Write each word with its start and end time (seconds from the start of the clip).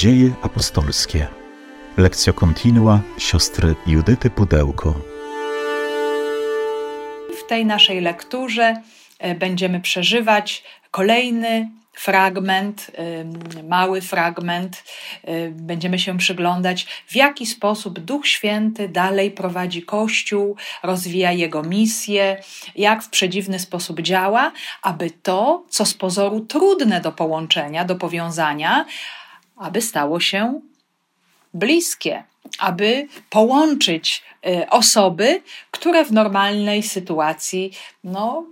Dzieje 0.00 0.30
apostolskie. 0.42 1.26
Lekcja 1.96 2.32
kontinua 2.32 3.00
siostry 3.18 3.74
Judyty 3.86 4.30
Pudełko. 4.30 4.94
W 7.40 7.48
tej 7.48 7.66
naszej 7.66 8.00
lekturze 8.00 8.82
e, 9.18 9.34
będziemy 9.34 9.80
przeżywać 9.80 10.64
kolejny 10.90 11.70
fragment, 11.92 12.90
mały 13.68 14.00
fragment. 14.00 14.84
Będziemy 15.50 15.98
się 15.98 16.18
przyglądać, 16.18 16.86
w 17.06 17.16
jaki 17.16 17.46
sposób 17.46 17.98
Duch 17.98 18.26
Święty 18.26 18.88
dalej 18.88 19.30
prowadzi 19.30 19.82
Kościół, 19.82 20.56
rozwija 20.82 21.32
jego 21.32 21.62
misję, 21.62 22.42
jak 22.76 23.02
w 23.02 23.08
przedziwny 23.08 23.58
sposób 23.58 24.00
działa, 24.00 24.52
aby 24.82 25.10
to, 25.10 25.64
co 25.68 25.84
z 25.86 25.94
pozoru 25.94 26.40
trudne 26.40 27.00
do 27.00 27.12
połączenia, 27.12 27.84
do 27.84 27.96
powiązania, 27.96 28.84
aby 29.60 29.82
stało 29.82 30.20
się 30.20 30.60
bliskie, 31.54 32.24
aby 32.58 33.08
połączyć 33.30 34.22
y, 34.46 34.70
osoby, 34.70 35.42
które 35.70 36.04
w 36.04 36.12
normalnej 36.12 36.82
sytuacji 36.82 37.72
no, 38.04 38.44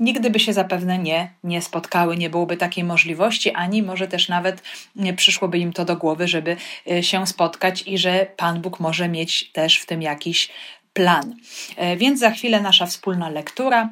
nigdy 0.00 0.30
by 0.30 0.40
się 0.40 0.52
zapewne 0.52 0.98
nie, 0.98 1.30
nie 1.44 1.62
spotkały, 1.62 2.16
nie 2.16 2.30
byłoby 2.30 2.56
takiej 2.56 2.84
możliwości, 2.84 3.50
ani 3.50 3.82
może 3.82 4.08
też 4.08 4.28
nawet 4.28 4.62
nie 4.96 5.14
przyszłoby 5.14 5.58
im 5.58 5.72
to 5.72 5.84
do 5.84 5.96
głowy, 5.96 6.28
żeby 6.28 6.56
y, 6.90 7.02
się 7.02 7.26
spotkać 7.26 7.82
i 7.86 7.98
że 7.98 8.26
Pan 8.36 8.60
Bóg 8.60 8.80
może 8.80 9.08
mieć 9.08 9.52
też 9.52 9.78
w 9.78 9.86
tym 9.86 10.02
jakiś 10.02 10.48
plan. 10.92 11.34
E, 11.76 11.96
więc 11.96 12.20
za 12.20 12.30
chwilę 12.30 12.60
nasza 12.60 12.86
wspólna 12.86 13.28
lektura. 13.28 13.90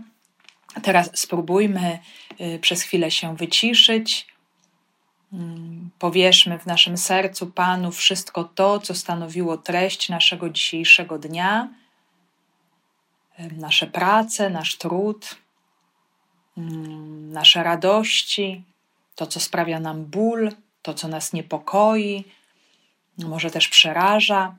Teraz 0.83 1.11
spróbujmy 1.15 1.99
y, 2.41 2.59
przez 2.59 2.83
chwilę 2.83 3.11
się 3.11 3.37
wyciszyć. 3.37 4.27
Powierzmy 5.99 6.59
w 6.59 6.67
naszym 6.67 6.97
sercu 6.97 7.47
Panu 7.47 7.93
wszystko 7.93 8.45
to, 8.45 8.81
co 8.81 8.95
stanowiło 8.95 9.57
treść 9.57 10.09
naszego 10.09 10.51
dzisiejszego 10.51 11.19
dnia, 11.19 11.69
nasze 13.39 13.87
prace, 13.87 14.51
nasz 14.51 14.77
trud 14.77 15.37
nasze 17.33 17.63
radości, 17.63 18.65
to, 19.15 19.27
co 19.27 19.41
sprawia 19.41 19.81
nam 19.81 20.05
ból, 20.05 20.53
to, 20.83 20.95
co 20.95 21.09
nas 21.09 21.33
niepokoi, 21.33 22.25
może 23.19 23.51
też 23.51 23.69
przeraża. 23.69 24.57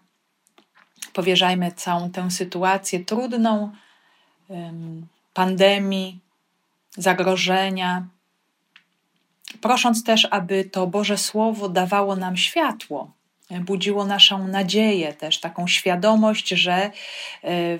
Powierzajmy 1.13 1.71
całą 1.71 2.11
tę 2.11 2.31
sytuację 2.31 3.05
trudną 3.05 3.71
pandemii, 5.33 6.19
zagrożenia, 6.91 8.08
prosząc 9.61 10.03
też, 10.03 10.28
aby 10.31 10.66
to 10.66 10.88
Boże 10.88 11.17
Słowo 11.17 11.69
dawało 11.69 12.16
nam 12.16 12.38
światło 12.38 13.19
budziło 13.61 14.05
naszą 14.05 14.47
nadzieję, 14.47 15.14
też 15.14 15.39
taką 15.39 15.67
świadomość, 15.67 16.50
że 16.50 16.73
e, 16.73 16.92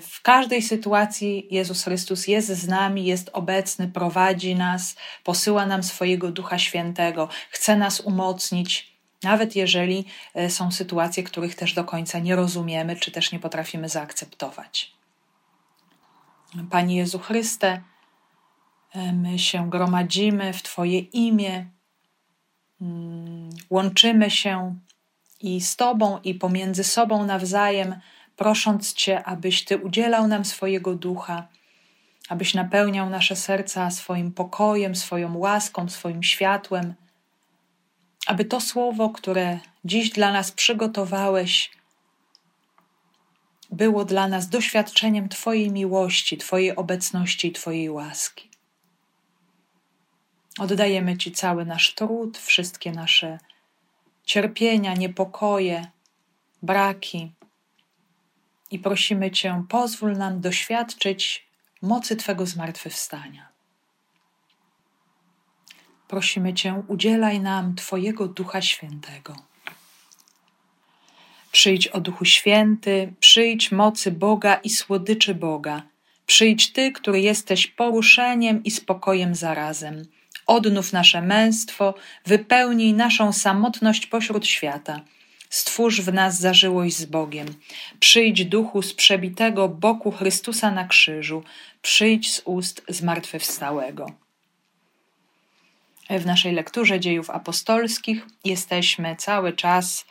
w 0.00 0.22
każdej 0.22 0.62
sytuacji 0.62 1.46
Jezus 1.50 1.84
Chrystus 1.84 2.28
jest 2.28 2.48
z 2.48 2.68
nami, 2.68 3.04
jest 3.04 3.30
obecny, 3.32 3.88
prowadzi 3.88 4.54
nas, 4.54 4.96
posyła 5.24 5.66
nam 5.66 5.82
swojego 5.82 6.30
Ducha 6.30 6.58
Świętego, 6.58 7.28
chce 7.50 7.76
nas 7.76 8.00
umocnić, 8.00 8.92
nawet 9.22 9.56
jeżeli 9.56 10.04
e, 10.34 10.50
są 10.50 10.70
sytuacje, 10.70 11.22
których 11.22 11.54
też 11.54 11.72
do 11.72 11.84
końca 11.84 12.18
nie 12.18 12.36
rozumiemy, 12.36 12.96
czy 12.96 13.10
też 13.10 13.32
nie 13.32 13.38
potrafimy 13.38 13.88
zaakceptować. 13.88 14.92
Panie 16.70 16.96
Jezu 16.96 17.18
Chryste, 17.18 17.82
my 18.94 19.38
się 19.38 19.70
gromadzimy 19.70 20.52
w 20.52 20.62
Twoje 20.62 20.98
imię, 20.98 21.66
mm, 22.80 23.50
łączymy 23.70 24.30
się 24.30 24.76
i 25.40 25.60
z 25.60 25.76
Tobą, 25.76 26.20
i 26.24 26.34
pomiędzy 26.34 26.84
sobą 26.84 27.26
nawzajem, 27.26 28.00
prosząc 28.36 28.94
Cię, 28.94 29.24
abyś 29.24 29.64
Ty 29.64 29.78
udzielał 29.78 30.28
nam 30.28 30.44
swojego 30.44 30.94
ducha, 30.94 31.48
abyś 32.28 32.54
napełniał 32.54 33.10
nasze 33.10 33.36
serca 33.36 33.90
swoim 33.90 34.32
pokojem, 34.32 34.94
swoją 34.94 35.36
łaską, 35.36 35.88
swoim 35.88 36.22
światłem, 36.22 36.94
aby 38.26 38.44
to 38.44 38.60
słowo, 38.60 39.10
które 39.10 39.58
dziś 39.84 40.10
dla 40.10 40.32
nas 40.32 40.52
przygotowałeś, 40.52 41.70
było 43.70 44.04
dla 44.04 44.28
nas 44.28 44.48
doświadczeniem 44.48 45.28
Twojej 45.28 45.70
miłości, 45.70 46.36
Twojej 46.36 46.76
obecności 46.76 47.52
Twojej 47.52 47.90
łaski. 47.90 48.49
Oddajemy 50.58 51.16
Ci 51.16 51.32
cały 51.32 51.64
nasz 51.64 51.94
trud, 51.94 52.38
wszystkie 52.38 52.92
nasze 52.92 53.38
cierpienia, 54.24 54.94
niepokoje, 54.94 55.86
braki. 56.62 57.32
I 58.70 58.78
prosimy 58.78 59.30
Cię, 59.30 59.64
pozwól 59.68 60.12
nam 60.12 60.40
doświadczyć 60.40 61.46
mocy 61.82 62.16
Twego 62.16 62.46
zmartwychwstania. 62.46 63.48
Prosimy 66.08 66.54
Cię, 66.54 66.82
udzielaj 66.88 67.40
nam 67.40 67.74
Twojego 67.74 68.28
Ducha 68.28 68.62
Świętego. 68.62 69.36
Przyjdź 71.52 71.88
o 71.88 72.00
Duchu 72.00 72.24
Święty, 72.24 73.12
przyjdź 73.20 73.72
mocy 73.72 74.10
Boga 74.10 74.54
i 74.54 74.70
słodyczy 74.70 75.34
Boga. 75.34 75.82
Przyjdź 76.26 76.72
Ty, 76.72 76.92
który 76.92 77.20
jesteś 77.20 77.66
poruszeniem 77.66 78.64
i 78.64 78.70
spokojem 78.70 79.34
zarazem 79.34 80.04
Odnów 80.50 80.92
nasze 80.92 81.22
męstwo, 81.22 81.94
wypełnij 82.26 82.92
naszą 82.92 83.32
samotność 83.32 84.06
pośród 84.06 84.46
świata. 84.46 85.00
Stwórz 85.50 86.00
w 86.00 86.12
nas 86.12 86.38
zażyłość 86.38 86.96
z 86.96 87.04
Bogiem. 87.04 87.46
Przyjdź 88.00 88.44
duchu 88.44 88.82
z 88.82 88.94
przebitego 88.94 89.68
boku 89.68 90.10
Chrystusa 90.10 90.70
na 90.70 90.84
krzyżu. 90.84 91.42
Przyjdź 91.82 92.32
z 92.32 92.42
ust 92.44 92.82
zmartwychwstałego. 92.88 94.06
W 96.10 96.26
naszej 96.26 96.52
lekturze 96.52 97.00
dziejów 97.00 97.30
apostolskich 97.30 98.26
jesteśmy 98.44 99.16
cały 99.16 99.52
czas 99.52 100.06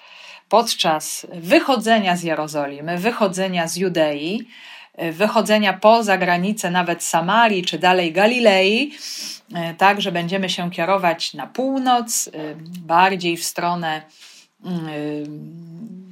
podczas 0.50 1.28
wychodzenia 1.34 2.16
z 2.16 2.24
Jerozolimy, 2.24 2.98
wychodzenia 2.98 3.68
z 3.68 3.78
Judei, 3.78 4.48
wychodzenia 5.12 5.74
poza 5.74 6.18
granice 6.18 6.72
nawet 6.72 7.04
Samarii 7.04 7.64
czy 7.64 7.80
dalej 7.80 8.14
Galilei, 8.14 8.92
e, 9.54 9.74
tak, 9.74 10.02
że 10.02 10.12
będziemy 10.12 10.50
się 10.50 10.72
kierować 10.72 11.34
na 11.34 11.48
północ, 11.48 12.28
e, 12.28 12.32
bardziej 12.80 13.38
w 13.38 13.44
stronę 13.44 14.02
e, 14.66 14.70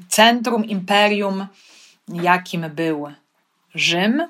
centrum 0.09 0.65
imperium, 0.65 1.47
jakim 2.07 2.65
był 2.69 3.07
Rzym, 3.75 4.27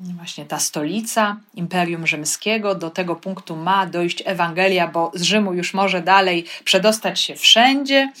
właśnie 0.00 0.44
ta 0.44 0.58
stolica 0.58 1.36
Imperium 1.54 2.06
Rzymskiego. 2.06 2.74
Do 2.74 2.90
tego 2.90 3.16
punktu 3.16 3.56
ma 3.56 3.86
dojść 3.86 4.22
Ewangelia, 4.26 4.88
bo 4.88 5.10
z 5.14 5.22
Rzymu 5.22 5.54
już 5.54 5.74
może 5.74 6.02
dalej 6.02 6.44
przedostać 6.64 7.20
się 7.20 7.36
wszędzie, 7.36 8.12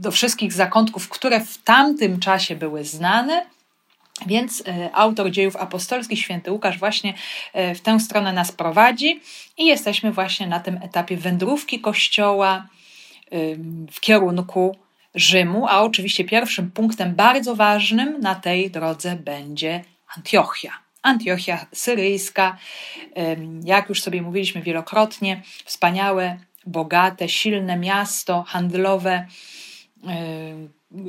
do 0.00 0.10
wszystkich 0.10 0.52
zakątków, 0.52 1.08
które 1.08 1.40
w 1.40 1.58
tamtym 1.58 2.20
czasie 2.20 2.56
były 2.56 2.84
znane. 2.84 3.46
Więc 4.26 4.62
e, 4.66 4.90
autor 4.92 5.30
dziejów 5.30 5.56
apostolskich, 5.56 6.18
święty 6.18 6.52
Łukasz, 6.52 6.78
właśnie 6.78 7.14
e, 7.52 7.74
w 7.74 7.80
tę 7.80 8.00
stronę 8.00 8.32
nas 8.32 8.52
prowadzi 8.52 9.20
i 9.58 9.66
jesteśmy 9.66 10.12
właśnie 10.12 10.46
na 10.46 10.60
tym 10.60 10.80
etapie 10.82 11.16
wędrówki 11.16 11.80
kościoła 11.80 12.68
w 13.92 14.00
kierunku 14.00 14.76
Rzymu, 15.14 15.66
a 15.68 15.80
oczywiście 15.80 16.24
pierwszym 16.24 16.70
punktem 16.70 17.14
bardzo 17.14 17.56
ważnym 17.56 18.20
na 18.20 18.34
tej 18.34 18.70
drodze 18.70 19.16
będzie 19.16 19.84
Antiochia. 20.16 20.72
Antiochia 21.02 21.66
syryjska, 21.72 22.58
jak 23.64 23.88
już 23.88 24.02
sobie 24.02 24.22
mówiliśmy 24.22 24.62
wielokrotnie, 24.62 25.42
wspaniałe, 25.64 26.38
bogate, 26.66 27.28
silne 27.28 27.76
miasto 27.76 28.42
handlowe, 28.42 29.26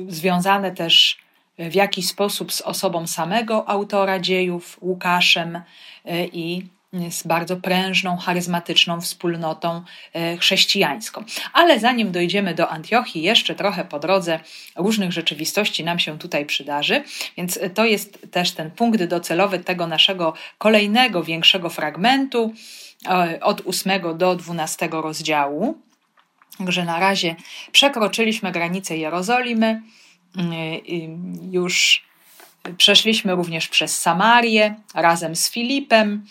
związane 0.08 0.72
też 0.72 1.18
w 1.58 1.74
jakiś 1.74 2.06
sposób 2.06 2.52
z 2.52 2.60
osobą 2.60 3.06
samego 3.06 3.68
autora 3.68 4.18
dziejów, 4.18 4.78
Łukaszem, 4.80 5.60
e, 6.04 6.26
i 6.26 6.66
z 7.10 7.22
bardzo 7.22 7.56
prężną, 7.56 8.16
charyzmatyczną 8.16 9.00
wspólnotą 9.00 9.82
e, 10.12 10.36
chrześcijańską. 10.36 11.24
Ale 11.52 11.80
zanim 11.80 12.12
dojdziemy 12.12 12.54
do 12.54 12.68
Antiochii, 12.68 13.22
jeszcze 13.22 13.54
trochę 13.54 13.84
po 13.84 13.98
drodze 13.98 14.40
różnych 14.76 15.12
rzeczywistości 15.12 15.84
nam 15.84 15.98
się 15.98 16.18
tutaj 16.18 16.46
przydarzy, 16.46 17.02
więc 17.36 17.58
to 17.74 17.84
jest 17.84 18.26
też 18.30 18.52
ten 18.52 18.70
punkt 18.70 19.04
docelowy 19.04 19.58
tego 19.58 19.86
naszego 19.86 20.34
kolejnego, 20.58 21.24
większego 21.24 21.70
fragmentu 21.70 22.54
e, 23.08 23.38
od 23.40 23.62
8 23.66 24.18
do 24.18 24.36
12 24.36 24.88
rozdziału. 24.92 25.78
Także 26.58 26.84
na 26.84 27.00
razie 27.00 27.36
przekroczyliśmy 27.72 28.52
granicę 28.52 28.96
Jerozolimy 28.96 29.82
już 31.50 32.04
przeszliśmy 32.76 33.34
również 33.34 33.68
przez 33.68 33.98
Samarię 33.98 34.74
razem 34.94 35.36
z 35.36 35.50
Filipem. 35.50 36.26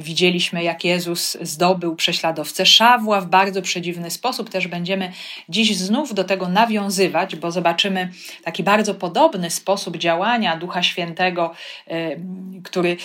Widzieliśmy, 0.00 0.62
jak 0.62 0.84
Jezus 0.84 1.36
zdobył 1.40 1.96
prześladowcę 1.96 2.66
Szawła 2.66 3.20
w 3.20 3.26
bardzo 3.26 3.62
przedziwny 3.62 4.10
sposób. 4.10 4.50
Też 4.50 4.68
będziemy 4.68 5.12
dziś 5.48 5.76
znów 5.76 6.14
do 6.14 6.24
tego 6.24 6.48
nawiązywać, 6.48 7.36
bo 7.36 7.50
zobaczymy 7.50 8.12
taki 8.44 8.62
bardzo 8.62 8.94
podobny 8.94 9.50
sposób 9.50 9.96
działania 9.96 10.56
Ducha 10.56 10.82
Świętego, 10.82 11.54
który 12.64 12.96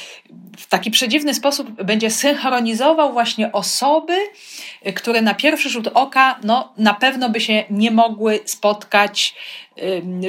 w 0.58 0.68
taki 0.68 0.92
przedziwny 0.92 1.34
sposób 1.34 1.84
będzie 1.84 2.12
synchronizował 2.12 3.14
właśnie 3.14 3.52
osoby, 3.52 4.18
które 4.96 5.22
na 5.22 5.34
pierwszy 5.34 5.70
rzut 5.70 5.88
oka 5.94 6.40
no, 6.44 6.74
na 6.78 6.94
pewno 6.94 7.30
by 7.30 7.42
się 7.42 7.64
nie 7.70 7.92
mogły 7.92 8.40
spotkać 8.46 9.36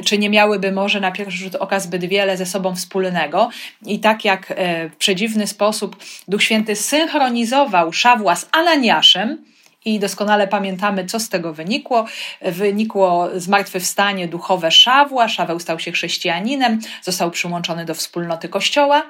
czy 0.05 0.17
nie 0.17 0.29
miałyby 0.29 0.71
może 0.71 0.99
na 0.99 1.11
pierwszy 1.11 1.37
rzut 1.37 1.55
oka 1.55 1.79
zbyt 1.79 2.05
wiele 2.05 2.37
ze 2.37 2.45
sobą 2.45 2.75
wspólnego. 2.75 3.49
I 3.85 3.99
tak 3.99 4.25
jak 4.25 4.51
e, 4.51 4.89
w 4.89 4.95
przedziwny 4.95 5.47
sposób 5.47 5.95
Duch 6.27 6.43
Święty 6.43 6.75
synchronizował 6.75 7.93
Szawła 7.93 8.35
z 8.35 8.49
Ananiaszem, 8.51 9.45
i 9.85 9.99
doskonale 9.99 10.47
pamiętamy, 10.47 11.05
co 11.05 11.19
z 11.19 11.29
tego 11.29 11.53
wynikło. 11.53 12.05
Wynikło 12.41 13.29
zmartwychwstanie 13.35 14.27
duchowe 14.27 14.71
Szawła. 14.71 15.27
Szaweł 15.27 15.59
stał 15.59 15.79
się 15.79 15.91
chrześcijaninem, 15.91 16.79
został 17.01 17.31
przyłączony 17.31 17.85
do 17.85 17.95
wspólnoty 17.95 18.49
Kościoła. 18.49 19.03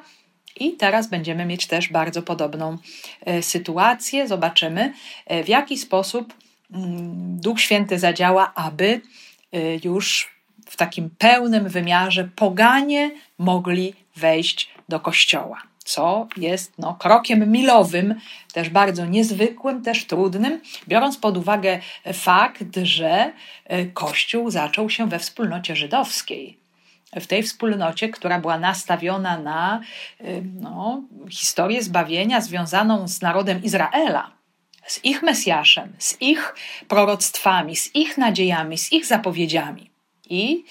I 0.60 0.72
teraz 0.72 1.08
będziemy 1.10 1.46
mieć 1.46 1.68
też 1.68 1.90
bardzo 1.90 2.22
podobną 2.22 2.78
e, 3.26 3.42
sytuację. 3.42 4.28
Zobaczymy, 4.28 4.94
e, 5.26 5.44
w 5.44 5.50
jaki 5.50 5.78
sposób 5.78 6.34
mm, 6.74 7.40
Duch 7.40 7.62
Święty 7.62 8.00
zadziała, 8.00 8.52
aby 8.56 9.02
już 9.84 10.36
w 10.66 10.78
takim 10.78 11.10
pełnym 11.18 11.70
wymiarze 11.70 12.30
poganie 12.36 13.12
mogli 13.38 13.94
wejść 14.16 14.70
do 14.90 15.00
kościoła, 15.00 15.62
co 15.78 16.28
jest 16.38 16.74
no, 16.78 16.94
krokiem 16.94 17.52
milowym, 17.52 18.16
też 18.54 18.70
bardzo 18.70 19.06
niezwykłym, 19.06 19.82
też 19.82 20.06
trudnym, 20.06 20.62
biorąc 20.88 21.18
pod 21.18 21.38
uwagę 21.38 21.80
fakt, 22.14 22.78
że 22.84 23.34
y, 23.74 23.92
Kościół 23.94 24.52
zaczął 24.52 24.90
się 24.90 25.10
we 25.10 25.20
wspólnocie 25.20 25.76
żydowskiej. 25.76 26.60
W 27.16 27.28
tej 27.28 27.44
wspólnocie, 27.44 28.10
która 28.10 28.40
była 28.40 28.60
nastawiona 28.60 29.38
na 29.38 29.82
y, 30.22 30.44
no, 30.62 31.02
historię 31.30 31.84
zbawienia 31.84 32.42
związaną 32.42 33.08
z 33.08 33.22
narodem 33.22 33.64
Izraela 33.64 34.36
z 34.88 35.00
ich 35.04 35.24
Mesjaszem, 35.24 35.94
z 36.00 36.22
ich 36.22 36.56
proroctwami, 36.88 37.76
z 37.76 37.96
ich 37.96 38.18
nadziejami, 38.18 38.78
z 38.78 38.92
ich 38.92 39.06
zapowiedziami. 39.06 39.90
I 40.30 40.66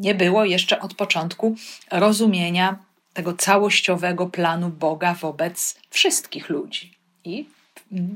nie 0.00 0.14
było 0.14 0.44
jeszcze 0.44 0.80
od 0.80 0.94
początku 0.94 1.56
rozumienia 1.90 2.78
tego 3.14 3.32
całościowego 3.32 4.26
planu 4.26 4.68
Boga 4.68 5.14
wobec 5.14 5.78
wszystkich 5.90 6.48
ludzi. 6.48 6.94
I 7.24 7.46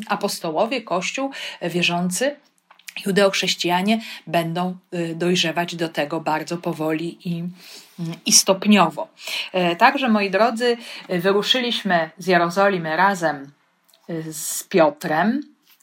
apostołowie, 0.08 0.82
Kościół, 0.82 1.30
wierzący, 1.62 2.36
judeochrześcijanie 3.06 4.00
będą 4.26 4.76
y, 4.94 5.14
dojrzewać 5.14 5.76
do 5.76 5.88
tego 5.88 6.20
bardzo 6.20 6.56
powoli 6.56 7.28
i, 7.28 7.44
i 8.26 8.32
stopniowo. 8.32 9.08
E, 9.52 9.76
także, 9.76 10.08
moi 10.08 10.30
drodzy, 10.30 10.76
wyruszyliśmy 11.08 12.10
z 12.18 12.26
Jerozolimy 12.26 12.96
razem 12.96 13.52
z 14.32 14.64
Piotrem, 14.64 15.40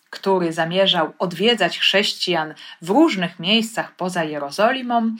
który 0.09 0.53
zamierzał 0.53 1.13
odwiedzać 1.19 1.79
chrześcijan 1.79 2.53
w 2.81 2.89
różnych 2.89 3.39
miejscach 3.39 3.95
poza 3.95 4.23
Jerozolimą. 4.23 5.15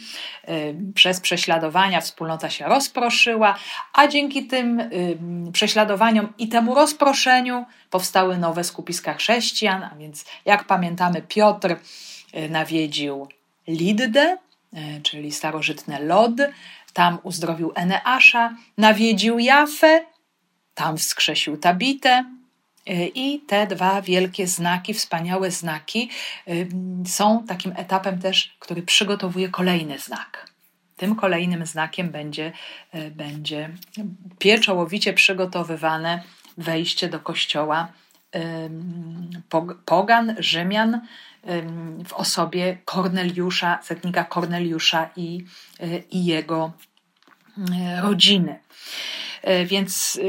Y, 0.50 0.76
przez 0.96 1.20
prześladowania 1.22 2.02
wspólnota 2.02 2.50
się 2.50 2.66
rozproszyła, 2.66 3.58
a 3.94 4.08
dzięki 4.08 4.48
tym 4.48 4.80
y, 4.80 5.18
prześladowaniom 5.54 6.34
i 6.38 6.50
temu 6.50 6.76
rozproszeniu 6.76 7.66
powstały 7.90 8.38
nowe 8.38 8.64
skupiska 8.64 9.14
chrześcijan. 9.14 9.84
A 9.84 9.96
więc, 9.96 10.26
jak 10.46 10.64
pamiętamy, 10.64 11.22
Piotr 11.22 11.72
y, 12.36 12.50
nawiedził 12.50 13.28
Liddę, 13.68 14.38
czyli 15.04 15.32
starożytne 15.32 16.00
Lod, 16.00 16.34
tam 16.94 17.20
uzdrowił 17.24 17.72
Eneasza, 17.76 18.56
nawiedził 18.78 19.40
Jafę, 19.40 20.06
tam 20.74 20.98
wskrzesił 20.98 21.58
Tabitę, 21.58 22.37
i 23.16 23.40
te 23.48 23.68
dwa 23.68 24.02
wielkie 24.02 24.48
znaki, 24.48 24.94
wspaniałe 24.94 25.52
znaki, 25.52 26.10
y, 26.48 26.68
są 27.06 27.46
takim 27.48 27.74
etapem 27.76 28.20
też, 28.20 28.56
który 28.60 28.82
przygotowuje 28.82 29.50
kolejny 29.50 30.00
znak. 30.00 30.52
Tym 30.96 31.16
kolejnym 31.16 31.66
znakiem 31.66 32.10
będzie, 32.10 32.52
y, 32.96 33.12
będzie 33.12 33.70
pieczołowicie 34.40 35.14
przygotowywane 35.14 36.24
wejście 36.58 37.10
do 37.10 37.20
kościoła 37.20 37.88
pogan, 39.86 40.36
Rzymian 40.40 41.02
w 42.08 42.14
osobie 42.14 42.78
Korneliusza, 42.86 43.80
setnika 43.84 44.24
Korneliusza 44.24 45.10
i, 45.16 45.46
i 46.12 46.26
jego 46.26 46.72
rodziny. 48.02 48.60
Więc 49.66 50.20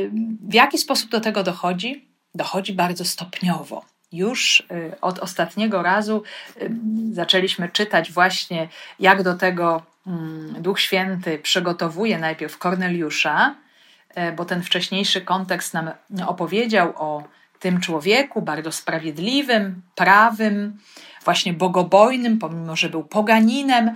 w 0.40 0.54
jaki 0.54 0.78
sposób 0.78 1.10
do 1.10 1.20
tego 1.20 1.42
dochodzi? 1.42 2.07
Dochodzi 2.34 2.72
bardzo 2.72 3.04
stopniowo. 3.04 3.84
Już 4.12 4.60
y, 4.60 5.00
od 5.00 5.18
ostatniego 5.18 5.82
razu 5.82 6.22
y, 6.62 6.70
zaczęliśmy 7.12 7.68
czytać 7.68 8.12
właśnie, 8.12 8.68
jak 9.00 9.22
do 9.22 9.34
tego 9.34 9.82
mm, 10.06 10.62
Duch 10.62 10.80
Święty 10.80 11.38
przygotowuje 11.38 12.18
najpierw 12.18 12.58
Korneliusza, 12.58 13.54
y, 14.18 14.32
bo 14.32 14.44
ten 14.44 14.62
wcześniejszy 14.62 15.20
kontekst 15.20 15.74
nam 15.74 15.90
opowiedział 16.26 16.92
o 16.96 17.24
tym 17.58 17.80
człowieku 17.80 18.42
bardzo 18.42 18.72
sprawiedliwym, 18.72 19.82
prawym, 19.94 20.78
właśnie 21.28 21.52
bogobojnym, 21.52 22.38
pomimo 22.38 22.76
że 22.76 22.88
był 22.88 23.04
poganinem, 23.04 23.94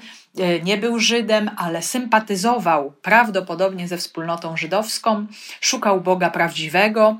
nie 0.63 0.77
był 0.77 0.99
Żydem, 0.99 1.51
ale 1.57 1.83
sympatyzował 1.83 2.93
prawdopodobnie 3.03 3.89
ze 3.89 3.97
wspólnotą 3.97 4.57
żydowską, 4.57 5.27
szukał 5.61 6.01
Boga 6.01 6.31
prawdziwego 6.31 7.17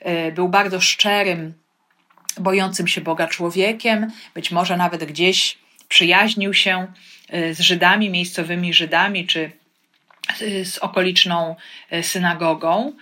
E, 0.00 0.32
był 0.32 0.48
bardzo 0.48 0.80
szczerym, 0.80 1.54
bojącym 2.38 2.88
się 2.88 3.00
Boga 3.00 3.26
człowiekiem, 3.26 4.10
być 4.34 4.50
może 4.50 4.76
nawet 4.76 5.04
gdzieś 5.04 5.58
przyjaźnił 5.88 6.54
się 6.54 6.86
e, 7.28 7.54
z 7.54 7.60
Żydami, 7.60 8.10
miejscowymi 8.10 8.74
Żydami, 8.74 9.26
czy 9.26 9.40
e, 9.40 9.50
z 10.64 10.78
okoliczną 10.78 11.56
synagogą. 12.02 12.92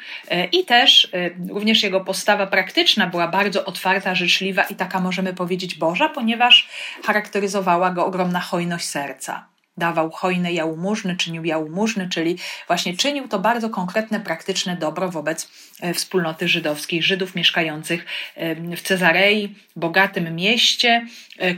I 0.53 0.65
też 0.65 1.09
również 1.49 1.83
jego 1.83 2.01
postawa 2.01 2.47
praktyczna 2.47 3.07
była 3.07 3.29
bardzo 3.29 3.65
otwarta, 3.65 4.15
życzliwa 4.15 4.63
i 4.63 4.75
taka 4.75 5.01
możemy 5.01 5.35
powiedzieć 5.35 5.75
Boża, 5.75 6.09
ponieważ 6.09 6.69
charakteryzowała 7.05 7.91
go 7.91 8.07
ogromna 8.07 8.41
hojność 8.41 8.85
serca. 8.85 9.47
Dawał 9.77 10.11
hojne 10.11 10.53
jałmużny, 10.53 11.17
czynił 11.17 11.45
jałmużny, 11.45 12.09
czyli 12.09 12.39
właśnie 12.67 12.97
czynił 12.97 13.29
to 13.29 13.39
bardzo 13.39 13.71
konkretne, 13.71 14.21
praktyczne 14.21 14.77
dobro 14.77 15.09
wobec 15.09 15.51
wspólnoty 15.95 16.49
żydowskiej, 16.49 17.03
Żydów 17.03 17.35
mieszkających 17.35 18.07
w 18.77 18.81
Cezarei, 18.83 19.55
bogatym 19.77 20.37
mieście, 20.37 21.07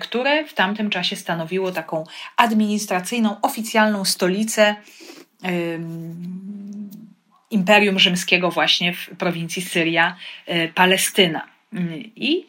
które 0.00 0.44
w 0.44 0.54
tamtym 0.54 0.90
czasie 0.90 1.16
stanowiło 1.16 1.72
taką 1.72 2.04
administracyjną, 2.36 3.40
oficjalną 3.42 4.04
stolicę 4.04 4.76
Imperium 7.50 7.98
Rzymskiego 7.98 8.50
właśnie 8.50 8.94
w 8.94 9.10
prowincji 9.18 9.62
Syria, 9.62 10.16
e, 10.46 10.68
Palestyna. 10.68 11.46
I 12.16 12.46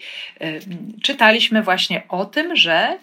czytaliśmy 1.03 1.63
właśnie 1.63 2.03
o 2.09 2.25
tym, 2.25 2.55
że 2.55 2.97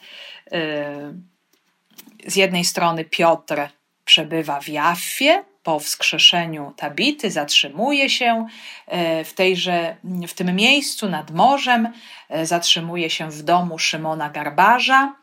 z 2.26 2.37
jednej 2.37 2.64
strony 2.64 3.04
Piotr 3.04 3.61
przebywa 4.04 4.61
w 4.61 4.68
Jaffie, 4.68 5.45
po 5.68 5.80
wskrzeszeniu 5.80 6.73
Tabity 6.76 7.30
zatrzymuje 7.30 8.11
się 8.11 8.47
e, 8.87 9.25
w, 9.25 9.35
tejże, 9.35 9.97
w 10.28 10.35
tym 10.35 10.57
miejscu 10.57 11.09
nad 11.09 11.30
morzem, 11.30 11.88
e, 12.28 12.47
zatrzymuje 12.47 13.11
się 13.11 13.30
w 13.30 13.42
domu 13.42 13.78
Szymona 13.78 14.30
Garbarza, 14.30 15.14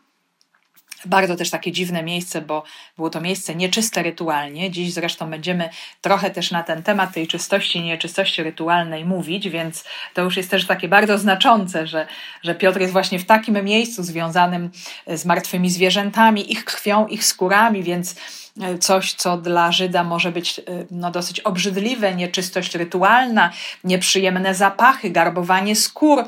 bardzo 1.08 1.36
też 1.36 1.50
takie 1.50 1.72
dziwne 1.72 2.04
miejsce, 2.04 2.42
bo 2.42 2.64
było 2.96 3.10
to 3.10 3.22
miejsce 3.22 3.56
nieczyste 3.56 4.04
rytualnie. 4.04 4.72
Dziś 4.72 4.94
zresztą 4.94 5.30
będziemy 5.30 5.70
trochę 6.02 6.30
też 6.30 6.52
na 6.52 6.64
ten 6.64 6.84
temat 6.84 7.14
tej 7.14 7.28
czystości 7.28 7.80
i 7.80 7.84
nieczystości 7.84 8.44
rytualnej 8.44 9.06
mówić, 9.06 9.50
więc 9.50 9.84
to 10.14 10.22
już 10.22 10.38
jest 10.38 10.52
też 10.52 10.68
takie 10.68 10.88
bardzo 10.88 11.18
znaczące, 11.18 11.88
że, 11.88 12.08
że 12.44 12.56
Piotr 12.56 12.80
jest 12.80 12.94
właśnie 12.94 13.20
w 13.20 13.26
takim 13.26 13.64
miejscu 13.64 14.04
związanym 14.04 14.72
z 15.08 15.26
martwymi 15.26 15.70
zwierzętami, 15.70 16.52
ich 16.52 16.66
krwią, 16.66 17.08
ich 17.08 17.26
skórami, 17.26 17.84
więc 17.84 18.16
e, 18.62 18.78
coś, 18.78 19.14
co 19.14 19.38
dla 19.38 19.72
Żyda 19.72 20.04
może 20.04 20.32
być 20.32 20.60
e, 20.60 20.64
no, 20.92 21.12
dosyć 21.12 21.40
obrzydliwe, 21.40 22.16
nieczystość 22.16 22.76
rytualna, 22.76 23.52
nieprzyjemne 23.84 24.56
zapachy, 24.56 25.10
garbowanie 25.10 25.76
skór, 25.76 26.20
e, 26.20 26.26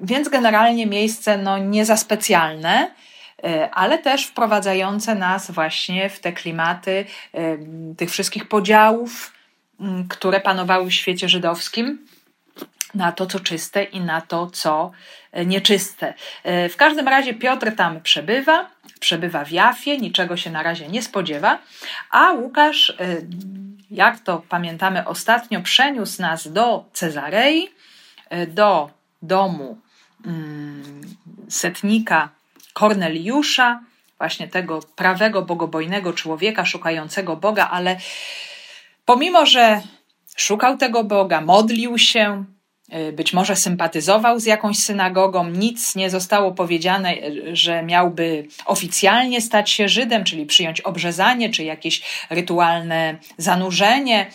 więc 0.00 0.28
generalnie 0.28 0.86
miejsce 0.86 1.38
no, 1.38 1.58
nie 1.58 1.84
za 1.84 1.96
specjalne. 1.96 2.90
E, 3.44 3.70
ale 3.70 3.98
też 3.98 4.26
wprowadzające 4.26 5.14
nas 5.14 5.50
właśnie 5.50 6.10
w 6.10 6.20
te 6.20 6.32
klimaty 6.32 7.04
e, 7.34 7.58
tych 7.96 8.10
wszystkich 8.10 8.48
podziałów, 8.48 9.32
mm, 9.80 10.08
które 10.08 10.40
panowały 10.40 10.90
w 10.90 10.94
świecie 10.94 11.28
żydowskim, 11.28 12.06
na 12.94 13.12
to, 13.12 13.26
co 13.26 13.40
czyste 13.40 13.84
i 13.84 14.00
na 14.00 14.20
to, 14.20 14.50
co 14.50 14.90
e, 15.32 15.46
nieczyste. 15.46 16.14
W 16.44 16.74
każdym 16.76 17.08
razie 17.08 17.34
Piotr 17.34 17.76
tam 17.76 18.00
przebywa, 18.00 18.70
przebywa 19.00 19.44
w 19.44 19.50
Jafie, 19.50 19.98
niczego 19.98 20.36
się 20.36 20.50
na 20.50 20.62
razie 20.62 20.88
nie 20.88 21.02
spodziewa, 21.02 21.58
a 22.10 22.32
Łukasz, 22.32 22.96
jak 23.90 24.20
to 24.20 24.42
pamiętamy 24.48 25.06
ostatnio, 25.06 25.62
przeniósł 25.62 26.22
nas 26.22 26.52
do 26.52 26.84
Cezarei, 26.92 27.68
do 28.48 28.90
domu 29.22 29.78
mm, 30.26 31.00
setnika 31.48 32.28
Korneliusza, 32.76 33.80
właśnie 34.18 34.48
tego 34.48 34.80
prawego, 34.96 35.42
bogobojnego 35.42 36.12
człowieka 36.12 36.64
szukającego 36.64 37.36
Boga, 37.36 37.68
ale 37.70 37.96
pomimo, 39.04 39.46
że 39.46 39.80
szukał 40.36 40.76
tego 40.76 41.04
Boga, 41.04 41.40
modlił 41.40 41.98
się, 41.98 42.44
y, 42.94 43.12
być 43.12 43.32
może 43.32 43.56
sympatyzował 43.56 44.40
z 44.40 44.46
jakąś 44.46 44.76
synagogą, 44.76 45.50
nic 45.50 45.96
nie 45.96 46.10
zostało 46.10 46.52
powiedziane, 46.52 47.14
y, 47.14 47.56
że 47.56 47.82
miałby 47.82 48.46
oficjalnie 48.66 49.40
stać 49.40 49.70
się 49.70 49.88
Żydem, 49.88 50.24
czyli 50.24 50.46
przyjąć 50.46 50.80
obrzezanie, 50.80 51.50
czy 51.50 51.64
jakieś 51.64 52.02
rytualne 52.30 53.16
zanurzenie. 53.38 54.26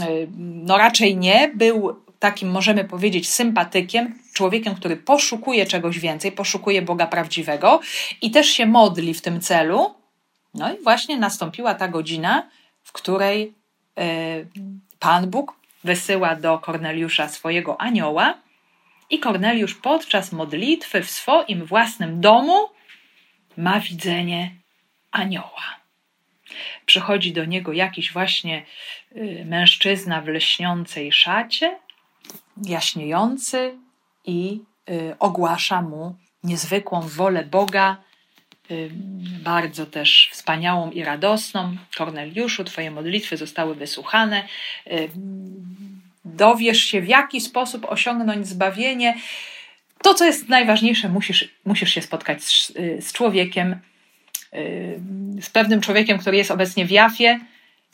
Y, 0.00 0.28
no 0.38 0.78
raczej 0.78 1.16
nie, 1.16 1.50
był 1.54 2.03
takim, 2.24 2.50
możemy 2.50 2.84
powiedzieć, 2.84 3.28
sympatykiem, 3.30 4.18
człowiekiem, 4.32 4.74
który 4.74 4.96
poszukuje 4.96 5.66
czegoś 5.66 5.98
więcej, 5.98 6.32
poszukuje 6.32 6.82
Boga 6.82 7.06
prawdziwego 7.06 7.80
i 8.22 8.30
też 8.30 8.46
się 8.46 8.66
modli 8.66 9.14
w 9.14 9.22
tym 9.22 9.40
celu. 9.40 9.94
No 10.54 10.74
i 10.74 10.82
właśnie 10.82 11.16
nastąpiła 11.16 11.74
ta 11.74 11.88
godzina, 11.88 12.48
w 12.82 12.92
której 12.92 13.54
y, 13.98 14.46
Pan 14.98 15.30
Bóg 15.30 15.56
wysyła 15.84 16.36
do 16.36 16.58
Korneliusza 16.58 17.28
swojego 17.28 17.80
anioła 17.80 18.34
i 19.10 19.18
Korneliusz 19.18 19.74
podczas 19.74 20.32
modlitwy 20.32 21.02
w 21.02 21.10
swoim 21.10 21.64
własnym 21.64 22.20
domu 22.20 22.68
ma 23.56 23.80
widzenie 23.80 24.50
anioła. 25.10 25.66
Przychodzi 26.86 27.32
do 27.32 27.44
niego 27.44 27.72
jakiś 27.72 28.12
właśnie 28.12 28.62
y, 29.16 29.44
mężczyzna 29.46 30.20
w 30.20 30.28
lśniącej 30.28 31.12
szacie, 31.12 31.83
jaśniejący 32.62 33.74
i 34.24 34.60
y, 34.90 35.16
ogłasza 35.18 35.82
mu 35.82 36.14
niezwykłą 36.44 37.00
wolę 37.00 37.44
Boga, 37.44 37.96
y, 38.70 38.90
bardzo 39.44 39.86
też 39.86 40.28
wspaniałą 40.32 40.90
i 40.90 41.04
radosną. 41.04 41.76
Korneliuszu, 41.96 42.64
Twoje 42.64 42.90
modlitwy 42.90 43.36
zostały 43.36 43.74
wysłuchane. 43.74 44.48
Y, 44.86 45.10
dowiesz 46.24 46.78
się, 46.78 47.00
w 47.00 47.08
jaki 47.08 47.40
sposób 47.40 47.86
osiągnąć 47.88 48.46
zbawienie. 48.46 49.14
To, 50.02 50.14
co 50.14 50.24
jest 50.24 50.48
najważniejsze, 50.48 51.08
musisz, 51.08 51.48
musisz 51.64 51.90
się 51.90 52.02
spotkać 52.02 52.44
z, 52.44 52.72
z 53.00 53.12
człowiekiem, 53.12 53.80
z 55.40 55.50
pewnym 55.50 55.80
człowiekiem, 55.80 56.18
który 56.18 56.36
jest 56.36 56.50
obecnie 56.50 56.86
w 56.86 56.90
Jafie. 56.90 57.40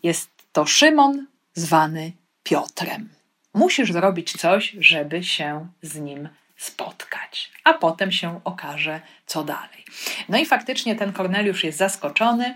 Jest 0.02 0.30
to 0.52 0.66
Szymon, 0.66 1.26
zwany 1.54 2.12
Piotrem. 2.42 3.19
Musisz 3.54 3.92
zrobić 3.92 4.32
coś, 4.32 4.76
żeby 4.78 5.24
się 5.24 5.66
z 5.82 5.96
nim 5.96 6.28
spotkać, 6.56 7.50
a 7.64 7.74
potem 7.74 8.12
się 8.12 8.40
okaże, 8.44 9.00
co 9.26 9.44
dalej. 9.44 9.84
No 10.28 10.38
i 10.38 10.46
faktycznie 10.46 10.96
ten 10.96 11.12
Korneliusz 11.12 11.64
jest 11.64 11.78
zaskoczony. 11.78 12.54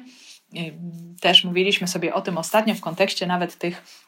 Też 1.21 1.45
mówiliśmy 1.45 1.89
sobie 1.89 2.15
o 2.15 2.21
tym 2.21 2.39
ostatnio 2.39 2.75
w 2.75 2.81
kontekście 2.81 3.27
nawet 3.27 3.59
tych 3.59 4.05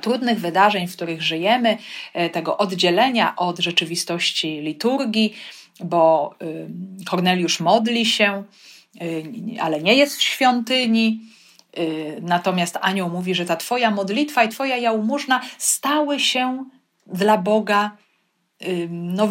trudnych 0.00 0.40
wydarzeń, 0.40 0.88
w 0.88 0.96
których 0.96 1.22
żyjemy, 1.22 1.78
e, 2.14 2.30
tego 2.30 2.58
oddzielenia 2.58 3.36
od 3.36 3.58
rzeczywistości 3.58 4.60
liturgii, 4.60 5.34
bo 5.80 6.34
Korneliusz 7.06 7.60
modli 7.60 8.06
się, 8.06 8.44
y, 9.02 9.24
ale 9.60 9.80
nie 9.80 9.94
jest 9.94 10.16
w 10.16 10.22
świątyni 10.22 11.20
Y, 11.20 11.37
natomiast 12.22 12.78
anioł 12.80 13.10
mówi, 13.10 13.34
że 13.34 13.44
ta 13.44 13.56
Twoja 13.56 13.90
modlitwa 13.90 14.44
i 14.44 14.48
Twoja 14.48 14.76
jałmużna 14.76 15.40
stały 15.58 16.20
się 16.20 16.64
dla 17.06 17.38
Boga 17.38 17.90
y, 18.62 18.88
no, 18.90 19.28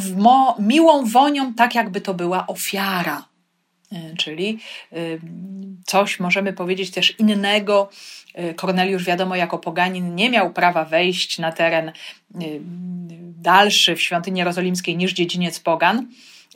miłą 0.60 1.06
wonią, 1.06 1.54
tak 1.54 1.76
jakby 1.76 2.02
to 2.02 2.14
była 2.14 2.48
ofiara. 2.48 3.26
Y, 3.94 4.16
czyli 4.18 4.60
coś 5.86 6.20
możemy 6.20 6.54
powiedzieć 6.54 6.92
też 6.92 7.20
innego. 7.20 7.90
Korneliusz, 8.56 9.04
wiadomo, 9.04 9.36
jako 9.36 9.60
poganin 9.60 10.16
nie 10.16 10.30
miał 10.30 10.54
prawa 10.54 10.86
wejść 10.86 11.40
na 11.40 11.52
teren 11.52 11.92
dalszy 13.38 13.96
w 13.96 14.02
świątyni 14.02 14.40
jerozolimskiej 14.40 14.98
niż 14.98 15.14
dziedziniec 15.14 15.60
pogan. 15.60 16.08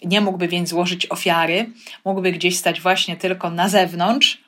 Nie 0.03 0.21
mógłby 0.21 0.47
więc 0.47 0.69
złożyć 0.69 1.11
ofiary, 1.11 1.69
mógłby 2.05 2.31
gdzieś 2.31 2.57
stać 2.57 2.81
właśnie 2.81 3.17
tylko 3.17 3.49
na 3.49 3.69
zewnątrz, 3.69 4.41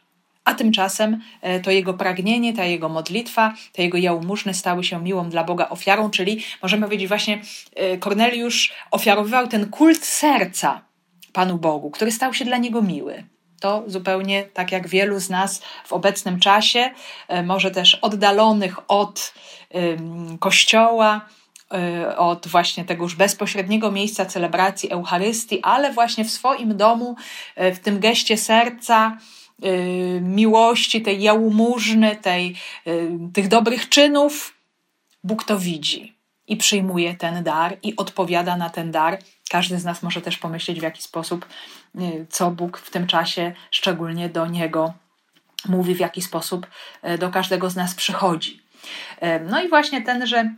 a 0.45 0.53
tymczasem 0.53 1.21
e, 1.41 1.59
to 1.59 1.71
jego 1.71 1.93
pragnienie, 1.93 2.53
ta 2.53 2.65
jego 2.65 2.89
modlitwa, 2.89 3.53
te 3.71 3.83
jego 3.83 3.97
jałmużny 3.97 4.53
stały 4.53 4.83
się 4.83 5.03
miłą 5.03 5.29
dla 5.29 5.43
Boga 5.43 5.69
ofiarą, 5.69 6.09
czyli 6.09 6.43
możemy 6.61 6.85
powiedzieć 6.85 7.07
właśnie 7.07 7.41
e, 7.75 7.97
Korneliusz 7.97 8.73
ofiarowywał 8.91 9.47
ten 9.47 9.69
kult 9.69 10.05
serca 10.05 10.81
Panu 11.33 11.57
Bogu, 11.57 11.91
który 11.91 12.11
stał 12.11 12.33
się 12.33 12.45
dla 12.45 12.57
niego 12.57 12.81
miły. 12.81 13.23
To 13.61 13.83
zupełnie 13.87 14.43
tak 14.43 14.71
jak 14.71 14.87
wielu 14.87 15.19
z 15.19 15.29
nas 15.29 15.61
w 15.85 15.93
obecnym 15.93 16.39
czasie, 16.39 16.91
e, 17.27 17.43
może 17.43 17.71
też 17.71 17.95
oddalonych 17.95 18.79
od 18.87 19.33
Kościoła, 20.39 21.21
od 22.17 22.47
właśnie 22.47 22.85
tego 22.85 23.03
już 23.03 23.15
bezpośredniego 23.15 23.91
miejsca 23.91 24.25
celebracji 24.25 24.91
Eucharystii, 24.91 25.61
ale 25.61 25.93
właśnie 25.93 26.25
w 26.25 26.31
swoim 26.31 26.77
domu, 26.77 27.15
w 27.57 27.79
tym 27.79 27.99
geście 27.99 28.37
serca, 28.37 29.17
miłości, 30.21 31.01
tej 31.01 31.21
jałmużny, 31.21 32.15
tej, 32.15 32.55
y, 32.87 33.11
tych 33.33 33.47
dobrych 33.47 33.89
czynów, 33.89 34.53
Bóg 35.23 35.43
to 35.43 35.59
widzi 35.59 36.15
i 36.47 36.57
przyjmuje 36.57 37.15
ten 37.15 37.43
dar 37.43 37.77
i 37.83 37.95
odpowiada 37.95 38.57
na 38.57 38.69
ten 38.69 38.91
dar. 38.91 39.19
Każdy 39.49 39.79
z 39.79 39.85
nas 39.85 40.03
może 40.03 40.21
też 40.21 40.37
pomyśleć, 40.37 40.79
w 40.79 40.83
jaki 40.83 41.01
sposób, 41.01 41.45
y, 41.95 42.25
co 42.29 42.51
Bóg 42.51 42.77
w 42.77 42.91
tym 42.91 43.07
czasie 43.07 43.53
szczególnie 43.71 44.29
do 44.29 44.45
niego 44.45 44.93
mówi, 45.69 45.95
w 45.95 45.99
jaki 45.99 46.21
sposób 46.21 46.67
do 47.19 47.29
każdego 47.29 47.69
z 47.69 47.75
nas 47.75 47.95
przychodzi. 47.95 48.63
No 49.49 49.63
i 49.63 49.69
właśnie 49.69 50.01
ten, 50.01 50.27
że 50.27 50.53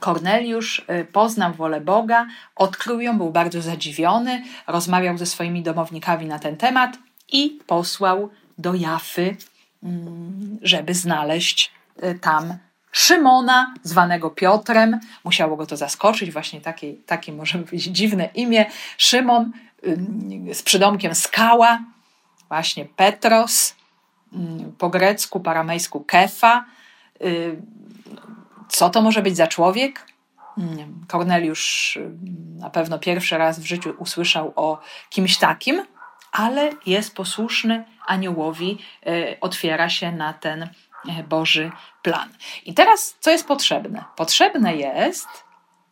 Korneliusz 0.00 0.86
poznał 1.12 1.52
wolę 1.52 1.80
Boga, 1.80 2.26
odkrył 2.56 3.00
ją, 3.00 3.18
był 3.18 3.30
bardzo 3.30 3.62
zadziwiony, 3.62 4.42
rozmawiał 4.66 5.18
ze 5.18 5.26
swoimi 5.26 5.62
domownikami 5.62 6.26
na 6.26 6.38
ten 6.38 6.56
temat 6.56 6.98
i 7.32 7.58
posłał 7.66 8.30
do 8.58 8.74
Jafy, 8.74 9.36
mm, 9.82 10.58
żeby 10.62 10.94
znaleźć 10.94 11.72
y, 12.04 12.18
tam 12.18 12.58
Szymona, 12.92 13.74
zwanego 13.82 14.30
Piotrem. 14.30 15.00
Musiało 15.24 15.56
go 15.56 15.66
to 15.66 15.76
zaskoczyć, 15.76 16.32
właśnie 16.32 16.60
takie, 16.60 16.94
takie 17.06 17.32
możemy 17.32 17.64
powiedzieć 17.64 17.96
dziwne 17.96 18.28
imię. 18.34 18.66
Szymon 18.98 19.52
y, 20.50 20.54
z 20.54 20.62
przydomkiem 20.62 21.14
skała, 21.14 21.80
właśnie 22.48 22.84
Petros, 22.84 23.74
mm, 24.32 24.72
po 24.78 24.88
grecku, 24.88 25.40
paramejsku 25.40 26.00
Kefa. 26.00 26.64
Y, 27.22 27.62
co 28.68 28.90
to 28.90 29.02
może 29.02 29.22
być 29.22 29.36
za 29.36 29.46
człowiek? 29.46 30.06
Mm, 30.58 31.04
Korneliusz 31.08 31.98
na 32.58 32.70
pewno 32.70 32.98
pierwszy 32.98 33.38
raz 33.38 33.60
w 33.60 33.66
życiu 33.66 33.94
usłyszał 33.98 34.52
o 34.56 34.80
kimś 35.10 35.38
takim, 35.38 35.82
ale 36.32 36.70
jest 36.86 37.14
posłuszny 37.14 37.84
aniołowi, 38.06 38.78
e, 39.06 39.36
otwiera 39.40 39.88
się 39.88 40.12
na 40.12 40.32
ten 40.32 40.62
e, 40.62 40.68
Boży 41.22 41.70
plan. 42.02 42.28
I 42.64 42.74
teraz 42.74 43.16
co 43.20 43.30
jest 43.30 43.46
potrzebne? 43.46 44.04
Potrzebne 44.16 44.76
jest, 44.76 45.28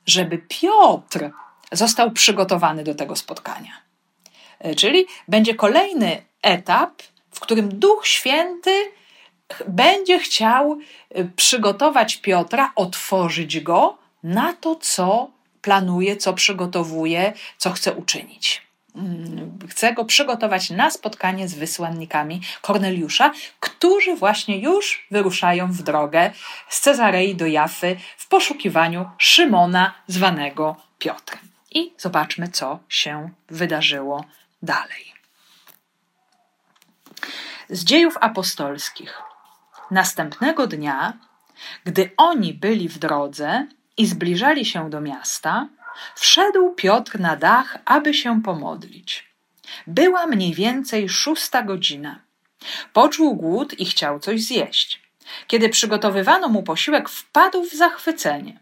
żeby 0.07 0.39
Piotr 0.39 1.31
został 1.73 2.11
przygotowany 2.11 2.85
do 2.85 2.95
tego 2.95 3.17
spotkania. 3.17 3.73
E, 4.59 4.75
czyli 4.75 5.07
będzie 5.29 5.55
kolejny 5.55 6.23
etap, 6.43 7.03
w 7.31 7.41
którym 7.41 7.79
Duch 7.79 8.07
Święty 8.07 8.93
będzie 9.69 10.19
chciał 10.19 10.79
przygotować 11.37 12.17
Piotra, 12.17 12.73
otworzyć 12.77 13.61
go 13.61 13.99
na 14.23 14.53
to, 14.53 14.77
co 14.77 15.31
planuje, 15.63 16.17
co 16.17 16.33
przygotowuje, 16.33 17.33
co 17.59 17.71
chce 17.71 17.93
uczynić. 17.93 18.70
Mm, 18.97 19.59
chce 19.69 19.95
go 19.95 20.05
przygotować 20.05 20.71
na 20.71 20.91
spotkanie 20.91 21.49
z 21.49 21.55
wysłannikami 21.55 22.41
Korneliusza, 22.63 23.33
którzy 23.61 24.17
właśnie 24.17 24.59
już 24.59 25.07
wyruszają 25.11 25.73
w 25.73 25.83
drogę 25.83 26.31
z 26.69 26.81
Cezarei 26.81 27.35
do 27.35 27.47
Jafy 27.47 27.97
w 28.17 28.29
poszukiwaniu 28.29 29.11
Szymona 29.19 29.95
zwanego 30.07 30.77
Piotrem. 30.99 31.41
I 31.71 31.93
zobaczmy, 31.99 32.49
co 32.49 32.79
się 32.89 33.31
wydarzyło 33.49 34.25
dalej. 34.63 35.13
Z 37.69 37.85
dziejów 37.85 38.17
apostolskich. 38.21 39.23
Następnego 39.91 40.67
dnia 40.67 41.13
Gdy 41.85 42.11
oni 42.17 42.55
byli 42.55 42.89
w 42.89 42.99
drodze 42.99 43.67
i 43.97 44.07
zbliżali 44.07 44.65
się 44.65 44.91
do 44.91 45.01
miasta, 45.01 45.69
wszedł 46.15 46.71
Piotr 46.75 47.21
na 47.21 47.37
dach, 47.37 47.79
aby 47.85 48.15
się 48.15 48.43
pomodlić. 48.43 49.31
Była 49.87 50.27
mniej 50.27 50.55
więcej 50.55 51.09
szósta 51.09 51.63
godzina. 51.63 52.19
Poczuł 52.93 53.37
głód 53.37 53.81
i 53.81 53.85
chciał 53.85 54.21
coś 54.21 54.43
zjeść. 54.43 55.03
Kiedy 55.47 55.69
przygotowywano 55.69 56.49
mu 56.49 56.63
posiłek, 56.63 57.09
wpadł 57.09 57.65
w 57.65 57.75
zachwycenie. 57.75 58.61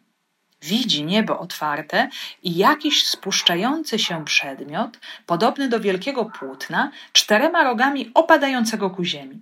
Widzi 0.62 1.04
niebo 1.04 1.38
otwarte 1.38 2.08
i 2.42 2.56
jakiś 2.56 3.06
spuszczający 3.06 3.98
się 3.98 4.24
przedmiot, 4.24 4.98
podobny 5.26 5.68
do 5.68 5.80
wielkiego 5.80 6.24
płótna, 6.24 6.90
czterema 7.12 7.64
rogami 7.64 8.10
opadającego 8.14 8.90
ku 8.90 9.04
ziemi. 9.04 9.38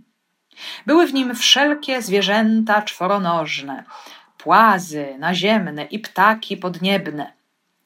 Były 0.86 1.06
w 1.06 1.14
nim 1.14 1.34
wszelkie 1.34 2.02
zwierzęta 2.02 2.82
czworonożne, 2.82 3.84
płazy 4.38 5.16
naziemne 5.18 5.84
i 5.84 5.98
ptaki 5.98 6.56
podniebne. 6.56 7.32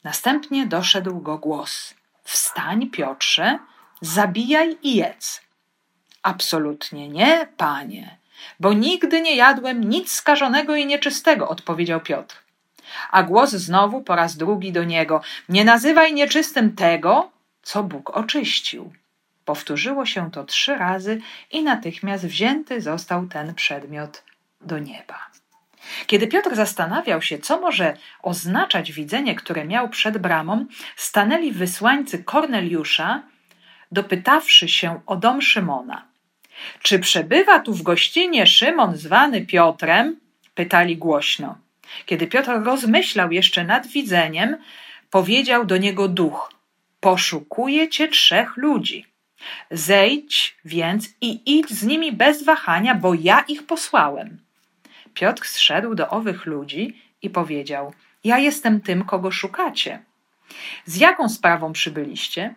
Następnie 0.05 0.67
doszedł 0.67 1.21
go 1.21 1.39
głos: 1.39 1.95
Wstań, 2.25 2.87
Piotrze, 2.87 3.59
zabijaj 4.01 4.77
i 4.83 4.95
jedz. 4.95 5.41
Absolutnie 6.23 7.09
nie, 7.09 7.49
panie, 7.57 8.19
bo 8.61 8.73
nigdy 8.73 9.21
nie 9.21 9.37
jadłem 9.37 9.85
nic 9.85 10.13
skażonego 10.13 10.77
i 10.77 10.87
nieczystego, 10.87 11.49
odpowiedział 11.49 12.01
Piotr. 12.01 12.37
A 13.11 13.23
głos 13.23 13.51
znowu 13.51 14.03
po 14.03 14.17
raz 14.17 14.37
drugi 14.37 14.73
do 14.73 14.85
niego: 14.85 15.21
Nie 15.49 15.65
nazywaj 15.65 16.15
nieczystym 16.15 16.77
tego, 16.77 17.31
co 17.63 17.83
Bóg 17.83 18.11
oczyścił. 18.11 18.93
Powtórzyło 19.45 20.07
się 20.07 20.31
to 20.31 20.45
trzy 20.45 20.77
razy 20.77 21.21
i 21.51 21.63
natychmiast 21.63 22.27
wzięty 22.27 22.81
został 22.81 23.27
ten 23.27 23.55
przedmiot 23.55 24.23
do 24.61 24.79
nieba. 24.79 25.31
Kiedy 26.07 26.27
Piotr 26.27 26.55
zastanawiał 26.55 27.23
się, 27.23 27.39
co 27.39 27.61
może 27.61 27.97
oznaczać 28.23 28.93
widzenie, 28.93 29.35
które 29.35 29.65
miał 29.65 29.89
przed 29.89 30.19
bramą, 30.19 30.67
stanęli 30.97 31.53
wysłańcy 31.53 32.25
Korneliusza, 32.25 33.23
dopytawszy 33.93 34.69
się 34.69 35.01
o 35.07 35.17
dom 35.17 35.43
Szymona. 35.43 36.05
Czy 36.83 36.99
przebywa 36.99 37.61
tu 37.61 37.75
w 37.75 37.83
gościnie 37.83 38.47
Szymon 38.47 38.97
zwany 38.97 39.47
Piotrem? 39.47 40.21
pytali 40.55 40.97
głośno. 40.97 41.59
Kiedy 42.07 42.27
Piotr 42.27 42.51
rozmyślał 42.65 43.33
jeszcze 43.33 43.65
nad 43.65 43.87
widzeniem, 43.87 44.57
powiedział 45.11 45.65
do 45.65 45.77
niego 45.77 46.09
duch: 46.09 46.53
Poszukuje 47.01 47.89
cię 47.89 48.09
trzech 48.09 48.57
ludzi. 48.57 49.07
Zejdź 49.71 50.57
więc 50.65 51.09
i 51.21 51.59
idź 51.59 51.71
z 51.71 51.83
nimi 51.83 52.13
bez 52.13 52.45
wahania, 52.45 52.95
bo 52.95 53.15
ja 53.15 53.41
ich 53.49 53.67
posłałem. 53.67 54.50
Piotr 55.15 55.47
zszedł 55.47 55.95
do 55.95 56.09
owych 56.09 56.47
ludzi 56.47 57.03
i 57.23 57.31
powiedział: 57.31 57.93
Ja 58.25 58.39
jestem 58.39 58.81
tym, 58.81 59.05
kogo 59.05 59.31
szukacie. 59.31 60.03
Z 60.85 60.97
jaką 60.97 61.29
sprawą 61.29 61.73
przybyliście? 61.73 62.55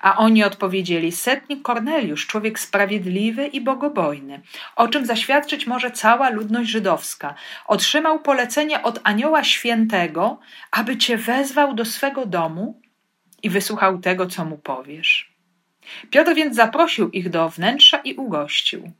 A 0.00 0.16
oni 0.16 0.44
odpowiedzieli: 0.44 1.12
Setnik 1.12 1.62
Korneliusz, 1.62 2.26
człowiek 2.26 2.58
sprawiedliwy 2.58 3.46
i 3.46 3.60
bogobojny, 3.60 4.40
o 4.76 4.88
czym 4.88 5.06
zaświadczyć 5.06 5.66
może 5.66 5.90
cała 5.90 6.30
ludność 6.30 6.70
żydowska. 6.70 7.34
Otrzymał 7.66 8.20
polecenie 8.20 8.82
od 8.82 9.00
Anioła 9.04 9.44
Świętego, 9.44 10.38
aby 10.70 10.96
cię 10.96 11.16
wezwał 11.16 11.74
do 11.74 11.84
swego 11.84 12.26
domu 12.26 12.80
i 13.42 13.50
wysłuchał 13.50 13.98
tego, 13.98 14.26
co 14.26 14.44
mu 14.44 14.58
powiesz. 14.58 15.32
Piotr 16.10 16.34
więc 16.34 16.56
zaprosił 16.56 17.10
ich 17.10 17.30
do 17.30 17.48
wnętrza 17.48 17.98
i 17.98 18.14
ugościł, 18.14 18.92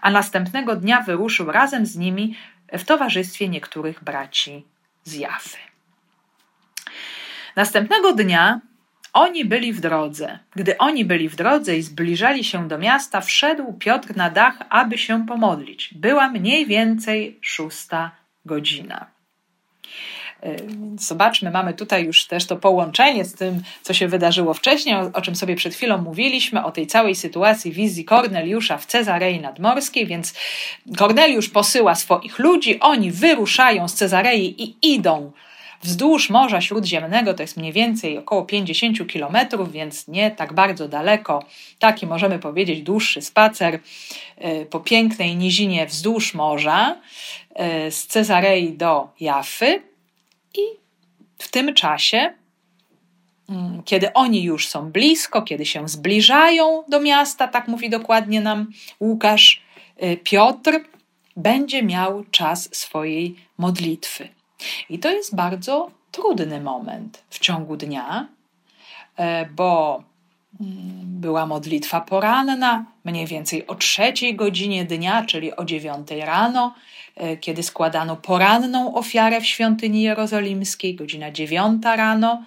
a 0.00 0.10
następnego 0.10 0.76
dnia 0.76 1.00
wyruszył 1.00 1.52
razem 1.52 1.86
z 1.86 1.96
nimi 1.96 2.36
w 2.72 2.84
towarzystwie 2.84 3.48
niektórych 3.48 4.04
braci 4.04 4.64
z 5.04 5.14
Jafy. 5.14 5.58
Następnego 7.56 8.12
dnia 8.12 8.60
oni 9.12 9.44
byli 9.44 9.72
w 9.72 9.80
drodze. 9.80 10.38
Gdy 10.56 10.78
oni 10.78 11.04
byli 11.04 11.28
w 11.28 11.36
drodze 11.36 11.76
i 11.76 11.82
zbliżali 11.82 12.44
się 12.44 12.68
do 12.68 12.78
miasta, 12.78 13.20
wszedł 13.20 13.72
Piotr 13.72 14.16
na 14.16 14.30
dach, 14.30 14.54
aby 14.70 14.98
się 14.98 15.26
pomodlić. 15.26 15.94
Była 15.94 16.28
mniej 16.28 16.66
więcej 16.66 17.38
szósta 17.40 18.10
godzina. 18.44 19.17
Zobaczmy, 20.98 21.50
mamy 21.50 21.74
tutaj 21.74 22.04
już 22.04 22.26
też 22.26 22.46
to 22.46 22.56
połączenie 22.56 23.24
z 23.24 23.34
tym, 23.34 23.62
co 23.82 23.94
się 23.94 24.08
wydarzyło 24.08 24.54
wcześniej, 24.54 24.94
o, 24.94 25.10
o 25.12 25.22
czym 25.22 25.36
sobie 25.36 25.56
przed 25.56 25.74
chwilą 25.74 25.98
mówiliśmy, 25.98 26.64
o 26.64 26.70
tej 26.70 26.86
całej 26.86 27.14
sytuacji 27.14 27.72
wizji 27.72 28.04
Korneliusza 28.04 28.78
w 28.78 28.86
Cezarei 28.86 29.40
Nadmorskiej, 29.40 30.06
więc 30.06 30.34
Korneliusz 30.96 31.48
posyła 31.48 31.94
swoich 31.94 32.38
ludzi, 32.38 32.80
oni 32.80 33.10
wyruszają 33.10 33.88
z 33.88 33.94
Cezarei 33.94 34.62
i 34.62 34.94
idą 34.94 35.32
wzdłuż 35.82 36.30
Morza 36.30 36.60
Śródziemnego, 36.60 37.34
to 37.34 37.42
jest 37.42 37.56
mniej 37.56 37.72
więcej 37.72 38.18
około 38.18 38.44
50 38.44 39.08
kilometrów, 39.08 39.72
więc 39.72 40.08
nie 40.08 40.30
tak 40.30 40.52
bardzo 40.52 40.88
daleko. 40.88 41.44
Taki 41.78 42.06
możemy 42.06 42.38
powiedzieć 42.38 42.82
dłuższy 42.82 43.22
spacer 43.22 43.80
e, 44.36 44.66
po 44.66 44.80
pięknej 44.80 45.36
nizinie 45.36 45.86
wzdłuż 45.86 46.34
morza 46.34 46.96
e, 47.54 47.90
z 47.90 48.06
Cezarei 48.06 48.72
do 48.72 49.08
Jafy. 49.20 49.87
I 50.54 50.60
w 51.38 51.50
tym 51.50 51.74
czasie, 51.74 52.34
mm, 53.48 53.82
kiedy 53.82 54.12
oni 54.12 54.42
już 54.42 54.68
są 54.68 54.90
blisko, 54.92 55.42
kiedy 55.42 55.66
się 55.66 55.88
zbliżają 55.88 56.84
do 56.88 57.00
miasta, 57.00 57.48
tak 57.48 57.68
mówi 57.68 57.90
dokładnie 57.90 58.40
nam 58.40 58.72
Łukasz, 59.00 59.62
e, 59.96 60.16
Piotr 60.16 60.80
będzie 61.36 61.82
miał 61.82 62.24
czas 62.30 62.68
swojej 62.72 63.36
modlitwy. 63.58 64.28
I 64.90 64.98
to 64.98 65.10
jest 65.10 65.34
bardzo 65.34 65.90
trudny 66.12 66.60
moment 66.60 67.22
w 67.30 67.38
ciągu 67.38 67.76
dnia, 67.76 68.28
e, 69.16 69.46
bo 69.46 70.02
mm, 70.60 70.98
była 71.04 71.46
modlitwa 71.46 72.00
poranna, 72.00 72.84
mniej 73.04 73.26
więcej 73.26 73.66
o 73.66 73.74
trzeciej 73.74 74.34
godzinie 74.34 74.84
dnia, 74.84 75.24
czyli 75.26 75.56
o 75.56 75.64
dziewiątej 75.64 76.20
rano, 76.20 76.74
kiedy 77.40 77.62
składano 77.62 78.16
poranną 78.16 78.94
ofiarę 78.94 79.40
w 79.40 79.46
świątyni 79.46 80.02
jerozolimskiej, 80.02 80.94
godzina 80.94 81.30
dziewiąta 81.30 81.96
rano, 81.96 82.44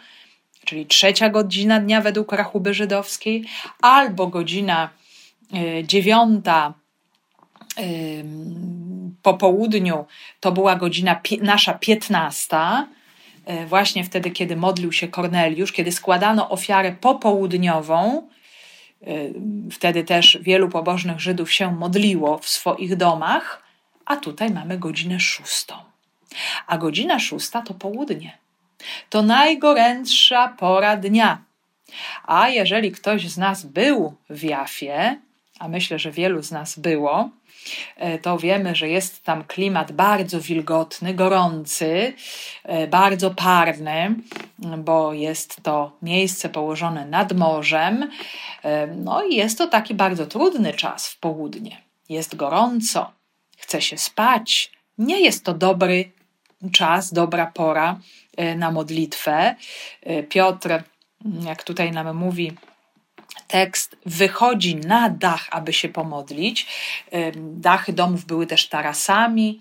czyli 0.65 0.85
trzecia 0.85 1.29
godzina 1.29 1.79
dnia 1.79 2.01
według 2.01 2.31
rachuby 2.31 2.73
żydowskiej, 2.73 3.45
albo 3.81 4.27
godzina 4.27 4.89
e, 5.53 5.83
dziewiąta 5.83 6.73
po 9.21 9.33
południu 9.33 10.05
to 10.39 10.51
była 10.51 10.75
godzina 10.75 11.21
nasza 11.41 11.73
piętnasta, 11.73 12.87
e, 13.45 13.65
właśnie 13.65 14.03
wtedy, 14.03 14.31
kiedy 14.31 14.55
modlił 14.55 14.91
się 14.91 15.07
Korneliusz, 15.07 15.71
kiedy 15.71 15.91
składano 15.91 16.49
ofiarę 16.49 16.95
popołudniową. 17.01 18.27
E, 19.01 19.07
wtedy 19.71 20.03
też 20.03 20.37
wielu 20.41 20.69
pobożnych 20.69 21.19
Żydów 21.19 21.51
się 21.51 21.75
modliło 21.75 22.37
w 22.37 22.49
swoich 22.49 22.95
domach, 22.95 23.63
a 24.05 24.17
tutaj 24.17 24.49
mamy 24.51 24.77
godzinę 24.77 25.19
szóstą. 25.19 25.75
A 26.67 26.77
godzina 26.77 27.19
szósta 27.19 27.61
to 27.61 27.73
południe. 27.73 28.37
To 29.09 29.21
najgorętsza 29.21 30.47
pora 30.47 30.97
dnia. 30.97 31.41
A 32.25 32.49
jeżeli 32.49 32.91
ktoś 32.91 33.29
z 33.29 33.37
nas 33.37 33.65
był 33.65 34.15
w 34.29 34.43
Jafie, 34.43 35.19
a 35.59 35.67
myślę, 35.67 35.99
że 35.99 36.11
wielu 36.11 36.43
z 36.43 36.51
nas 36.51 36.79
było, 36.79 37.29
E, 37.97 38.19
to 38.19 38.37
wiemy, 38.37 38.75
że 38.75 38.89
jest 38.89 39.23
tam 39.23 39.43
klimat 39.43 39.91
bardzo 39.91 40.41
wilgotny, 40.41 41.13
gorący, 41.13 42.13
e, 42.63 42.87
bardzo 42.87 43.31
parny, 43.31 44.15
bo 44.77 45.13
jest 45.13 45.63
to 45.63 45.91
miejsce 46.01 46.49
położone 46.49 47.05
nad 47.05 47.33
morzem. 47.33 48.09
E, 48.63 48.87
no 48.87 49.23
i 49.23 49.35
jest 49.35 49.57
to 49.57 49.67
taki 49.67 49.93
bardzo 49.93 50.25
trudny 50.25 50.73
czas 50.73 51.07
w 51.07 51.19
południe. 51.19 51.81
Jest 52.09 52.35
gorąco, 52.35 53.11
chce 53.71 53.81
się 53.81 53.97
spać. 53.97 54.71
Nie 54.97 55.21
jest 55.21 55.45
to 55.45 55.53
dobry 55.53 56.11
czas, 56.71 57.13
dobra 57.13 57.45
pora 57.45 57.99
na 58.55 58.71
modlitwę. 58.71 59.55
Piotr, 60.29 60.83
jak 61.45 61.63
tutaj 61.63 61.91
nam 61.91 62.17
mówi, 62.17 62.51
tekst 63.47 63.97
wychodzi 64.05 64.75
na 64.75 65.09
dach, 65.09 65.47
aby 65.51 65.73
się 65.73 65.89
pomodlić. 65.89 66.67
Dachy 67.35 67.93
domów 67.93 68.25
były 68.25 68.47
też 68.47 68.69
tarasami, 68.69 69.59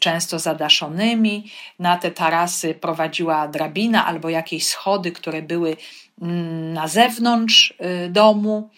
często 0.00 0.38
zadaszonymi. 0.38 1.50
Na 1.78 1.96
te 1.96 2.10
tarasy 2.10 2.74
prowadziła 2.74 3.48
drabina 3.48 4.06
albo 4.06 4.28
jakieś 4.28 4.66
schody, 4.66 5.12
które 5.12 5.42
były 5.42 5.76
mm, 6.22 6.72
na 6.72 6.88
zewnątrz 6.88 7.74
domu. 8.08 8.70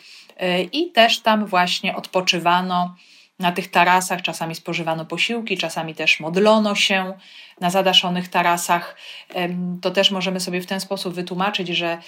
I 0.72 0.92
też 0.92 1.20
tam 1.20 1.46
właśnie 1.46 1.96
odpoczywano 1.96 2.96
na 3.38 3.52
tych 3.52 3.70
tarasach, 3.70 4.22
czasami 4.22 4.54
spożywano 4.54 5.04
posiłki, 5.04 5.58
czasami 5.58 5.94
też 5.94 6.20
modlono 6.20 6.74
się. 6.74 7.12
Na 7.60 7.70
zadaszonych 7.70 8.28
tarasach. 8.28 8.96
To 9.82 9.90
też 9.90 10.10
możemy 10.10 10.40
sobie 10.40 10.60
w 10.60 10.66
ten 10.66 10.80
sposób 10.80 11.14
wytłumaczyć, 11.14 11.68
że 11.68 11.98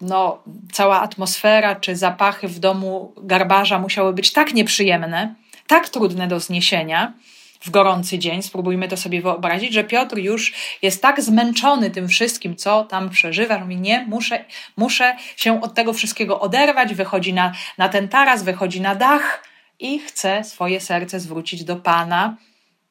no, 0.00 0.42
cała 0.72 1.00
atmosfera 1.00 1.74
czy 1.74 1.96
zapachy 1.96 2.48
w 2.48 2.58
domu 2.58 3.14
garbarza 3.16 3.78
musiały 3.78 4.12
być 4.12 4.32
tak 4.32 4.54
nieprzyjemne, 4.54 5.34
tak 5.66 5.88
trudne 5.88 6.28
do 6.28 6.40
zniesienia, 6.40 7.12
w 7.60 7.70
gorący 7.70 8.18
dzień, 8.18 8.42
spróbujmy 8.42 8.88
to 8.88 8.96
sobie 8.96 9.22
wyobrazić, 9.22 9.72
że 9.72 9.84
Piotr 9.84 10.18
już 10.18 10.52
jest 10.82 11.02
tak 11.02 11.22
zmęczony 11.22 11.90
tym 11.90 12.08
wszystkim, 12.08 12.56
co 12.56 12.84
tam 12.84 13.10
przeżywa, 13.10 13.54
że 13.54 13.60
mówi, 13.60 13.76
nie, 13.76 14.06
muszę, 14.08 14.44
muszę 14.76 15.16
się 15.36 15.62
od 15.62 15.74
tego 15.74 15.92
wszystkiego 15.92 16.40
oderwać, 16.40 16.94
wychodzi 16.94 17.32
na, 17.32 17.52
na 17.78 17.88
ten 17.88 18.08
taras, 18.08 18.42
wychodzi 18.42 18.80
na 18.80 18.94
dach 18.94 19.51
i 19.82 19.98
chce 19.98 20.44
swoje 20.44 20.80
serce 20.80 21.20
zwrócić 21.20 21.64
do 21.64 21.76
Pana. 21.76 22.36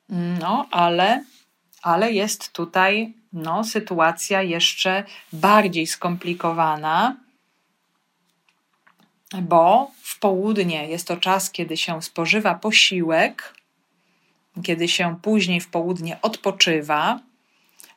No, 0.09 0.67
ale, 0.71 1.23
ale 1.81 2.11
jest 2.11 2.51
tutaj 2.51 3.13
no, 3.33 3.63
sytuacja 3.63 4.41
jeszcze 4.41 5.03
bardziej 5.33 5.87
skomplikowana, 5.87 7.15
bo 9.41 9.91
w 10.01 10.19
południe 10.19 10.87
jest 10.87 11.07
to 11.07 11.17
czas, 11.17 11.51
kiedy 11.51 11.77
się 11.77 12.01
spożywa 12.01 12.55
posiłek, 12.55 13.55
kiedy 14.63 14.87
się 14.87 15.15
później 15.21 15.61
w 15.61 15.69
południe 15.69 16.21
odpoczywa. 16.21 17.19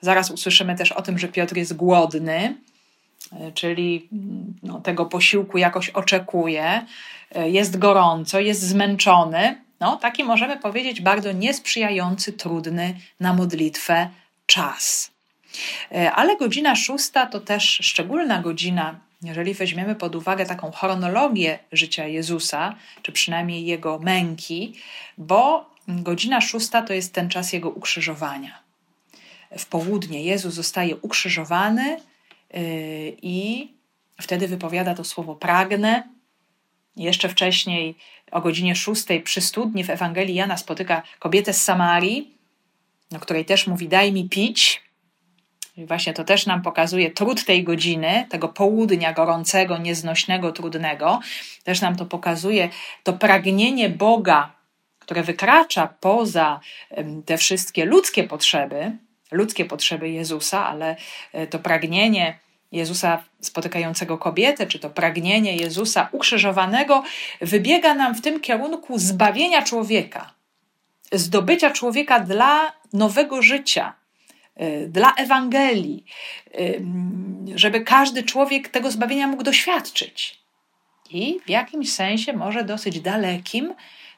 Zaraz 0.01 0.31
usłyszymy 0.31 0.77
też 0.77 0.93
o 0.93 1.03
tym, 1.03 1.19
że 1.19 1.29
Piotr 1.29 1.57
jest 1.57 1.77
głodny, 1.77 2.57
czyli 3.55 4.09
no, 4.63 4.81
tego 4.81 5.07
posiłku 5.07 5.59
jakoś 5.59 5.91
oczekuje, 5.91 6.85
jest 7.35 7.79
gorąco, 7.79 8.41
jest 8.41 8.63
zmęczony. 8.63 9.65
No, 9.81 9.97
taki 9.97 10.25
możemy 10.25 10.57
powiedzieć 10.57 11.01
bardzo 11.01 11.33
niesprzyjający, 11.33 12.33
trudny 12.33 12.95
na 13.21 13.33
modlitwę 13.33 14.09
czas. 14.47 15.11
Ale 16.15 16.37
godzina 16.37 16.77
szósta 16.77 17.27
to 17.27 17.41
też 17.41 17.79
szczególna 17.83 18.43
godzina 18.43 19.01
jeżeli 19.25 19.55
weźmiemy 19.55 19.95
pod 19.95 20.17
uwagę 20.17 20.47
taką 20.47 20.71
chronologię 20.71 21.59
życia 21.73 22.07
Jezusa, 22.07 22.75
czy 23.03 23.13
przynajmniej 23.13 23.67
jego 23.67 23.99
męki, 23.99 24.75
bo 25.19 25.71
godzina 25.89 26.41
szósta 26.41 26.83
to 26.83 26.93
jest 26.93 27.13
ten 27.13 27.29
czas 27.29 27.53
jego 27.53 27.71
ukrzyżowania. 27.71 28.59
W 29.59 29.67
południe 29.67 30.23
Jezus 30.23 30.55
zostaje 30.55 30.97
ukrzyżowany 30.97 32.01
i 33.23 33.69
wtedy 34.21 34.49
wypowiada 34.49 34.95
to 34.95 35.05
słowo 35.05 35.35
pragnę. 35.35 36.09
Jeszcze 36.97 37.29
wcześniej, 37.29 37.95
o 38.31 38.41
godzinie 38.41 38.77
szóstej 38.77 39.23
przy 39.23 39.41
studni 39.41 39.85
w 39.85 39.91
Ewangelii 39.91 40.35
Jana 40.35 40.57
spotyka 40.57 41.03
kobietę 41.19 41.53
z 41.53 41.63
Samarii, 41.63 42.39
o 43.17 43.19
której 43.19 43.45
też 43.45 43.67
mówi: 43.67 43.89
Daj 43.89 44.13
mi 44.13 44.29
pić. 44.29 44.85
I 45.77 45.87
właśnie 45.87 46.13
to 46.13 46.25
też 46.25 46.47
nam 46.47 46.63
pokazuje 46.63 47.11
trud 47.11 47.45
tej 47.45 47.65
godziny, 47.65 48.27
tego 48.31 48.49
południa 48.49 49.13
gorącego, 49.13 49.79
nieznośnego, 49.79 50.53
trudnego. 50.53 51.21
Też 51.65 51.81
nam 51.81 51.97
to 51.97 52.07
pokazuje 52.07 52.69
to 53.03 53.13
pragnienie 53.13 53.89
Boga, 53.91 54.53
które 54.99 55.23
wykracza 55.23 55.87
poza 56.01 56.61
te 57.27 57.39
wszystkie 57.39 57.85
ludzkie 57.85 58.25
potrzeby, 58.25 58.93
ludzkie 59.31 59.65
potrzeby 59.65 60.11
Jezusa, 60.11 60.67
ale 60.67 60.97
e, 61.33 61.47
to 61.47 61.59
pragnienie 61.59 62.39
Jezusa 62.75 63.25
spotykającego 63.41 64.19
kobietę, 64.19 64.67
czy 64.67 64.79
to 64.79 64.91
pragnienie 64.91 65.57
Jezusa 65.57 66.09
ukrzyżowanego, 66.13 67.03
wybiega 67.41 67.95
nam 67.95 68.15
w 68.15 68.21
tym 68.21 68.41
kierunku 68.41 68.99
zbawienia 68.99 69.63
człowieka, 69.63 70.31
zdobycia 71.13 71.71
człowieka 71.71 72.21
dla 72.21 72.73
nowego 72.93 73.43
życia, 73.43 73.93
Y, 74.63 74.89
dla 74.89 75.15
Ewangelii, 75.15 76.05
y, 76.59 76.83
żeby 77.55 77.81
każdy 77.81 78.23
człowiek 78.23 78.69
tego 78.69 78.91
zbawienia 78.91 79.29
mógł 79.29 79.43
doświadczyć. 79.43 80.39
I 81.11 81.41
w 81.47 81.51
jakimś 81.51 81.93
sensie, 81.93 82.33
może 82.33 82.65
dosyć 82.65 83.01
dalekim, 83.01 83.75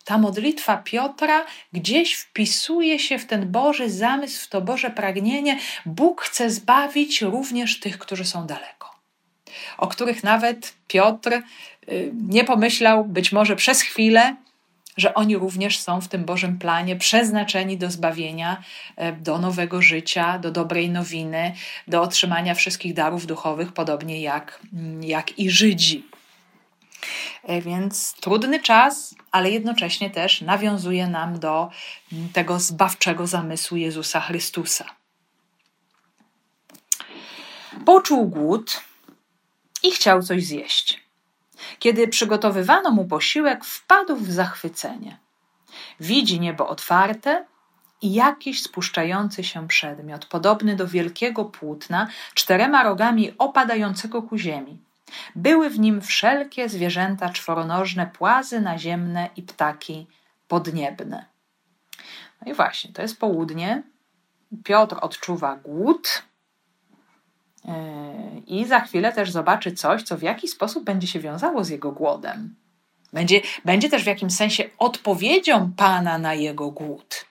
ta 0.06 0.18
modlitwa 0.18 0.76
Piotra 0.76 1.44
gdzieś 1.72 2.14
wpisuje 2.14 2.98
się 2.98 3.18
w 3.18 3.26
ten 3.26 3.52
Boży 3.52 3.90
zamysł, 3.90 4.44
w 4.44 4.48
to 4.48 4.60
Boże 4.60 4.90
pragnienie. 4.90 5.58
Bóg 5.86 6.22
chce 6.22 6.50
zbawić 6.50 7.22
również 7.22 7.80
tych, 7.80 7.98
którzy 7.98 8.24
są 8.24 8.46
daleko, 8.46 8.90
o 9.78 9.86
których 9.86 10.24
nawet 10.24 10.74
Piotr 10.88 11.32
y, 11.32 12.12
nie 12.28 12.44
pomyślał, 12.44 13.04
być 13.04 13.32
może 13.32 13.56
przez 13.56 13.82
chwilę, 13.82 14.36
że 14.96 15.14
oni 15.14 15.36
również 15.36 15.78
są 15.78 16.00
w 16.00 16.08
tym 16.08 16.24
Bożym 16.24 16.58
planie 16.58 16.96
przeznaczeni 16.96 17.78
do 17.78 17.90
zbawienia, 17.90 18.62
e, 18.96 19.12
do 19.12 19.38
nowego 19.38 19.82
życia, 19.82 20.38
do 20.38 20.50
dobrej 20.50 20.90
nowiny, 20.90 21.52
do 21.88 22.02
otrzymania 22.02 22.54
wszystkich 22.54 22.94
darów 22.94 23.26
duchowych, 23.26 23.72
podobnie 23.72 24.20
jak, 24.20 24.60
mm, 24.72 25.04
jak 25.04 25.38
i 25.38 25.50
Żydzi. 25.50 26.15
E, 27.42 27.60
więc 27.60 28.14
trudny 28.20 28.60
czas, 28.60 29.14
ale 29.30 29.50
jednocześnie 29.50 30.10
też 30.10 30.40
nawiązuje 30.40 31.08
nam 31.08 31.38
do 31.38 31.70
tego 32.32 32.60
zbawczego 32.60 33.26
zamysłu 33.26 33.76
Jezusa 33.76 34.20
Chrystusa. 34.20 34.84
Poczuł 37.84 38.28
głód 38.28 38.80
i 39.82 39.90
chciał 39.90 40.22
coś 40.22 40.44
zjeść. 40.44 41.06
Kiedy 41.78 42.08
przygotowywano 42.08 42.90
mu 42.90 43.04
posiłek, 43.04 43.64
wpadł 43.64 44.16
w 44.16 44.30
zachwycenie. 44.30 45.18
Widzi 46.00 46.40
niebo 46.40 46.68
otwarte 46.68 47.44
i 48.02 48.12
jakiś 48.12 48.62
spuszczający 48.62 49.44
się 49.44 49.68
przedmiot, 49.68 50.26
podobny 50.26 50.76
do 50.76 50.86
wielkiego 50.86 51.44
płótna, 51.44 52.08
czterema 52.34 52.82
rogami 52.82 53.32
opadającego 53.38 54.22
ku 54.22 54.38
ziemi. 54.38 54.78
Były 55.36 55.70
w 55.70 55.78
nim 55.78 56.00
wszelkie 56.00 56.68
zwierzęta 56.68 57.30
czworonożne, 57.30 58.06
płazy 58.06 58.60
naziemne 58.60 59.28
i 59.36 59.42
ptaki 59.42 60.06
podniebne. 60.48 61.24
No 62.42 62.52
i 62.52 62.54
właśnie, 62.54 62.92
to 62.92 63.02
jest 63.02 63.20
południe. 63.20 63.82
Piotr 64.64 64.96
odczuwa 65.00 65.56
głód, 65.56 66.22
i 68.46 68.64
za 68.64 68.80
chwilę 68.80 69.12
też 69.12 69.30
zobaczy 69.30 69.72
coś, 69.72 70.02
co 70.02 70.16
w 70.16 70.22
jakiś 70.22 70.50
sposób 70.50 70.84
będzie 70.84 71.06
się 71.06 71.20
wiązało 71.20 71.64
z 71.64 71.68
jego 71.68 71.92
głodem. 71.92 72.54
Będzie, 73.12 73.40
będzie 73.64 73.88
też 73.88 74.04
w 74.04 74.06
jakimś 74.06 74.32
sensie 74.32 74.64
odpowiedzią 74.78 75.72
Pana 75.76 76.18
na 76.18 76.34
jego 76.34 76.70
głód. 76.70 77.26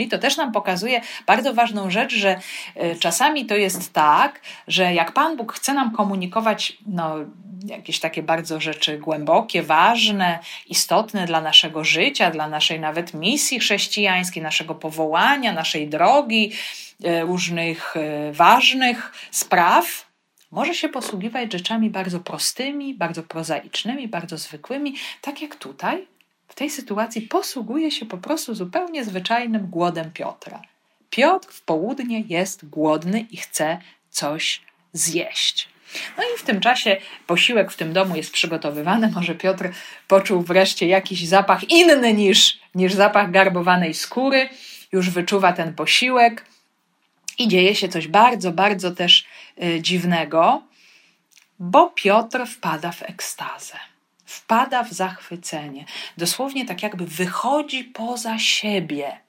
I 0.00 0.08
to 0.08 0.18
też 0.18 0.36
nam 0.36 0.52
pokazuje 0.52 1.00
bardzo 1.26 1.54
ważną 1.54 1.90
rzecz, 1.90 2.14
że 2.14 2.40
e, 2.74 2.96
czasami 2.96 3.46
to 3.46 3.54
jest 3.56 3.92
tak, 3.92 4.40
że 4.68 4.94
jak 4.94 5.12
Pan 5.12 5.36
Bóg 5.36 5.52
chce 5.52 5.74
nam 5.74 5.92
komunikować 5.92 6.76
no, 6.86 7.16
jakieś 7.64 8.00
takie 8.00 8.22
bardzo 8.22 8.60
rzeczy 8.60 8.98
głębokie, 8.98 9.62
ważne, 9.62 10.38
istotne 10.66 11.26
dla 11.26 11.40
naszego 11.40 11.84
życia, 11.84 12.30
dla 12.30 12.48
naszej 12.48 12.80
nawet 12.80 13.14
misji 13.14 13.60
chrześcijańskiej, 13.60 14.42
naszego 14.42 14.74
powołania, 14.74 15.52
naszej 15.52 15.88
drogi, 15.88 16.52
e, 17.04 17.22
różnych 17.22 17.96
e, 17.96 18.32
ważnych 18.32 19.12
spraw, 19.30 20.14
może 20.50 20.74
się 20.74 20.88
posługiwać 20.88 21.52
rzeczami 21.52 21.90
bardzo 21.90 22.20
prostymi, 22.20 22.94
bardzo 22.94 23.22
prozaicznymi, 23.22 24.08
bardzo 24.08 24.38
zwykłymi, 24.38 24.94
tak 25.20 25.42
jak 25.42 25.56
tutaj. 25.56 26.06
W 26.48 26.54
tej 26.54 26.70
sytuacji 26.70 27.22
posługuje 27.22 27.90
się 27.90 28.06
po 28.06 28.18
prostu 28.18 28.54
zupełnie 28.54 29.04
zwyczajnym 29.04 29.66
głodem 29.66 30.10
Piotra. 30.12 30.62
Piotr 31.10 31.48
w 31.52 31.62
południe 31.62 32.20
jest 32.20 32.68
głodny 32.68 33.20
i 33.30 33.36
chce 33.36 33.78
coś 34.10 34.60
zjeść. 34.92 35.68
No 36.18 36.24
i 36.24 36.38
w 36.38 36.42
tym 36.42 36.60
czasie 36.60 36.96
posiłek 37.26 37.72
w 37.72 37.76
tym 37.76 37.92
domu 37.92 38.16
jest 38.16 38.32
przygotowywany. 38.32 39.10
Może 39.14 39.34
Piotr 39.34 39.70
poczuł 40.08 40.42
wreszcie 40.42 40.86
jakiś 40.86 41.28
zapach 41.28 41.70
inny 41.70 42.14
niż, 42.14 42.58
niż 42.74 42.92
zapach 42.92 43.30
garbowanej 43.30 43.94
skóry. 43.94 44.48
Już 44.92 45.10
wyczuwa 45.10 45.52
ten 45.52 45.74
posiłek 45.74 46.46
i 47.38 47.48
dzieje 47.48 47.74
się 47.74 47.88
coś 47.88 48.08
bardzo, 48.08 48.52
bardzo 48.52 48.90
też 48.90 49.26
y, 49.62 49.82
dziwnego, 49.82 50.62
bo 51.58 51.90
Piotr 51.90 52.46
wpada 52.46 52.92
w 52.92 53.02
ekstazę. 53.02 53.74
Wpada 54.24 54.82
w 54.82 54.92
zachwycenie. 54.92 55.84
Dosłownie 56.18 56.66
tak 56.66 56.82
jakby 56.82 57.06
wychodzi 57.06 57.84
poza 57.84 58.38
siebie. 58.38 59.20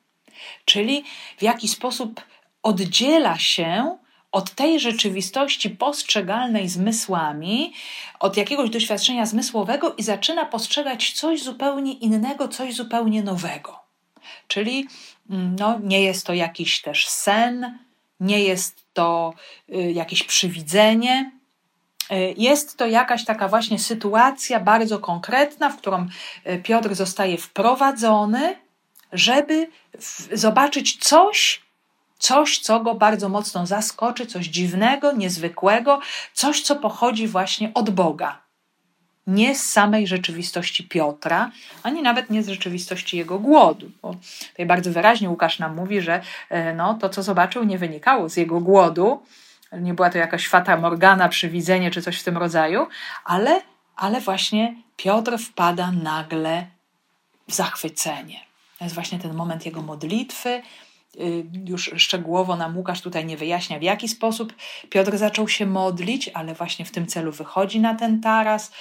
Czyli 0.66 1.04
w 1.38 1.44
jakiś 1.44 1.72
sposób 1.72 2.22
oddziela 2.64 3.38
się 3.38 3.98
od 4.32 4.52
tej 4.52 4.80
rzeczywistości 4.80 5.70
postrzegalnej 5.70 6.70
zmysłami, 6.70 7.74
od 8.20 8.38
jakiegoś 8.38 8.70
doświadczenia 8.70 9.26
zmysłowego 9.26 9.96
i 9.96 10.04
zaczyna 10.04 10.46
postrzegać 10.46 11.12
coś 11.12 11.44
zupełnie 11.44 11.94
innego, 11.94 12.48
coś 12.48 12.76
zupełnie 12.76 13.24
nowego. 13.24 13.80
Czyli 14.48 14.88
mm, 15.30 15.56
no, 15.60 15.80
nie 15.84 16.02
jest 16.02 16.28
to 16.28 16.34
jakiś 16.34 16.82
też 16.82 17.08
sen, 17.08 17.80
nie 18.20 18.40
jest 18.40 18.86
to 18.94 19.34
y, 19.70 19.92
jakieś 19.92 20.24
przywidzenie. 20.24 21.32
Y, 22.12 22.34
jest 22.38 22.78
to 22.78 22.86
jakaś 22.86 23.26
taka 23.26 23.48
właśnie 23.48 23.80
sytuacja 23.80 24.60
bardzo 24.60 25.00
konkretna, 25.00 25.70
w 25.70 25.78
którą 25.78 26.08
y, 26.48 26.62
Piotr 26.64 26.96
zostaje 26.96 27.38
wprowadzony, 27.38 28.56
żeby 29.14 29.68
zobaczyć 30.34 30.98
coś, 30.98 31.62
coś, 32.20 32.60
co 32.60 32.80
go 32.80 32.96
bardzo 32.96 33.30
mocno 33.30 33.66
zaskoczy, 33.66 34.26
coś 34.26 34.46
dziwnego, 34.46 35.12
niezwykłego, 35.12 36.00
coś, 36.34 36.62
co 36.62 36.76
pochodzi 36.76 37.28
właśnie 37.28 37.72
od 37.74 37.90
Boga. 37.90 38.46
nie 39.28 39.56
z 39.56 39.72
samej 39.72 40.08
rzeczywistości 40.08 40.84
Piotra, 40.84 41.52
ani 41.84 42.02
nawet 42.02 42.30
nie 42.30 42.44
z 42.44 42.48
rzeczywistości 42.48 43.18
jego 43.18 43.40
głodu. 43.40 43.92
Bo 44.02 44.16
tutaj 44.50 44.66
bardzo 44.66 44.92
wyraźnie 44.92 45.30
Łukasz 45.30 45.60
nam 45.60 45.76
mówi, 45.76 46.02
że 46.02 46.22
e, 46.50 46.74
no, 46.74 46.94
to, 46.94 47.10
co 47.10 47.24
zobaczył, 47.24 47.64
nie 47.64 47.78
wynikało 47.78 48.30
z 48.30 48.38
jego 48.38 48.60
głodu, 48.60 49.22
nie 49.82 49.94
była 49.94 50.10
to 50.10 50.18
jakaś 50.18 50.48
fata 50.48 50.78
morgana, 50.78 51.30
przywidzenie 51.30 51.92
czy 51.92 52.02
coś 52.02 52.20
w 52.20 52.24
tym 52.24 52.38
rodzaju, 52.38 52.88
ale, 53.26 53.62
ale 53.96 54.22
właśnie 54.22 54.76
Piotr 54.98 55.38
wpada 55.38 55.92
nagle 55.92 56.68
w 57.48 57.54
zachwycenie. 57.54 58.40
To 58.78 58.86
jest 58.86 58.96
właśnie 58.96 59.20
ten 59.20 59.34
moment 59.34 59.66
jego 59.66 59.82
modlitwy, 59.82 60.62
Y, 61.20 61.46
już 61.66 61.92
szczegółowo 61.98 62.56
nam 62.56 62.78
Łukasz 62.78 63.02
tutaj 63.02 63.26
nie 63.26 63.38
wyjaśnia, 63.38 63.80
w 63.80 63.84
jaki 63.84 64.08
sposób 64.08 64.54
Piotr 64.90 65.18
zaczął 65.18 65.48
się 65.48 65.66
modlić, 65.66 66.30
ale 66.34 66.54
właśnie 66.54 66.86
w 66.86 66.92
tym 66.92 67.08
celu 67.08 67.32
wychodzi 67.32 67.80
na 67.80 67.96
ten 67.96 68.22
taras. 68.22 68.72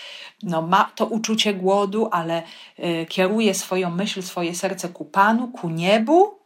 No, 0.43 0.63
ma 0.63 0.91
to 0.95 1.07
uczucie 1.07 1.55
głodu, 1.55 2.09
ale 2.13 2.43
y, 2.79 3.07
kieruje 3.09 3.55
swoją 3.55 3.91
myśl, 3.91 4.23
swoje 4.23 4.55
serce 4.55 4.89
ku 4.89 5.05
Panu, 5.05 5.49
ku 5.49 5.71
niebu 5.71 6.39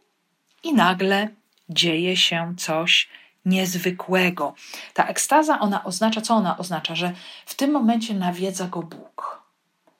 i 0.62 0.74
nagle 0.74 1.28
dzieje 1.68 2.16
się 2.16 2.54
coś 2.56 3.08
niezwykłego. 3.48 4.54
Ta 4.94 5.06
ekstaza, 5.06 5.60
ona 5.60 5.84
oznacza, 5.84 6.20
co 6.20 6.34
ona 6.34 6.58
oznacza? 6.58 6.94
Że 6.94 7.12
w 7.46 7.54
tym 7.54 7.70
momencie 7.70 8.14
nawiedza 8.14 8.68
go 8.68 8.82
Bóg 8.82 9.38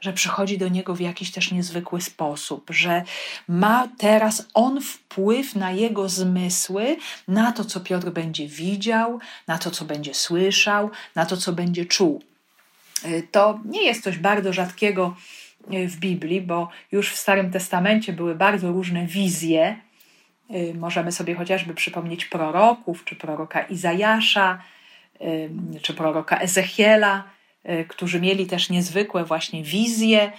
że 0.01 0.13
przychodzi 0.13 0.59
do 0.59 0.69
niego 0.69 0.95
w 0.95 1.01
jakiś 1.01 1.31
też 1.31 1.53
niezwykły 1.53 2.01
sposób, 2.01 2.71
że 2.71 3.03
ma 3.49 3.89
teraz 3.99 4.49
on 4.55 4.81
wpływ 4.81 5.55
na 5.55 5.71
jego 5.71 6.09
zmysły, 6.09 6.97
na 7.29 7.53
to, 7.53 7.65
co 7.65 7.81
Piotr 7.81 8.11
będzie 8.11 8.49
widział, 8.49 9.19
na 9.47 9.59
to, 9.59 9.71
co 9.71 9.85
będzie 9.85 10.15
słyszał, 10.15 10.91
na 11.15 11.27
to, 11.27 11.37
co 11.37 11.53
będzie 11.53 11.87
czuł. 11.87 12.23
Y, 13.05 13.29
to 13.31 13.61
nie 13.65 13.83
jest 13.83 14.05
coś 14.05 14.19
bardzo 14.19 14.53
rzadkiego 14.53 15.17
y, 15.73 15.89
w 15.89 15.97
Biblii, 15.97 16.41
bo 16.41 16.69
już 16.93 17.13
w 17.13 17.17
Starym 17.17 17.51
Testamencie 17.51 18.13
były 18.13 18.35
bardzo 18.35 18.73
różne 18.73 19.07
wizje. 19.07 19.88
Y, 20.55 20.75
możemy 20.75 21.13
sobie 21.13 21.35
chociażby 21.35 21.75
przypomnieć 21.75 22.25
proroków, 22.25 23.05
czy 23.05 23.17
proroka 23.17 23.63
Izajasza, 23.63 24.63
czy 25.83 25.95
proroka 25.95 26.39
Ezechiela 26.39 27.25
E, 27.69 27.85
którzy 27.85 28.21
mieli 28.21 28.47
też 28.47 28.71
niezwykłe 28.71 29.25
właśnie 29.25 29.63
wizje. 29.63 30.33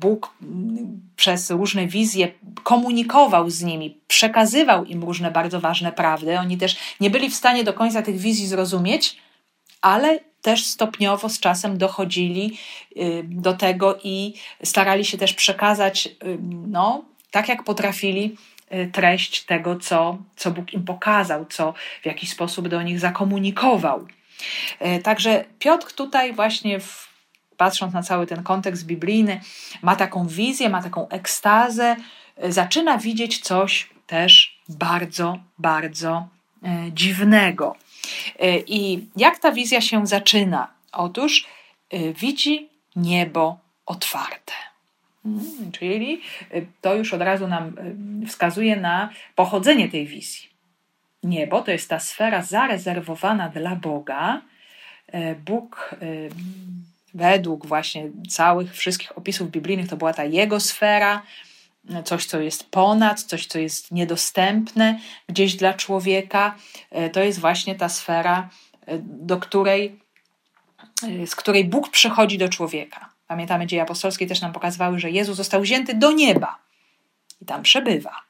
Bóg 0.00 0.34
przez 1.16 1.50
różne 1.50 1.86
wizje 1.86 2.32
komunikował 2.62 3.50
z 3.50 3.62
nimi, 3.62 3.98
przekazywał 4.08 4.84
im 4.84 5.04
różne 5.04 5.30
bardzo 5.30 5.60
ważne 5.60 5.92
prawdy. 5.92 6.38
Oni 6.38 6.58
też 6.58 6.76
nie 7.00 7.10
byli 7.10 7.30
w 7.30 7.34
stanie 7.34 7.64
do 7.64 7.72
końca 7.72 8.02
tych 8.02 8.16
wizji 8.16 8.46
zrozumieć, 8.46 9.16
ale 9.80 10.20
też 10.42 10.64
stopniowo 10.64 11.28
z 11.28 11.40
czasem 11.40 11.78
dochodzili 11.78 12.58
do 13.24 13.52
tego 13.52 13.98
i 14.04 14.34
starali 14.64 15.04
się 15.04 15.18
też 15.18 15.34
przekazać, 15.34 16.08
no, 16.68 17.04
tak 17.30 17.48
jak 17.48 17.64
potrafili, 17.64 18.36
treść 18.92 19.44
tego, 19.44 19.76
co, 19.76 20.18
co 20.36 20.50
Bóg 20.50 20.72
im 20.72 20.84
pokazał, 20.84 21.46
co 21.46 21.74
w 22.02 22.06
jakiś 22.06 22.30
sposób 22.30 22.68
do 22.68 22.82
nich 22.82 23.00
zakomunikował. 23.00 24.06
E, 24.78 24.98
także 24.98 25.44
Piotr 25.58 25.92
tutaj 25.92 26.32
właśnie 26.32 26.80
w, 26.80 27.08
patrząc 27.56 27.94
na 27.94 28.02
cały 28.02 28.26
ten 28.26 28.42
kontekst 28.42 28.86
biblijny, 28.86 29.40
ma 29.82 29.96
taką 29.96 30.26
wizję, 30.26 30.68
ma 30.68 30.82
taką 30.82 31.08
ekstazę, 31.08 31.96
e, 32.36 32.52
zaczyna 32.52 32.98
widzieć 32.98 33.40
coś 33.40 33.90
też 34.06 34.60
bardzo, 34.68 35.38
bardzo 35.58 36.28
dziwnego. 36.92 37.76
I 38.66 39.06
jak 39.16 39.38
ta 39.38 39.52
wizja 39.52 39.80
się 39.80 40.06
zaczyna? 40.06 40.68
Otóż 40.92 41.46
widzi 42.20 42.68
niebo 42.96 43.58
otwarte. 43.86 44.52
Hmm, 45.24 45.72
czyli 45.72 46.20
to 46.80 46.94
już 46.94 47.14
od 47.14 47.20
razu 47.20 47.48
nam 47.48 47.76
wskazuje 48.26 48.76
na 48.76 49.08
pochodzenie 49.34 49.88
tej 49.88 50.06
wizji 50.06 50.54
niebo 51.24 51.62
to 51.62 51.70
jest 51.70 51.88
ta 51.88 52.00
sfera 52.00 52.42
zarezerwowana 52.42 53.48
dla 53.48 53.76
Boga. 53.76 54.42
E, 55.06 55.34
Bóg 55.34 55.90
e, 55.92 56.06
według 57.14 57.66
właśnie 57.66 58.10
całych 58.28 58.76
wszystkich 58.76 59.18
opisów 59.18 59.50
biblijnych 59.50 59.88
to 59.88 59.96
była 59.96 60.12
ta 60.12 60.24
jego 60.24 60.60
sfera, 60.60 61.22
coś, 62.04 62.26
co 62.26 62.40
jest 62.40 62.70
ponad, 62.70 63.22
coś, 63.22 63.46
co 63.46 63.58
jest 63.58 63.92
niedostępne 63.92 64.98
gdzieś 65.28 65.56
dla 65.56 65.74
człowieka. 65.74 66.54
E, 66.90 67.10
to 67.10 67.22
jest 67.22 67.38
właśnie 67.38 67.74
ta 67.74 67.88
sfera, 67.88 68.48
do 69.02 69.36
której, 69.36 69.98
z 71.26 71.36
której 71.36 71.64
Bóg 71.64 71.90
przychodzi 71.90 72.38
do 72.38 72.48
człowieka. 72.48 73.13
Pamiętamy, 73.26 73.66
dzieje 73.66 73.82
apostolskie 73.82 74.26
też 74.26 74.40
nam 74.40 74.52
pokazywały, 74.52 74.98
że 74.98 75.10
Jezus 75.10 75.36
został 75.36 75.62
wzięty 75.62 75.94
do 75.94 76.12
nieba 76.12 76.58
i 77.40 77.46
tam 77.46 77.62
przebywa. 77.62 78.20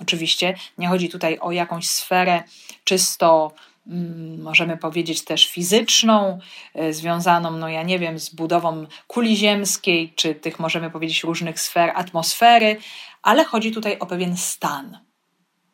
Oczywiście 0.00 0.54
nie 0.78 0.88
chodzi 0.88 1.08
tutaj 1.08 1.38
o 1.38 1.52
jakąś 1.52 1.88
sferę 1.88 2.42
czysto, 2.84 3.52
mm, 3.86 4.42
możemy 4.42 4.76
powiedzieć 4.76 5.24
też 5.24 5.46
fizyczną, 5.46 6.38
e, 6.74 6.92
związaną, 6.92 7.50
no 7.50 7.68
ja 7.68 7.82
nie 7.82 7.98
wiem, 7.98 8.18
z 8.18 8.30
budową 8.30 8.86
kuli 9.06 9.36
ziemskiej, 9.36 10.12
czy 10.16 10.34
tych, 10.34 10.58
możemy 10.58 10.90
powiedzieć, 10.90 11.22
różnych 11.22 11.60
sfer 11.60 11.92
atmosfery, 11.94 12.76
ale 13.22 13.44
chodzi 13.44 13.72
tutaj 13.72 13.98
o 13.98 14.06
pewien 14.06 14.36
stan, 14.36 14.98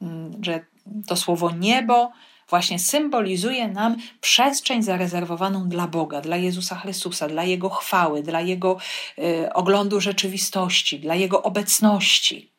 mm, 0.02 0.44
że 0.44 0.66
to 1.06 1.16
słowo 1.16 1.50
niebo 1.50 2.12
właśnie 2.50 2.78
symbolizuje 2.78 3.68
nam 3.68 3.96
przestrzeń 4.20 4.82
zarezerwowaną 4.82 5.68
dla 5.68 5.86
Boga, 5.86 6.20
dla 6.20 6.36
Jezusa 6.36 6.76
Chrystusa, 6.76 7.28
dla 7.28 7.44
Jego 7.44 7.70
chwały, 7.70 8.22
dla 8.22 8.40
Jego 8.40 8.76
y, 9.18 9.52
oglądu 9.52 10.00
rzeczywistości, 10.00 11.00
dla 11.00 11.14
Jego 11.14 11.42
obecności. 11.42 12.50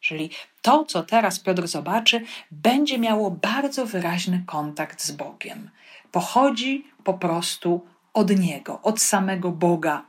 Czyli 0.00 0.30
to, 0.62 0.84
co 0.84 1.02
teraz 1.02 1.40
Piotr 1.40 1.66
zobaczy, 1.66 2.24
będzie 2.50 2.98
miało 2.98 3.30
bardzo 3.30 3.86
wyraźny 3.86 4.42
kontakt 4.46 5.02
z 5.02 5.10
Bogiem. 5.10 5.70
Pochodzi 6.12 6.86
po 7.04 7.14
prostu 7.14 7.86
od 8.14 8.38
Niego, 8.38 8.80
od 8.82 9.02
samego 9.02 9.50
Boga. 9.50 10.04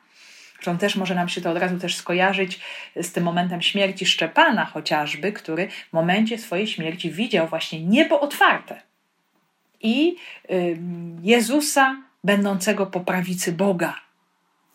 Zresztą 0.53 0.77
też 0.77 0.95
może 0.95 1.15
nam 1.15 1.29
się 1.29 1.41
to 1.41 1.51
od 1.51 1.57
razu 1.57 1.79
też 1.79 1.95
skojarzyć 1.95 2.59
z 2.95 3.11
tym 3.11 3.23
momentem 3.23 3.61
śmierci 3.61 4.05
Szczepana 4.05 4.65
chociażby, 4.65 5.31
który 5.31 5.67
w 5.89 5.93
momencie 5.93 6.37
swojej 6.37 6.67
śmierci 6.67 7.11
widział 7.11 7.47
właśnie 7.47 7.85
niebo 7.85 8.21
otwarte 8.21 8.90
i 9.83 10.15
Jezusa 11.21 12.01
będącego 12.23 12.85
po 12.85 12.99
prawicy 12.99 13.51
Boga. 13.51 13.95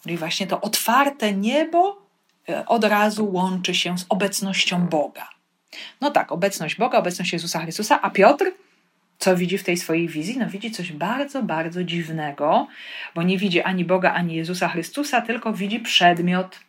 Czyli 0.03 0.17
właśnie 0.17 0.47
to 0.47 0.61
otwarte 0.61 1.33
niebo 1.33 2.03
e, 2.49 2.67
od 2.67 2.85
razu 2.85 3.33
łączy 3.33 3.75
się 3.75 3.99
z 3.99 4.07
obecnością 4.09 4.87
Boga. 4.87 5.29
No 6.01 6.11
tak, 6.11 6.33
obecność 6.33 6.77
Boga, 6.77 6.99
obecność 6.99 7.33
Jezusa 7.33 7.61
Chrystusa, 7.61 8.03
a 8.03 8.11
Piotr 8.11 8.45
co 9.19 9.37
widzi 9.37 9.59
w 9.59 9.65
tej 9.65 9.77
swojej 9.77 10.09
wizji? 10.09 10.39
No 10.39 10.47
widzi 10.47 10.71
coś 10.71 10.93
bardzo, 10.93 11.43
bardzo 11.43 11.85
dziwnego, 11.85 12.67
bo 13.15 13.23
nie 13.23 13.39
widzi 13.39 13.63
ani 13.63 13.85
Boga, 13.85 14.13
ani 14.13 14.35
Jezusa 14.35 14.69
Chrystusa, 14.69 15.21
tylko 15.21 15.53
widzi 15.53 15.81
przedmiot. 15.81 16.61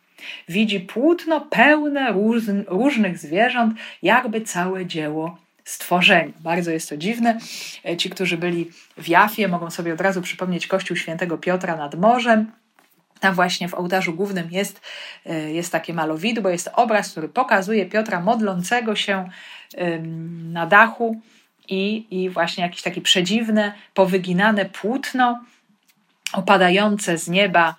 Widzi 0.48 0.80
płótno 0.80 1.40
pełne 1.40 2.12
róż, 2.12 2.42
różnych 2.66 3.18
zwierząt, 3.18 3.78
jakby 4.02 4.40
całe 4.40 4.86
dzieło 4.86 5.38
stworzenia. 5.68 6.32
Bardzo 6.40 6.70
jest 6.70 6.88
to 6.88 6.96
dziwne. 6.96 7.38
E, 7.84 7.96
ci, 7.96 8.10
którzy 8.10 8.38
byli 8.38 8.70
w 8.96 9.08
Jafie, 9.08 9.48
mogą 9.48 9.70
sobie 9.70 9.92
od 9.92 10.00
razu 10.00 10.22
przypomnieć 10.22 10.66
kościół 10.66 10.96
świętego 10.96 11.38
Piotra 11.38 11.76
nad 11.76 11.94
morzem. 11.94 12.52
Tam 13.20 13.34
właśnie 13.34 13.68
w 13.68 13.74
ołtarzu 13.74 14.14
głównym 14.14 14.50
jest, 14.50 14.80
e, 15.26 15.52
jest 15.52 15.72
takie 15.72 15.94
malowidło, 15.94 16.50
jest 16.50 16.70
obraz, 16.72 17.10
który 17.10 17.28
pokazuje 17.28 17.86
Piotra 17.86 18.20
modlącego 18.20 18.96
się 18.96 19.30
na 20.52 20.66
dachu 20.66 21.20
i, 21.68 22.06
i 22.10 22.30
właśnie 22.30 22.64
jakieś 22.64 22.82
takie 22.82 23.00
przedziwne, 23.00 23.72
powyginane 23.94 24.64
płótno 24.64 25.44
opadające 26.32 27.18
z 27.18 27.28
nieba 27.28 27.76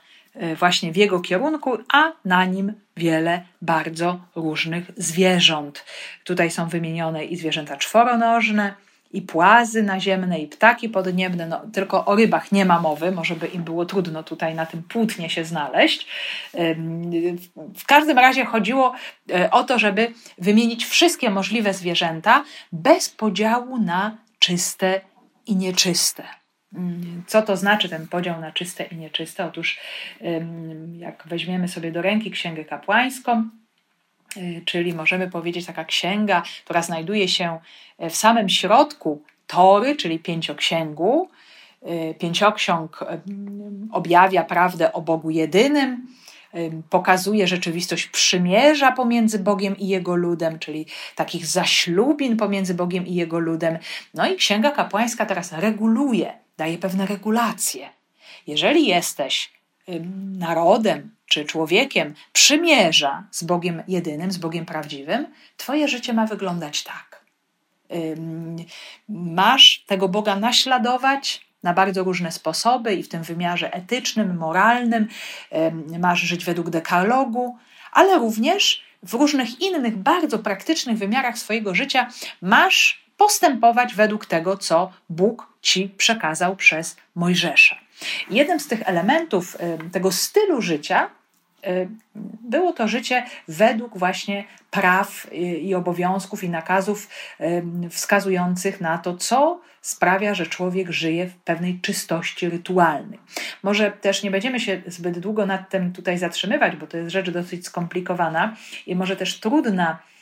właśnie 0.56 0.92
w 0.92 0.98
jego 0.98 1.20
kierunku, 1.20 1.78
a 1.94 2.12
na 2.26 2.46
nim 2.46 2.74
wiele 2.98 3.42
bardzo 3.62 4.20
różnych 4.36 4.92
zwierząt. 4.98 5.86
Tutaj 6.24 6.52
są 6.52 6.70
wymienione 6.70 7.26
i 7.26 7.38
zwierzęta 7.38 7.78
czworonożne, 7.78 8.74
i 9.12 9.22
płazy 9.22 9.84
naziemne, 9.84 10.40
i 10.40 10.48
ptaki 10.48 10.90
podniebne, 10.90 11.48
no, 11.48 11.62
tylko 11.74 12.06
o 12.06 12.16
rybach 12.16 12.52
nie 12.52 12.66
ma 12.66 12.80
mowy, 12.80 13.12
może 13.12 13.36
by 13.36 13.48
im 13.48 13.64
było 13.64 13.86
trudno 13.86 14.24
tutaj 14.24 14.56
na 14.56 14.66
tym 14.66 14.84
płótnie 14.84 15.30
się 15.30 15.46
znaleźć. 15.46 16.08
W 17.78 17.86
każdym 17.86 18.18
razie 18.18 18.46
chodziło 18.46 18.94
e, 19.32 19.52
o 19.52 19.64
to, 19.64 19.80
żeby 19.80 20.14
wymienić 20.38 20.86
wszystkie 20.86 21.30
możliwe 21.30 21.74
zwierzęta 21.74 22.44
bez 22.72 23.10
podziału 23.10 23.78
na 23.78 24.18
czyste 24.40 25.02
i 25.46 25.56
nieczyste. 25.56 26.39
Co 27.28 27.42
to 27.42 27.58
znaczy 27.58 27.90
ten 27.90 28.08
podział 28.08 28.42
na 28.42 28.52
czyste 28.52 28.84
i 28.84 28.96
nieczyste? 28.96 29.46
Otóż, 29.46 29.80
jak 30.98 31.24
weźmiemy 31.28 31.68
sobie 31.68 31.92
do 31.92 32.02
ręki 32.02 32.32
Księgę 32.32 32.66
Kapłańską, 32.66 33.50
Y, 34.38 34.62
czyli 34.66 34.94
możemy 34.94 35.30
powiedzieć 35.30 35.66
taka 35.66 35.86
księga, 35.86 36.44
która 36.66 36.82
znajduje 36.82 37.28
się 37.28 37.60
w 38.00 38.16
samym 38.16 38.50
środku 38.50 39.24
Tory, 39.48 39.96
czyli 39.96 40.20
pięcioksięgu, 40.20 41.30
pięcioksiąg 42.20 43.06
objawia 43.92 44.44
prawdę 44.44 44.94
o 44.94 45.02
Bogu 45.02 45.30
jedynym, 45.30 46.08
pokazuje 46.90 47.48
rzeczywistość 47.48 48.08
przymierza 48.08 48.92
pomiędzy 48.92 49.40
Bogiem 49.40 49.78
i 49.78 49.88
Jego 49.88 50.16
ludem, 50.16 50.60
czyli 50.60 50.86
takich 51.16 51.46
zaślubin 51.46 52.38
pomiędzy 52.38 52.74
Bogiem 52.74 53.08
i 53.08 53.16
Jego 53.16 53.40
ludem. 53.40 53.78
No 54.14 54.28
i 54.32 54.36
Księga 54.36 54.72
Kapłańska 54.72 55.26
teraz 55.26 55.52
reguluje, 55.52 56.34
daje 56.60 56.78
pewne 56.78 57.06
regulacje. 57.06 57.90
Jeżeli 58.48 58.88
jesteś 58.88 59.52
narodem 60.38 61.16
czy 61.26 61.46
człowiekiem 61.46 62.14
przymierza 62.34 63.24
z 63.32 63.44
Bogiem 63.44 63.84
jedynym, 63.88 64.32
z 64.32 64.38
Bogiem 64.38 64.66
prawdziwym, 64.66 65.28
Twoje 65.58 65.88
życie 65.88 66.14
ma 66.14 66.26
wyglądać 66.26 66.84
tak. 66.84 67.26
Masz 69.10 69.84
tego 69.88 70.10
Boga 70.10 70.36
naśladować, 70.36 71.50
na 71.64 71.74
bardzo 71.74 72.04
różne 72.04 72.32
sposoby 72.32 72.96
i 72.96 73.04
w 73.04 73.10
tym 73.10 73.24
wymiarze 73.24 73.74
etycznym, 73.74 74.38
moralnym. 74.38 75.08
Masz 76.00 76.22
żyć 76.22 76.46
według 76.46 76.70
dekalogu, 76.70 77.58
ale 77.92 78.18
również 78.18 78.84
w 79.04 79.14
różnych 79.14 79.62
innych, 79.62 79.98
bardzo 79.98 80.40
praktycznych 80.40 80.98
wymiarach 80.98 81.38
swojego 81.38 81.76
życia 81.76 82.10
masz 82.42 83.09
postępować 83.20 83.96
według 83.96 84.26
tego, 84.26 84.58
co 84.58 84.92
Bóg 85.10 85.48
ci 85.62 85.90
przekazał 85.98 86.56
przez 86.56 86.98
Mojżesza. 87.16 87.76
Jednym 88.30 88.60
z 88.60 88.68
tych 88.68 88.82
elementów 88.86 89.58
tego 89.92 90.12
stylu 90.12 90.62
życia 90.62 91.10
Y, 91.68 91.90
było 92.42 92.74
to 92.74 92.88
życie 92.88 93.24
według 93.48 93.98
właśnie 93.98 94.44
praw 94.72 95.28
i 95.62 95.76
obowiązków 95.76 96.44
i 96.44 96.50
nakazów 96.50 97.10
wskazujących 97.90 98.82
na 98.82 98.98
to, 98.98 99.18
co 99.18 99.62
sprawia, 99.82 100.34
że 100.34 100.46
człowiek 100.46 100.92
żyje 100.92 101.28
w 101.28 101.36
pewnej 101.36 101.80
czystości 101.82 102.50
rytualnej. 102.50 103.20
Może 103.64 103.92
też 103.92 104.24
nie 104.24 104.32
będziemy 104.32 104.60
się 104.60 104.82
zbyt 104.88 105.20
długo 105.20 105.46
nad 105.46 105.70
tym 105.70 105.94
tutaj 105.94 106.18
zatrzymywać, 106.18 106.76
bo 106.76 106.88
to 106.88 106.98
jest 106.98 107.10
rzecz 107.10 107.30
dosyć 107.30 107.66
skomplikowana 107.66 108.56
i 108.88 108.96
może 108.96 109.16
też 109.16 109.40
trudna 109.40 109.92
y, 109.92 110.19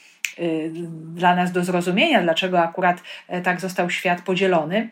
dla 1.15 1.35
nas 1.35 1.51
do 1.51 1.63
zrozumienia, 1.63 2.21
dlaczego 2.21 2.61
akurat 2.61 3.03
e, 3.27 3.41
tak 3.41 3.61
został 3.61 3.89
świat 3.89 4.21
podzielony 4.21 4.89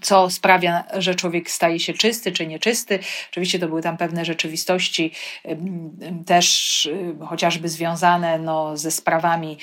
co 0.00 0.30
sprawia, 0.30 0.84
że 0.98 1.14
człowiek 1.14 1.50
staje 1.50 1.80
się 1.80 1.92
czysty 1.92 2.32
czy 2.32 2.46
nieczysty. 2.46 2.98
Oczywiście 3.30 3.58
to 3.58 3.68
były 3.68 3.82
tam 3.82 3.96
pewne 3.96 4.24
rzeczywistości 4.24 5.12
też 6.26 6.88
chociażby 7.26 7.68
związane 7.68 8.38
no, 8.38 8.76
ze 8.76 8.90
sprawami 8.90 9.58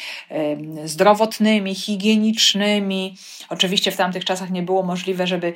zdrowotnymi, 0.86 1.76
higienicznymi. 1.76 3.16
Oczywiście 3.50 3.92
w 3.92 3.96
tamtych 3.96 4.26
czasach 4.26 4.50
nie 4.50 4.64
było 4.64 4.84
możliwe, 4.84 5.28
żeby 5.28 5.54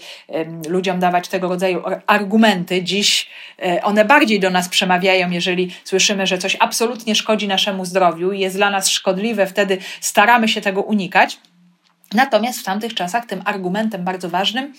ludziom 0.67 0.99
dawać 0.99 1.27
tego 1.27 1.47
rodzaju 1.47 1.81
argumenty. 2.07 2.83
Dziś 2.83 3.29
e, 3.59 3.83
one 3.83 4.05
bardziej 4.05 4.39
do 4.39 4.49
nas 4.49 4.69
przemawiają, 4.69 5.31
jeżeli 5.31 5.71
słyszymy, 5.83 6.27
że 6.27 6.37
coś 6.37 6.57
absolutnie 6.59 7.15
szkodzi 7.15 7.47
naszemu 7.47 7.85
zdrowiu 7.85 8.31
i 8.31 8.39
jest 8.39 8.55
dla 8.55 8.69
nas 8.69 8.89
szkodliwe, 8.89 9.47
wtedy 9.47 9.77
staramy 10.01 10.47
się 10.47 10.61
tego 10.61 10.81
unikać. 10.81 11.39
Natomiast 12.13 12.59
w 12.59 12.63
tamtych 12.63 12.93
czasach 12.93 13.25
tym 13.25 13.41
argumentem 13.45 14.03
bardzo 14.03 14.29
ważnym 14.29 14.73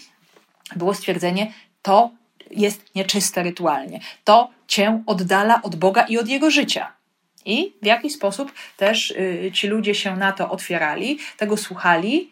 było 0.77 0.95
stwierdzenie, 0.95 1.53
to 1.83 2.11
jest 2.51 2.95
nieczyste 2.95 3.43
rytualnie, 3.43 4.01
to 4.25 4.51
cię 4.67 5.03
oddala 5.07 5.63
od 5.63 5.77
Boga 5.77 6.03
i 6.03 6.19
od 6.19 6.29
Jego 6.29 6.51
życia. 6.51 6.93
I 7.45 7.73
w 7.83 7.87
jakiś 7.87 8.13
sposób 8.13 8.53
też 8.77 9.11
y, 9.11 9.51
ci 9.55 9.67
ludzie 9.67 9.95
się 9.95 10.17
na 10.17 10.33
to 10.33 10.51
otwierali, 10.51 11.19
tego 11.37 11.57
słuchali 11.57 12.31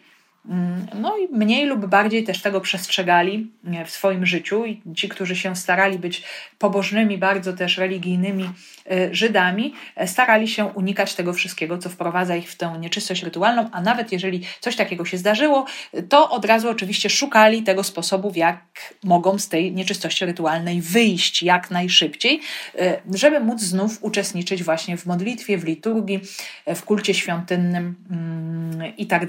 no 0.94 1.18
i 1.18 1.28
mniej 1.32 1.66
lub 1.66 1.86
bardziej 1.86 2.24
też 2.24 2.42
tego 2.42 2.60
przestrzegali 2.60 3.50
w 3.86 3.90
swoim 3.90 4.26
życiu 4.26 4.64
i 4.64 4.82
ci, 4.96 5.08
którzy 5.08 5.36
się 5.36 5.56
starali 5.56 5.98
być 5.98 6.22
pobożnymi, 6.58 7.18
bardzo 7.18 7.52
też 7.52 7.78
religijnymi 7.78 8.50
e, 8.90 9.14
Żydami, 9.14 9.74
e, 9.96 10.08
starali 10.08 10.48
się 10.48 10.64
unikać 10.64 11.14
tego 11.14 11.32
wszystkiego, 11.32 11.78
co 11.78 11.88
wprowadza 11.88 12.36
ich 12.36 12.50
w 12.50 12.56
tę 12.56 12.76
nieczystość 12.80 13.22
rytualną, 13.22 13.68
a 13.72 13.80
nawet 13.80 14.12
jeżeli 14.12 14.40
coś 14.60 14.76
takiego 14.76 15.04
się 15.04 15.18
zdarzyło, 15.18 15.66
to 16.08 16.30
od 16.30 16.44
razu 16.44 16.70
oczywiście 16.70 17.10
szukali 17.10 17.62
tego 17.62 17.84
sposobu, 17.84 18.32
jak 18.34 18.60
mogą 19.04 19.38
z 19.38 19.48
tej 19.48 19.72
nieczystości 19.72 20.26
rytualnej 20.26 20.80
wyjść 20.80 21.42
jak 21.42 21.70
najszybciej, 21.70 22.40
e, 22.78 23.00
żeby 23.14 23.40
móc 23.40 23.60
znów 23.60 23.98
uczestniczyć 24.00 24.62
właśnie 24.62 24.96
w 24.96 25.06
modlitwie, 25.06 25.58
w 25.58 25.64
liturgii, 25.64 26.20
w 26.66 26.82
kulcie 26.82 27.14
świątynnym 27.14 27.94
mm, 28.10 28.96
i 28.96 29.06
tak 29.06 29.26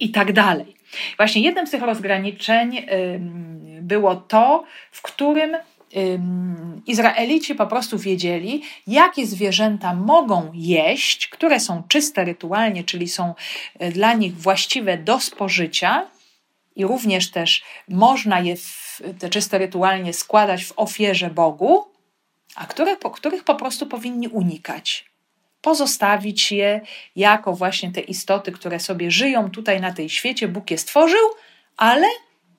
i 0.00 0.10
tak 0.10 0.32
dalej. 0.32 0.76
Właśnie 1.16 1.42
jednym 1.42 1.66
z 1.66 1.70
tych 1.70 1.82
rozgraniczeń 1.82 2.86
było 3.80 4.16
to, 4.16 4.64
w 4.90 5.02
którym 5.02 5.56
Izraelici 6.86 7.54
po 7.54 7.66
prostu 7.66 7.98
wiedzieli, 7.98 8.62
jakie 8.86 9.26
zwierzęta 9.26 9.94
mogą 9.94 10.50
jeść, 10.54 11.28
które 11.28 11.60
są 11.60 11.82
czyste 11.88 12.24
rytualnie, 12.24 12.84
czyli 12.84 13.08
są 13.08 13.34
e, 13.78 13.92
dla 13.92 14.12
nich 14.12 14.36
właściwe 14.36 14.98
do 14.98 15.20
spożycia, 15.20 16.06
i 16.76 16.84
również 16.84 17.30
też 17.30 17.64
można 17.88 18.40
je 18.40 18.56
w, 18.56 19.02
te 19.18 19.28
czyste 19.28 19.58
rytualnie 19.58 20.12
składać 20.12 20.64
w 20.64 20.72
ofierze 20.76 21.30
Bogu, 21.30 21.84
a 22.54 22.66
które, 22.66 22.96
po, 22.96 23.10
których 23.10 23.44
po 23.44 23.54
prostu 23.54 23.86
powinni 23.86 24.28
unikać 24.28 25.09
pozostawić 25.62 26.52
je 26.52 26.80
jako 27.16 27.52
właśnie 27.52 27.92
te 27.92 28.00
istoty, 28.00 28.52
które 28.52 28.80
sobie 28.80 29.10
żyją 29.10 29.50
tutaj 29.50 29.80
na 29.80 29.92
tej 29.92 30.08
świecie. 30.08 30.48
Bóg 30.48 30.70
je 30.70 30.78
stworzył, 30.78 31.28
ale 31.76 32.06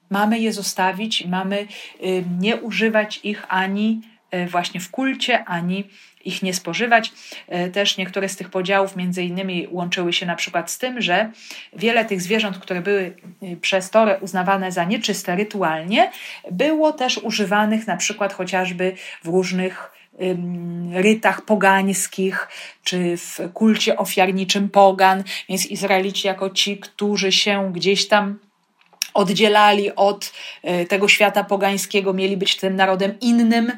mamy 0.09 0.39
je 0.39 0.53
zostawić, 0.53 1.25
mamy 1.25 1.67
y, 2.03 2.23
nie 2.39 2.55
używać 2.55 3.19
ich 3.23 3.43
ani 3.47 4.01
y, 4.35 4.45
właśnie 4.45 4.79
w 4.79 4.91
kulcie, 4.91 5.45
ani 5.45 5.83
ich 6.25 6.43
nie 6.43 6.53
spożywać. 6.53 7.11
Y, 7.67 7.71
też 7.71 7.97
niektóre 7.97 8.29
z 8.29 8.35
tych 8.35 8.49
podziałów 8.49 8.95
między 8.95 9.23
innymi 9.23 9.67
łączyły 9.71 10.13
się 10.13 10.25
na 10.25 10.35
przykład 10.35 10.71
z 10.71 10.77
tym, 10.77 11.01
że 11.01 11.31
wiele 11.73 12.05
tych 12.05 12.21
zwierząt, 12.21 12.57
które 12.57 12.81
były 12.81 13.15
przez 13.61 13.89
Torę 13.89 14.17
uznawane 14.21 14.71
za 14.71 14.83
nieczyste 14.83 15.35
rytualnie, 15.35 16.11
było 16.51 16.93
też 16.93 17.17
używanych 17.17 17.87
na 17.87 17.97
przykład 17.97 18.33
chociażby 18.33 18.95
w 19.23 19.27
różnych 19.27 19.91
rytach 20.93 21.41
pogańskich, 21.41 22.47
czy 22.83 23.17
w 23.17 23.39
kulcie 23.53 23.97
ofiarniczym 23.97 24.69
pogan, 24.69 25.23
więc 25.49 25.65
Izraelici 25.65 26.27
jako 26.27 26.49
ci, 26.49 26.77
którzy 26.77 27.31
się 27.31 27.71
gdzieś 27.73 28.07
tam 28.07 28.39
oddzielali 29.13 29.95
od 29.95 30.33
e, 30.63 30.85
tego 30.85 31.07
świata 31.07 31.43
pogańskiego, 31.43 32.13
mieli 32.13 32.37
być 32.37 32.55
tym 32.55 32.75
narodem 32.75 33.19
innym. 33.19 33.71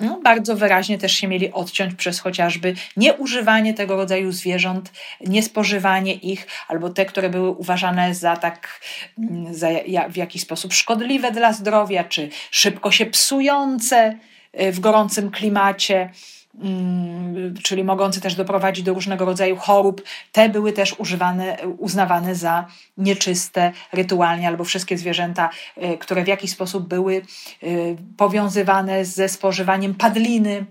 No, 0.00 0.20
bardzo 0.24 0.56
wyraźnie 0.56 0.98
też 0.98 1.12
się 1.12 1.28
mieli 1.28 1.52
odciąć 1.52 1.94
przez 1.94 2.20
chociażby 2.20 2.74
nieużywanie 2.96 3.74
tego 3.74 3.96
rodzaju 3.96 4.32
zwierząt, 4.32 4.92
niespożywanie 5.20 6.14
ich, 6.14 6.46
albo 6.68 6.90
te, 6.90 7.06
które 7.06 7.30
były 7.30 7.50
uważane 7.50 8.14
za 8.14 8.36
tak 8.36 8.80
mm, 9.18 9.54
za, 9.54 9.68
w 10.08 10.16
jakiś 10.16 10.42
sposób 10.42 10.72
szkodliwe 10.72 11.30
dla 11.30 11.52
zdrowia, 11.52 12.04
czy 12.04 12.28
szybko 12.50 12.90
się 12.90 13.06
psujące 13.06 14.18
Y, 14.18 14.33
w 14.72 14.80
gorącym 14.80 15.30
klimacie, 15.30 16.10
mm, 16.62 17.54
czyli 17.62 17.84
mogące 17.84 18.20
też 18.20 18.34
doprowadzić 18.34 18.84
do 18.84 18.94
różnego 18.94 19.24
rodzaju 19.24 19.56
chorób, 19.56 20.02
te 20.32 20.48
były 20.48 20.72
też 20.72 20.94
używane, 20.98 21.56
uznawane 21.78 22.34
za 22.34 22.66
nieczyste 22.98 23.72
rytualnie, 23.92 24.48
albo 24.48 24.64
wszystkie 24.64 24.98
zwierzęta, 24.98 25.50
y, 25.82 25.98
które 25.98 26.24
w 26.24 26.28
jakiś 26.28 26.50
sposób 26.50 26.88
były 26.88 27.22
y, 27.62 27.96
powiązywane 28.16 29.04
ze 29.04 29.28
spożywaniem 29.28 29.94
padliny, 29.94 30.66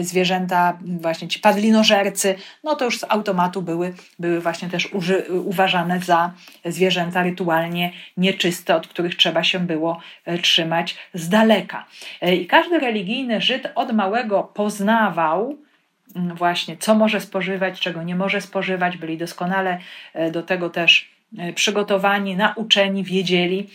zwierzęta, 0.00 0.78
właśnie 0.82 1.28
ci 1.28 1.40
padlinożercy, 1.40 2.34
no 2.64 2.76
to 2.76 2.84
już 2.84 2.98
z 2.98 3.04
automatu 3.08 3.62
były, 3.62 3.94
były 4.18 4.40
właśnie 4.40 4.68
też 4.68 4.92
uży, 4.92 5.24
uważane 5.44 6.00
za 6.00 6.32
zwierzęta 6.64 7.22
rytualnie 7.22 7.92
nieczyste, 8.16 8.76
od 8.76 8.86
których 8.86 9.16
trzeba 9.16 9.44
się 9.44 9.58
było 9.58 10.00
e, 10.24 10.38
trzymać 10.38 10.96
z 11.14 11.28
daleka. 11.28 11.86
E, 12.20 12.36
I 12.36 12.46
każdy 12.46 12.78
religijny 12.78 13.40
Żyd 13.40 13.68
od 13.74 13.92
małego 13.92 14.42
poznawał, 14.42 15.56
mm, 16.16 16.36
właśnie, 16.36 16.76
co 16.76 16.94
może 16.94 17.20
spożywać, 17.20 17.80
czego 17.80 18.02
nie 18.02 18.16
może 18.16 18.40
spożywać, 18.40 18.96
byli 18.96 19.18
doskonale 19.18 19.78
e, 20.14 20.30
do 20.30 20.42
tego 20.42 20.70
też 20.70 21.12
przygotowani, 21.54 22.36
nauczeni, 22.36 23.04
wiedzieli, 23.04 23.68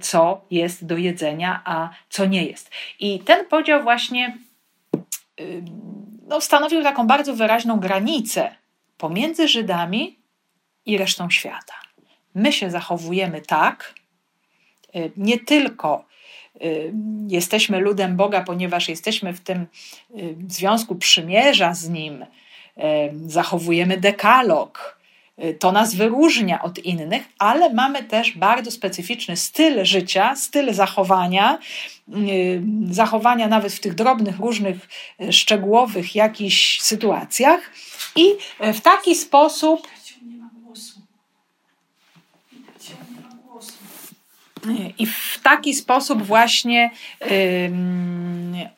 co 0.00 0.44
jest 0.50 0.86
do 0.86 0.96
jedzenia, 0.96 1.60
a 1.64 1.90
co 2.08 2.26
nie 2.26 2.44
jest. 2.44 2.70
I 3.00 3.18
ten 3.18 3.46
podział 3.46 3.82
właśnie 3.82 4.38
no, 6.28 6.40
stanowił 6.40 6.82
taką 6.82 7.06
bardzo 7.06 7.34
wyraźną 7.34 7.80
granicę 7.80 8.54
pomiędzy 8.98 9.48
Żydami 9.48 10.18
i 10.86 10.98
resztą 10.98 11.30
świata. 11.30 11.74
My 12.34 12.52
się 12.52 12.70
zachowujemy 12.70 13.40
tak, 13.40 13.94
y, 14.96 15.12
nie 15.16 15.38
tylko 15.38 16.04
y, 16.62 16.94
jesteśmy 17.28 17.78
ludem 17.78 18.16
Boga, 18.16 18.42
ponieważ 18.42 18.88
jesteśmy 18.88 19.32
w 19.32 19.40
tym 19.40 19.66
y, 20.16 20.36
związku 20.48 20.94
przymierza 20.94 21.74
z 21.74 21.88
Nim, 21.88 22.26
zachowujemy 23.26 23.96
dekalog, 23.96 24.98
to 25.58 25.72
nas 25.72 25.94
wyróżnia 25.94 26.62
od 26.62 26.78
innych, 26.78 27.22
ale 27.38 27.72
mamy 27.72 28.04
też 28.04 28.32
bardzo 28.32 28.70
specyficzny 28.70 29.36
styl 29.36 29.84
życia, 29.84 30.36
styl 30.36 30.74
zachowania, 30.74 31.58
y, 32.08 32.62
zachowania 32.90 33.48
nawet 33.48 33.72
w 33.72 33.80
tych 33.80 33.94
drobnych, 33.94 34.38
różnych, 34.38 34.88
y, 35.20 35.32
szczegółowych 35.32 36.14
jakichś 36.14 36.80
sytuacjach 36.80 37.60
i 38.16 38.32
w 38.60 38.80
taki 38.80 39.14
sposób. 39.14 39.88
I 44.98 45.06
w 45.06 45.40
taki 45.42 45.74
sposób 45.74 46.22
właśnie 46.22 46.90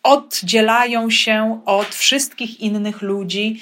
oddzielają 0.02 1.10
się 1.10 1.60
od 1.66 1.94
wszystkich 1.94 2.60
innych 2.60 3.02
ludzi 3.02 3.60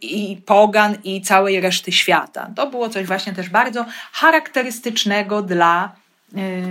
i 0.00 0.40
pogan 0.46 0.96
i 1.04 1.22
całej 1.22 1.60
reszty 1.60 1.92
świata. 1.92 2.50
To 2.56 2.66
było 2.66 2.88
coś 2.88 3.06
właśnie 3.06 3.32
też 3.32 3.48
bardzo 3.48 3.86
charakterystycznego 4.12 5.42
dla, 5.42 5.92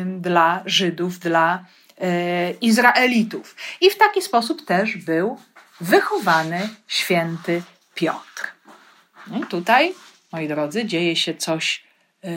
dla 0.06 0.64
Żydów, 0.66 1.20
dla 1.20 1.66
e, 2.02 2.52
Izraelitów. 2.52 3.56
I 3.82 3.90
w 3.90 3.98
taki 3.98 4.22
sposób 4.22 4.66
też 4.66 4.98
był 4.98 5.38
wychowany 5.82 6.70
święty 6.88 7.62
Piotr. 7.96 8.48
No 9.28 9.40
I 9.40 9.46
tutaj, 9.46 9.94
moi 10.32 10.48
drodzy, 10.48 10.86
dzieje 10.86 11.16
się 11.16 11.34
coś 11.34 11.84
e, 12.24 12.30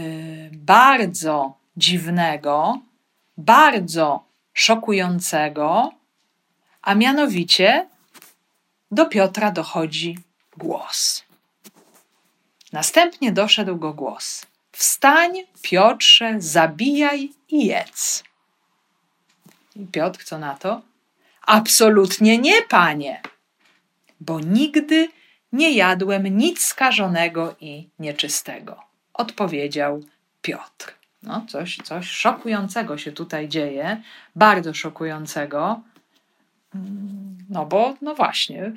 bardzo 0.53 1.62
dziwnego, 1.77 2.81
bardzo 3.37 4.25
szokującego, 4.53 5.93
a 6.83 6.95
mianowicie 6.95 7.89
do 8.91 9.07
Piotra 9.07 9.51
dochodzi 9.51 10.19
głos. 10.57 11.25
Następnie 12.73 13.33
doszedł 13.33 13.77
go 13.77 13.93
głos: 13.93 14.47
Wstań, 14.73 15.33
Piotrze, 15.63 16.35
zabijaj 16.39 17.33
i 17.49 17.67
jedz. 17.67 18.25
I 19.77 19.87
Piotr 19.87 20.25
co 20.25 20.39
na 20.39 20.55
to? 20.55 20.83
Absolutnie 21.47 22.39
nie, 22.39 22.63
panie, 22.63 23.23
bo 24.21 24.41
nigdy 24.41 25.09
nie 25.53 25.73
jadłem 25.73 26.27
nic 26.27 26.67
skażonego 26.67 27.55
i 27.61 27.89
nieczystego. 27.99 28.81
Odpowiedział 29.15 30.03
Piotr. 30.43 31.02
No, 31.23 31.45
coś, 31.49 31.79
coś 31.85 32.07
szokującego 32.07 32.99
się 32.99 33.13
tutaj 33.13 33.49
dzieje, 33.49 34.03
bardzo 34.37 34.75
szokującego. 34.75 35.81
Mm, 36.75 37.39
no 37.51 37.67
bo, 37.67 37.95
no 38.03 38.15
właśnie, 38.15 38.73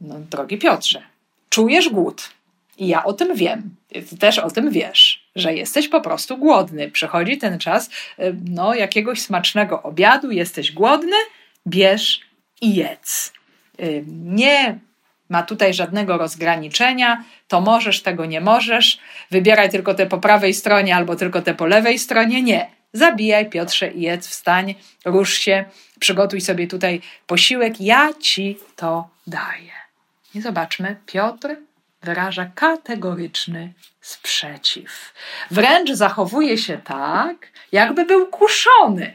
no, 0.00 0.14
drogi 0.30 0.58
Piotrze, 0.58 1.02
czujesz 1.48 1.88
głód. 1.88 2.30
I 2.78 2.86
ja 2.86 3.04
o 3.04 3.12
tym 3.12 3.36
wiem. 3.36 3.76
Ty 3.88 4.18
też 4.18 4.38
o 4.38 4.50
tym 4.50 4.70
wiesz, 4.70 5.28
że 5.36 5.54
jesteś 5.54 5.88
po 5.88 6.00
prostu 6.00 6.38
głodny. 6.38 6.90
Przychodzi 6.90 7.38
ten 7.38 7.58
czas 7.58 7.90
y, 8.18 8.36
no, 8.44 8.74
jakiegoś 8.74 9.20
smacznego 9.20 9.82
obiadu, 9.82 10.30
jesteś 10.30 10.72
głodny, 10.72 11.16
bierz 11.66 12.20
i 12.60 12.74
jedz. 12.74 13.32
Y, 13.80 14.04
nie 14.08 14.78
ma 15.34 15.42
tutaj 15.42 15.74
żadnego 15.74 16.18
rozgraniczenia, 16.18 17.24
to 17.48 17.60
możesz, 17.60 18.02
tego 18.02 18.26
nie 18.26 18.40
możesz, 18.40 18.98
wybieraj 19.30 19.70
tylko 19.70 19.94
te 19.94 20.06
po 20.06 20.18
prawej 20.18 20.54
stronie 20.54 20.96
albo 20.96 21.16
tylko 21.16 21.42
te 21.42 21.54
po 21.54 21.66
lewej 21.66 21.98
stronie. 21.98 22.42
Nie. 22.42 22.70
Zabijaj, 22.92 23.50
Piotrze, 23.50 23.88
i 23.88 24.00
jedz, 24.00 24.28
wstań, 24.28 24.74
rusz 25.04 25.34
się, 25.34 25.64
przygotuj 26.00 26.40
sobie 26.40 26.66
tutaj 26.66 27.00
posiłek, 27.26 27.80
ja 27.80 28.10
ci 28.20 28.58
to 28.76 29.08
daję. 29.26 29.74
I 30.34 30.40
zobaczmy, 30.40 30.96
Piotr 31.06 31.56
wyraża 32.02 32.46
kategoryczny 32.54 33.72
sprzeciw. 34.00 35.14
Wręcz 35.50 35.90
zachowuje 35.90 36.58
się 36.58 36.78
tak, 36.78 37.36
jakby 37.72 38.04
był 38.04 38.26
kuszony. 38.26 39.14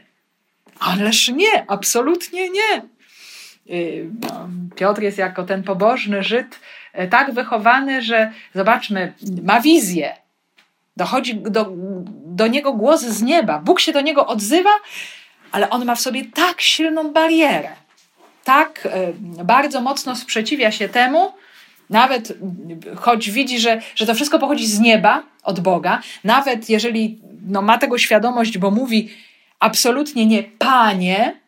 Ależ 0.78 1.28
nie, 1.28 1.64
absolutnie 1.68 2.50
nie. 2.50 2.82
Y, 3.70 4.10
no, 4.20 4.48
Piotr 4.76 5.02
jest 5.02 5.18
jako 5.18 5.42
ten 5.42 5.62
pobożny 5.62 6.22
Żyd 6.22 6.60
e, 6.92 7.08
tak 7.08 7.32
wychowany, 7.32 8.02
że 8.02 8.32
zobaczmy, 8.54 9.12
ma 9.42 9.60
wizję. 9.60 10.16
Dochodzi 10.96 11.34
do, 11.34 11.72
do 12.26 12.46
niego 12.46 12.72
głos 12.72 13.00
z 13.00 13.22
nieba. 13.22 13.58
Bóg 13.58 13.80
się 13.80 13.92
do 13.92 14.00
niego 14.00 14.26
odzywa, 14.26 14.70
ale 15.52 15.70
on 15.70 15.84
ma 15.84 15.94
w 15.94 16.00
sobie 16.00 16.24
tak 16.24 16.60
silną 16.60 17.12
barierę. 17.12 17.68
Tak 18.44 18.88
e, 18.92 19.12
bardzo 19.44 19.80
mocno 19.80 20.16
sprzeciwia 20.16 20.70
się 20.70 20.88
temu, 20.88 21.32
nawet 21.90 22.32
choć 22.96 23.30
widzi, 23.30 23.60
że, 23.60 23.80
że 23.94 24.06
to 24.06 24.14
wszystko 24.14 24.38
pochodzi 24.38 24.66
z 24.66 24.80
nieba, 24.80 25.22
od 25.42 25.60
Boga, 25.60 26.02
nawet 26.24 26.70
jeżeli 26.70 27.18
no, 27.46 27.62
ma 27.62 27.78
tego 27.78 27.98
świadomość, 27.98 28.58
bo 28.58 28.70
mówi 28.70 29.10
absolutnie 29.60 30.26
nie, 30.26 30.42
panie, 30.42 31.40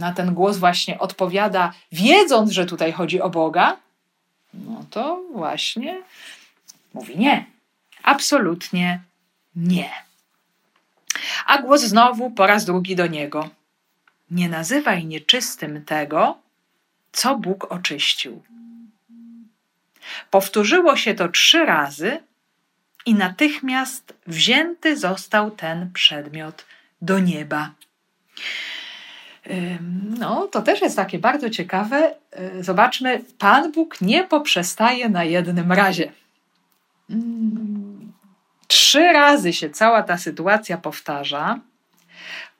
na 0.00 0.12
ten 0.12 0.34
głos 0.34 0.58
właśnie 0.58 0.98
odpowiada, 0.98 1.72
wiedząc, 1.92 2.50
że 2.50 2.66
tutaj 2.66 2.92
chodzi 2.92 3.20
o 3.20 3.30
Boga, 3.30 3.76
no 4.54 4.84
to 4.90 5.22
właśnie 5.32 6.02
mówi 6.94 7.18
nie. 7.18 7.46
Absolutnie 8.02 9.00
nie. 9.56 9.90
A 11.46 11.62
głos 11.62 11.80
znowu 11.80 12.30
po 12.30 12.46
raz 12.46 12.64
drugi 12.64 12.96
do 12.96 13.06
niego. 13.06 13.50
Nie 14.30 14.48
nazywaj 14.48 15.04
nieczystym 15.04 15.84
tego, 15.84 16.38
co 17.12 17.36
Bóg 17.36 17.72
oczyścił. 17.72 18.42
Powtórzyło 20.30 20.96
się 20.96 21.14
to 21.14 21.28
trzy 21.28 21.66
razy 21.66 22.22
i 23.06 23.14
natychmiast 23.14 24.14
wzięty 24.26 24.96
został 24.96 25.50
ten 25.50 25.92
przedmiot 25.92 26.64
do 27.02 27.18
nieba. 27.18 27.70
No, 30.18 30.46
to 30.46 30.62
też 30.62 30.80
jest 30.80 30.96
takie 30.96 31.18
bardzo 31.18 31.50
ciekawe. 31.50 32.14
Y, 32.58 32.64
zobaczmy, 32.64 33.24
Pan 33.38 33.72
Bóg 33.72 34.00
nie 34.00 34.24
poprzestaje 34.24 35.08
na 35.08 35.24
jednym 35.24 35.72
razie. 35.72 36.12
Trzy 38.66 39.12
razy 39.12 39.52
się 39.52 39.70
cała 39.70 40.02
ta 40.02 40.18
sytuacja 40.18 40.78
powtarza, 40.78 41.60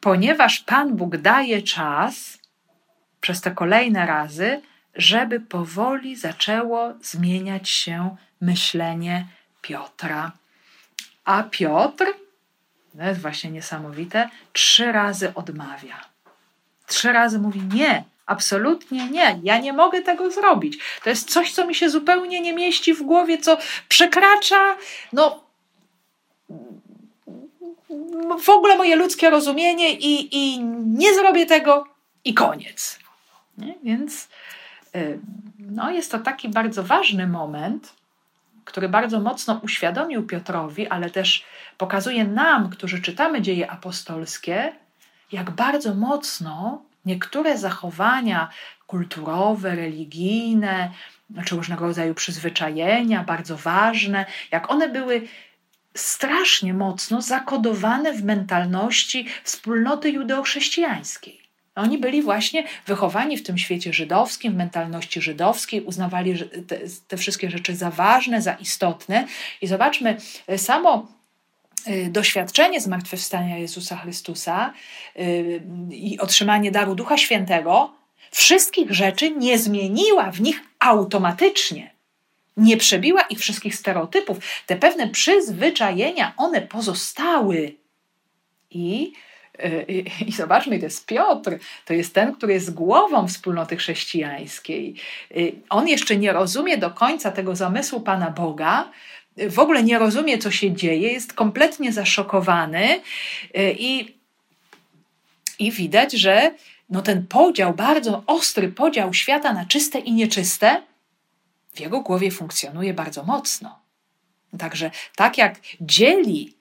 ponieważ 0.01 0.61
Pan 0.61 0.97
Bóg 0.97 1.17
daje 1.17 1.63
czas 1.63 2.39
przez 3.21 3.41
te 3.41 3.51
kolejne 3.51 4.07
razy, 4.07 4.61
żeby 4.95 5.41
powoli 5.41 6.17
zaczęło 6.17 6.93
zmieniać 7.03 7.69
się 7.69 8.17
myślenie 8.41 9.27
Piotra. 9.63 10.33
A 11.25 11.43
Piotr, 11.43 12.05
to 12.99 13.05
jest 13.05 13.21
właśnie 13.21 13.51
niesamowite, 13.51 14.29
trzy 14.53 14.93
razy 14.93 15.35
odmawia. 15.35 16.10
Trzy 16.91 17.13
razy 17.13 17.39
mówi 17.39 17.63
nie, 17.75 18.05
absolutnie 18.27 19.11
nie, 19.11 19.41
ja 19.43 19.59
nie 19.59 19.73
mogę 19.73 20.03
tego 20.03 20.31
zrobić. 20.31 20.79
To 21.05 21.11
jest 21.11 21.31
coś, 21.31 21.53
co 21.53 21.67
mi 21.67 21.75
się 21.75 21.91
zupełnie 21.91 22.41
nie 22.41 22.53
mieści 22.53 22.95
w 22.95 23.03
głowie, 23.03 23.39
co 23.39 23.59
przekracza, 23.89 24.77
no, 25.13 25.45
w 28.41 28.49
ogóle 28.49 28.77
moje 28.77 28.97
ludzkie 28.97 29.31
rozumienie 29.31 29.93
i, 29.93 30.37
i 30.37 30.61
nie 30.87 31.15
zrobię 31.15 31.47
tego 31.47 31.87
i 32.25 32.35
koniec. 32.35 32.99
Nie? 33.59 33.75
Więc 33.83 34.29
y, 34.97 35.19
no, 35.59 35.91
jest 35.91 36.11
to 36.11 36.19
taki 36.19 36.49
bardzo 36.49 36.83
ważny 36.83 37.27
moment, 37.27 37.93
który 38.65 38.89
bardzo 38.89 39.21
mocno 39.21 39.61
uświadomił 39.63 40.27
Piotrowi, 40.27 40.89
ale 40.89 41.11
też 41.11 41.45
pokazuje 41.79 42.25
nam, 42.25 42.71
którzy 42.71 43.03
czytamy 43.03 43.43
dzieje 43.43 43.71
apostolskie, 43.71 44.73
jak 45.33 45.51
bardzo 45.51 45.95
mocno 45.95 46.83
niektóre 47.05 47.59
zachowania 47.59 48.49
kulturowe, 48.87 49.77
religijne, 49.77 50.91
czy 51.45 51.57
różnego 51.57 51.87
rodzaju 51.87 52.15
przyzwyczajenia, 52.15 53.25
bardzo 53.25 53.57
ważne, 53.57 54.27
jak 54.51 54.71
one 54.71 54.89
były 54.89 55.29
strasznie 55.95 56.75
mocno 56.75 57.23
zakodowane 57.23 58.13
w 58.13 58.25
mentalności 58.25 59.27
wspólnoty 59.45 60.11
judeochrześcijańskiej. 60.11 61.41
Oni 61.75 61.99
byli 61.99 62.23
właśnie 62.23 62.65
wychowani 62.87 63.37
w 63.37 63.43
tym 63.43 63.59
świecie 63.59 63.93
żydowskim, 63.93 64.53
w 64.53 64.57
mentalności 64.57 65.21
żydowskiej, 65.21 65.83
uznawali 65.83 66.35
te, 66.67 66.79
te 67.09 67.17
wszystkie 67.17 67.51
rzeczy 67.51 67.77
za 67.77 67.91
ważne, 67.91 68.43
za 68.43 68.53
istotne. 68.53 69.27
I 69.63 69.67
zobaczmy, 69.67 70.17
samo 70.57 71.07
doświadczenie 72.09 72.81
zmartwychwstania 72.81 73.59
Jezusa 73.59 73.97
Chrystusa 73.97 74.73
y, 75.17 75.63
i 75.91 76.19
otrzymanie 76.19 76.71
daru 76.71 76.95
Ducha 76.95 77.17
Świętego 77.17 77.93
wszystkich 78.31 78.93
rzeczy 78.93 79.31
nie 79.31 79.59
zmieniła 79.59 80.31
w 80.31 80.41
nich 80.41 80.61
automatycznie. 80.79 81.91
Nie 82.57 82.77
przebiła 82.77 83.23
ich 83.23 83.39
wszystkich 83.39 83.75
stereotypów. 83.75 84.39
Te 84.67 84.77
pewne 84.77 85.09
przyzwyczajenia, 85.09 86.33
one 86.37 86.63
pozostały. 86.63 87.75
I 88.71 89.13
I 90.27 90.33
zobaczmy, 90.33 90.79
to 90.79 90.85
jest 90.85 91.07
Piotr, 91.07 91.59
to 91.85 91.95
jest 91.95 92.15
ten, 92.15 92.35
który 92.35 92.53
jest 92.53 92.75
głową 92.75 93.29
wspólnoty 93.29 93.77
chrześcijańskiej. 93.77 94.95
On 95.71 95.89
jeszcze 95.89 96.17
nie 96.17 96.33
rozumie 96.33 96.79
do 96.79 96.91
końca 96.91 97.31
tego 97.31 97.57
zamysłu 97.57 98.01
Pana 98.01 98.31
Boga, 98.31 98.91
w 99.37 99.59
ogóle 99.59 99.83
nie 99.83 99.99
rozumie, 99.99 100.39
co 100.39 100.51
się 100.51 100.73
dzieje, 100.73 101.13
jest 101.13 101.33
kompletnie 101.33 101.93
zaszokowany 101.93 103.01
i, 103.79 104.15
i 105.59 105.73
widać, 105.73 106.13
że 106.13 106.55
no 106.91 107.03
ten 107.03 107.27
podział, 107.27 107.75
bardzo 107.75 108.23
ostry 108.27 108.69
podział 108.69 109.15
świata 109.15 109.53
na 109.53 109.67
czyste 109.67 109.99
i 109.99 110.13
nieczyste, 110.13 110.83
w 111.75 111.81
jego 111.81 112.01
głowie 112.01 112.31
funkcjonuje 112.31 112.95
bardzo 112.95 113.23
mocno. 113.23 113.79
Także 114.59 114.91
tak 115.17 115.39
jak 115.39 115.61
dzieli 115.81 116.55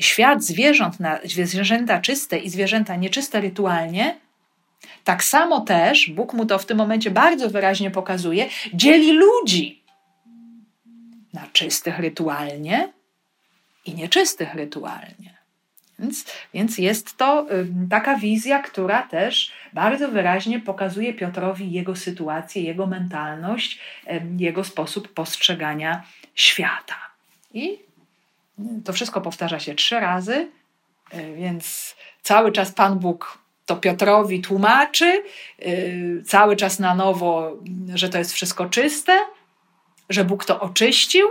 świat 0.00 0.44
zwierząt 0.44 1.00
na 1.00 1.18
zwierzęta 1.24 2.00
czyste 2.00 2.38
i 2.38 2.50
zwierzęta 2.50 2.96
nieczyste 2.96 3.40
rytualnie, 3.40 4.18
tak 5.04 5.24
samo 5.24 5.60
też, 5.60 6.10
Bóg 6.10 6.32
mu 6.32 6.46
to 6.46 6.58
w 6.58 6.66
tym 6.66 6.78
momencie 6.78 7.10
bardzo 7.10 7.50
wyraźnie 7.50 7.90
pokazuje, 7.90 8.48
dzieli 8.74 9.12
ludzi 9.12 9.81
na 11.32 11.46
czystych 11.52 11.98
rytualnie 11.98 12.92
i 13.86 13.94
nieczystych 13.94 14.54
rytualnie. 14.54 15.42
Więc, 15.98 16.24
więc 16.54 16.78
jest 16.78 17.16
to 17.16 17.46
taka 17.90 18.16
wizja, 18.18 18.62
która 18.62 19.02
też 19.02 19.52
bardzo 19.72 20.08
wyraźnie 20.08 20.60
pokazuje 20.60 21.14
Piotrowi 21.14 21.72
jego 21.72 21.96
sytuację, 21.96 22.62
jego 22.62 22.86
mentalność, 22.86 23.78
jego 24.38 24.64
sposób 24.64 25.14
postrzegania 25.14 26.02
świata. 26.34 26.96
I 27.54 27.78
to 28.84 28.92
wszystko 28.92 29.20
powtarza 29.20 29.60
się 29.60 29.74
trzy 29.74 30.00
razy, 30.00 30.48
e, 31.10 31.34
więc 31.34 31.96
cały 32.22 32.52
czas 32.52 32.72
Pan 32.72 32.98
Bóg 32.98 33.38
to 33.66 33.76
Piotrowi 33.76 34.40
tłumaczy, 34.40 35.22
e, 35.58 35.72
cały 36.24 36.56
czas 36.56 36.78
na 36.78 36.94
nowo, 36.94 37.56
że 37.94 38.08
to 38.08 38.18
jest 38.18 38.32
wszystko 38.32 38.66
czyste, 38.66 39.18
że 40.12 40.24
Bóg 40.24 40.44
to 40.44 40.60
oczyścił 40.60 41.28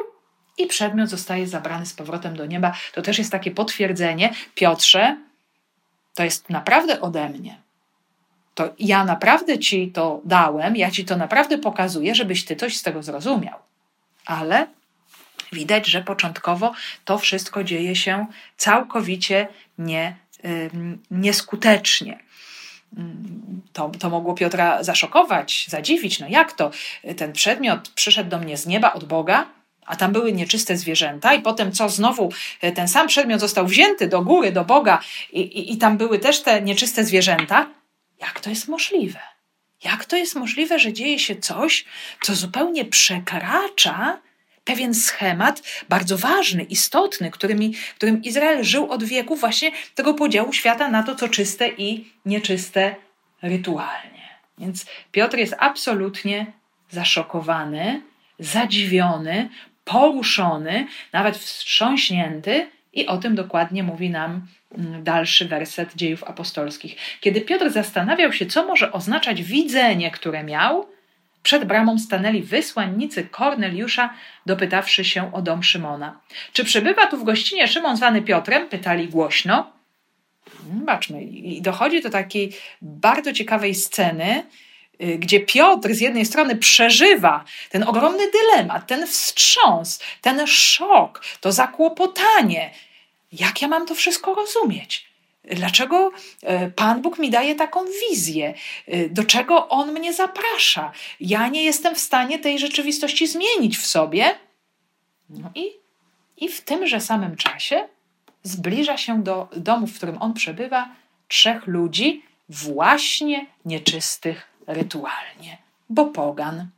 i 0.57 0.67
przedmiot 0.67 1.09
zostaje 1.09 1.47
zabrany 1.47 1.85
z 1.85 1.93
powrotem 1.93 2.35
do 2.35 2.45
nieba. 2.45 2.73
To 2.93 3.01
też 3.01 3.17
jest 3.17 3.31
takie 3.31 3.51
potwierdzenie, 3.51 4.33
Piotrze, 4.55 5.17
to 6.15 6.23
jest 6.23 6.49
naprawdę 6.49 7.01
ode 7.01 7.29
mnie. 7.29 7.61
To 8.55 8.73
ja 8.79 9.05
naprawdę 9.05 9.59
ci 9.59 9.91
to 9.91 10.21
dałem, 10.25 10.75
ja 10.75 10.91
ci 10.91 11.05
to 11.05 11.17
naprawdę 11.17 11.57
pokazuję, 11.57 12.15
żebyś 12.15 12.45
ty 12.45 12.55
coś 12.55 12.77
z 12.77 12.83
tego 12.83 13.03
zrozumiał. 13.03 13.59
Ale 14.25 14.67
widać, 15.51 15.87
że 15.87 16.03
początkowo 16.03 16.73
to 17.05 17.17
wszystko 17.17 17.63
dzieje 17.63 17.95
się 17.95 18.25
całkowicie 18.57 19.47
nie, 19.77 20.15
nieskutecznie. 21.11 22.19
To, 23.73 23.91
to 23.99 24.09
mogło 24.09 24.33
Piotra 24.33 24.83
zaszokować, 24.83 25.65
zadziwić. 25.69 26.19
No 26.19 26.27
jak 26.29 26.53
to? 26.53 26.71
Ten 27.17 27.33
przedmiot 27.33 27.89
przyszedł 27.89 28.29
do 28.29 28.39
mnie 28.39 28.57
z 28.57 28.67
nieba 28.67 28.93
od 28.93 29.03
Boga, 29.03 29.45
a 29.85 29.95
tam 29.95 30.11
były 30.11 30.33
nieczyste 30.33 30.77
zwierzęta, 30.77 31.33
i 31.33 31.41
potem 31.41 31.71
co 31.71 31.89
znowu 31.89 32.31
ten 32.75 32.87
sam 32.87 33.07
przedmiot 33.07 33.39
został 33.39 33.67
wzięty 33.67 34.07
do 34.07 34.21
góry, 34.21 34.51
do 34.51 34.65
Boga, 34.65 34.99
i, 35.31 35.39
i, 35.39 35.73
i 35.73 35.77
tam 35.77 35.97
były 35.97 36.19
też 36.19 36.41
te 36.41 36.61
nieczyste 36.61 37.05
zwierzęta. 37.05 37.67
Jak 38.21 38.39
to 38.39 38.49
jest 38.49 38.67
możliwe? 38.67 39.19
Jak 39.83 40.05
to 40.05 40.15
jest 40.15 40.35
możliwe, 40.35 40.79
że 40.79 40.93
dzieje 40.93 41.19
się 41.19 41.35
coś, 41.35 41.85
co 42.21 42.35
zupełnie 42.35 42.85
przekracza 42.85 44.17
pewien 44.63 44.93
schemat 44.93 45.63
bardzo 45.89 46.17
ważny, 46.17 46.63
istotny, 46.63 47.31
którym, 47.31 47.59
którym 47.95 48.23
Izrael 48.23 48.63
żył 48.63 48.91
od 48.91 49.03
wieków, 49.03 49.39
właśnie 49.39 49.71
tego 49.95 50.13
podziału 50.13 50.53
świata 50.53 50.89
na 50.89 51.03
to, 51.03 51.15
co 51.15 51.29
czyste 51.29 51.67
i 51.67 52.11
nieczyste 52.25 52.95
rytualnie. 53.41 54.29
Więc 54.57 54.85
Piotr 55.11 55.37
jest 55.37 55.55
absolutnie 55.57 56.45
zaszokowany, 56.89 58.01
zadziwiony, 58.39 59.49
poruszony, 59.83 60.87
nawet 61.13 61.37
wstrząśnięty, 61.37 62.67
i 62.93 63.07
o 63.07 63.17
tym 63.17 63.35
dokładnie 63.35 63.83
mówi 63.83 64.09
nam 64.09 64.47
mm, 64.77 65.03
dalszy 65.03 65.45
werset 65.45 65.95
dziejów 65.95 66.23
apostolskich. 66.23 66.95
Kiedy 67.19 67.41
Piotr 67.41 67.69
zastanawiał 67.69 68.33
się, 68.33 68.45
co 68.45 68.65
może 68.65 68.91
oznaczać 68.91 69.43
widzenie, 69.43 70.11
które 70.11 70.43
miał, 70.43 70.87
przed 71.43 71.65
bramą 71.65 71.99
stanęli 71.99 72.43
wysłannicy 72.43 73.23
Korneliusza, 73.23 74.13
dopytawszy 74.45 75.03
się 75.03 75.33
o 75.33 75.41
dom 75.41 75.63
Szymona. 75.63 76.19
Czy 76.53 76.63
przybywa 76.63 77.07
tu 77.07 77.17
w 77.17 77.23
gościnie 77.23 77.67
Szymon 77.67 77.97
zwany 77.97 78.21
Piotrem? 78.21 78.69
Pytali 78.69 79.07
głośno. 79.07 79.71
Zobaczmy, 80.79 81.23
i 81.23 81.61
dochodzi 81.61 82.01
do 82.01 82.09
takiej 82.09 82.53
bardzo 82.81 83.33
ciekawej 83.33 83.75
sceny, 83.75 84.43
Y, 85.03 85.17
gdzie 85.17 85.39
Piotr 85.39 85.93
z 85.93 86.01
jednej 86.01 86.25
strony 86.25 86.55
przeżywa 86.55 87.43
ten 87.69 87.83
ogromny 87.83 88.31
dylemat, 88.31 88.87
ten 88.87 89.07
wstrząs, 89.07 89.99
ten 90.21 90.47
szok, 90.47 91.23
to 91.41 91.51
zakłopotanie. 91.51 92.71
Jak 93.31 93.61
ja 93.61 93.67
mam 93.67 93.85
to 93.85 93.95
wszystko 93.95 94.35
rozumieć? 94.35 95.10
Dlaczego 95.43 96.11
y, 96.43 96.71
Pan 96.71 97.01
Bóg 97.01 97.19
mi 97.19 97.29
daje 97.29 97.55
taką 97.55 97.85
wizję? 98.09 98.53
Y, 98.87 99.09
do 99.11 99.23
czego 99.23 99.69
On 99.69 99.91
mnie 99.91 100.13
zaprasza? 100.13 100.91
Ja 101.19 101.47
nie 101.47 101.63
jestem 101.63 101.95
w 101.95 101.99
stanie 101.99 102.39
tej 102.39 102.59
rzeczywistości 102.59 103.27
zmienić 103.27 103.77
w 103.77 103.85
sobie. 103.85 104.35
No 105.29 105.51
i, 105.55 105.71
i 106.37 106.49
w 106.49 106.61
tymże 106.61 106.99
samym 106.99 107.35
czasie 107.35 107.87
zbliża 108.43 108.97
się 108.97 109.23
do 109.23 109.47
domu, 109.55 109.87
w 109.87 109.97
którym 109.97 110.21
on 110.21 110.33
przebywa, 110.33 110.89
trzech 111.27 111.67
ludzi 111.67 112.23
właśnie 112.49 113.45
nieczystych 113.65 114.47
rytualnie, 114.67 115.57
bo 115.89 116.05
pogan, 116.05 116.69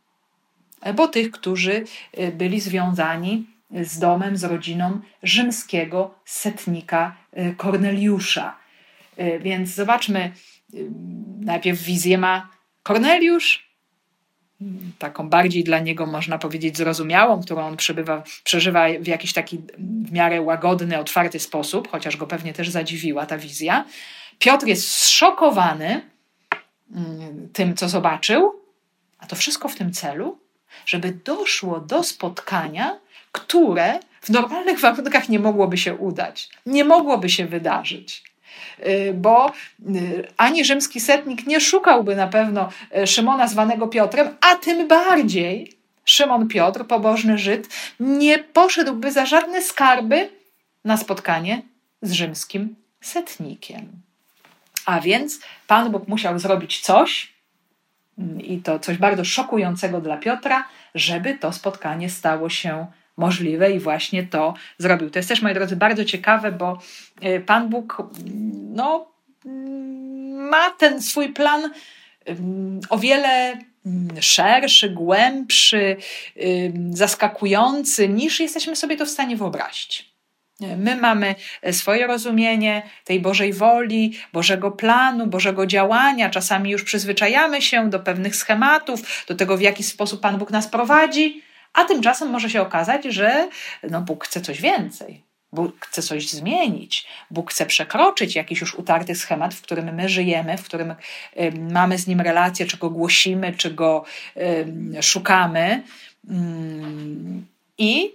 bo 0.96 1.08
tych, 1.08 1.32
którzy 1.32 1.86
y, 2.20 2.32
byli 2.32 2.60
związani 2.60 3.53
z 3.82 4.00
domem, 4.00 4.38
z 4.38 4.44
rodziną 4.44 5.00
rzymskiego 5.24 6.16
setnika 6.26 7.16
y, 7.38 7.56
Korneliusza. 7.58 8.58
Y, 9.20 9.40
więc 9.40 9.70
zobaczmy, 9.70 10.32
najpierw 11.40 11.82
wizję 11.82 12.18
ma 12.18 12.50
Korneliusz, 12.84 13.74
taką 15.00 15.30
bardziej 15.30 15.64
dla 15.64 15.80
niego, 15.80 16.06
można 16.06 16.38
powiedzieć, 16.38 16.78
zrozumiałą, 16.78 17.42
którą 17.42 17.62
on 17.62 17.78
przebywa, 17.78 18.24
przeżywa 18.44 18.86
w 19.00 19.08
jakiś 19.08 19.34
taki 19.34 19.62
w 19.78 20.12
miarę 20.12 20.42
łagodny, 20.42 21.00
otwarty 21.00 21.40
sposób, 21.40 21.92
chociaż 21.92 22.18
go 22.18 22.28
pewnie 22.28 22.54
też 22.54 22.70
zadziwiła 22.70 23.26
ta 23.26 23.38
wizja. 23.38 23.86
Piotr 24.40 24.68
jest 24.68 24.90
zszokowany, 24.90 26.02
tym, 27.54 27.76
co 27.76 27.90
zobaczył, 27.90 28.62
a 29.20 29.26
to 29.26 29.36
wszystko 29.36 29.70
w 29.70 29.76
tym 29.76 29.94
celu, 29.94 30.40
żeby 30.86 31.12
doszło 31.12 31.80
do 31.80 32.04
spotkania, 32.04 33.00
które 33.34 34.00
w 34.22 34.30
normalnych 34.30 34.80
warunkach 34.80 35.30
nie 35.30 35.40
mogłoby 35.40 35.78
się 35.78 35.96
udać, 35.96 36.50
nie 36.66 36.86
mogłoby 36.86 37.30
się 37.30 37.46
wydarzyć. 37.46 38.24
Y, 38.80 39.14
bo 39.14 39.52
y, 39.96 40.28
ani 40.38 40.66
rzymski 40.66 41.00
setnik 41.00 41.48
nie 41.48 41.62
szukałby 41.62 42.16
na 42.16 42.28
pewno 42.28 42.70
y, 42.98 43.08
Szymona 43.08 43.48
zwanego 43.48 43.88
Piotrem, 43.88 44.38
a 44.42 44.56
tym 44.56 44.88
bardziej 44.88 45.72
Szymon 46.06 46.48
Piotr, 46.48 46.86
pobożny 46.88 47.38
Żyd, 47.38 47.68
nie 48.00 48.40
poszedłby 48.40 49.12
za 49.12 49.26
żadne 49.26 49.62
skarby 49.62 50.30
na 50.86 50.98
spotkanie 50.98 51.62
z 52.02 52.12
rzymskim 52.12 52.76
setnikiem. 53.02 53.92
A 54.86 55.00
więc 55.00 55.40
Pan 55.68 55.92
Bóg 55.92 56.08
musiał 56.08 56.40
zrobić 56.40 56.82
coś, 56.82 57.34
mm, 58.18 58.42
i 58.42 58.58
to 58.58 58.80
coś 58.80 58.98
bardzo 58.98 59.26
szokującego 59.26 60.02
dla 60.02 60.18
Piotra, 60.18 60.68
żeby 60.96 61.38
to 61.38 61.54
spotkanie 61.54 62.10
stało 62.10 62.50
się 62.50 62.86
możliwe 63.18 63.72
i 63.72 63.80
właśnie 63.80 64.24
to 64.24 64.54
zrobił. 64.78 65.10
To 65.10 65.20
jest 65.20 65.30
też, 65.30 65.42
moi 65.42 65.54
drodzy, 65.54 65.76
bardzo 65.76 66.06
ciekawe, 66.06 66.52
bo 66.52 66.80
y, 67.26 67.40
Pan 67.40 67.70
Bóg 67.70 67.98
mm, 68.00 68.76
no, 68.76 69.12
mm, 69.46 70.50
ma 70.50 70.70
ten 70.70 71.02
swój 71.02 71.30
plan 71.30 71.72
o 72.90 72.98
wiele 72.98 73.58
szerszy, 74.20 74.90
głębszy, 74.90 75.98
zaskakujący, 76.90 78.10
niż 78.10 78.40
jesteśmy 78.40 78.76
sobie 78.76 78.98
to 78.98 79.06
w 79.06 79.10
stanie 79.10 79.36
wyobrazić. 79.36 80.14
My 80.78 80.96
mamy 80.96 81.36
swoje 81.72 82.08
rozumienie 82.08 82.84
tej 83.06 83.20
Bożej 83.20 83.54
woli, 83.54 84.18
Bożego 84.34 84.72
planu, 84.72 85.28
Bożego 85.28 85.66
działania. 85.66 86.30
Czasami 86.30 86.72
już 86.72 86.84
przyzwyczajamy 86.84 87.62
się 87.62 87.90
do 87.90 88.00
pewnych 88.00 88.36
schematów, 88.36 89.26
do 89.28 89.36
tego, 89.36 89.58
w 89.58 89.62
jaki 89.62 89.84
sposób 89.84 90.22
Pan 90.22 90.38
Bóg 90.38 90.52
nas 90.52 90.68
prowadzi, 90.68 91.44
a 91.74 91.86
tymczasem 91.86 92.30
może 92.30 92.50
się 92.50 92.62
okazać, 92.62 93.04
że 93.06 93.50
no, 93.90 94.02
Bóg 94.02 94.26
chce 94.26 94.42
coś 94.42 94.62
więcej. 94.62 95.24
Bóg 95.54 95.86
chce 95.86 96.02
coś 96.02 96.30
zmienić, 96.30 97.08
Bóg 97.32 97.52
chce 97.52 97.66
przekroczyć 97.66 98.36
jakiś 98.36 98.62
już 98.62 98.76
utarty 98.76 99.16
schemat, 99.16 99.54
w 99.54 99.62
którym 99.62 99.96
my 99.96 100.10
żyjemy, 100.10 100.58
w 100.58 100.64
którym 100.64 100.96
mamy 101.70 101.98
z 101.98 102.08
nim 102.08 102.22
relację, 102.22 102.66
czy 102.66 102.78
go 102.78 102.90
głosimy, 102.90 103.54
czy 103.54 103.72
go 103.72 104.06
szukamy. 105.02 105.84
Y, 106.30 106.34
I, 107.78 108.12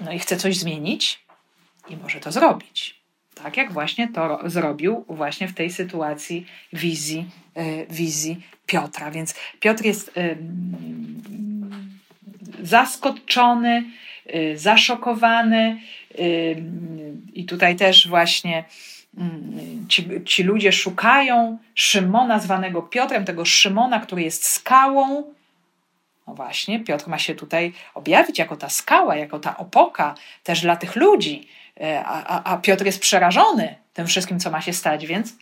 no 0.00 0.12
i 0.12 0.18
chce 0.18 0.36
coś 0.36 0.56
zmienić, 0.56 1.20
i 1.88 1.96
może 1.96 2.20
to 2.20 2.32
zrobić. 2.32 3.02
Tak 3.34 3.56
jak 3.56 3.72
właśnie 3.72 4.08
to 4.08 4.40
zrobił 4.44 5.04
właśnie 5.08 5.48
w 5.48 5.54
tej 5.54 5.70
sytuacji 5.70 6.46
wizji, 6.72 7.30
wizji 7.90 8.46
Piotra. 8.66 9.10
Więc 9.10 9.34
Piotr 9.60 9.84
jest 9.84 10.12
zaskoczony, 12.62 13.84
zaszokowany 14.54 15.80
i 17.34 17.44
tutaj 17.44 17.76
też 17.76 18.08
właśnie 18.08 18.64
Mm, 19.18 19.88
ci, 19.88 20.08
ci 20.24 20.42
ludzie 20.42 20.72
szukają 20.72 21.58
Szymona 21.74 22.38
zwanego 22.38 22.82
Piotrem, 22.82 23.24
tego 23.24 23.44
Szymona, 23.44 24.00
który 24.00 24.22
jest 24.22 24.48
skałą. 24.48 25.24
No 26.26 26.34
właśnie, 26.34 26.80
Piotr 26.80 27.08
ma 27.08 27.18
się 27.18 27.34
tutaj 27.34 27.72
objawić 27.94 28.38
jako 28.38 28.56
ta 28.56 28.68
skała, 28.68 29.16
jako 29.16 29.38
ta 29.38 29.56
opoka 29.56 30.14
też 30.42 30.60
dla 30.60 30.76
tych 30.76 30.96
ludzi. 30.96 31.48
E, 31.80 32.04
a, 32.04 32.24
a, 32.26 32.52
a 32.52 32.56
Piotr 32.56 32.84
jest 32.84 33.00
przerażony 33.00 33.74
tym 33.94 34.06
wszystkim, 34.06 34.40
co 34.40 34.50
ma 34.50 34.60
się 34.60 34.72
stać, 34.72 35.06
więc 35.06 35.30
y, 35.30 35.34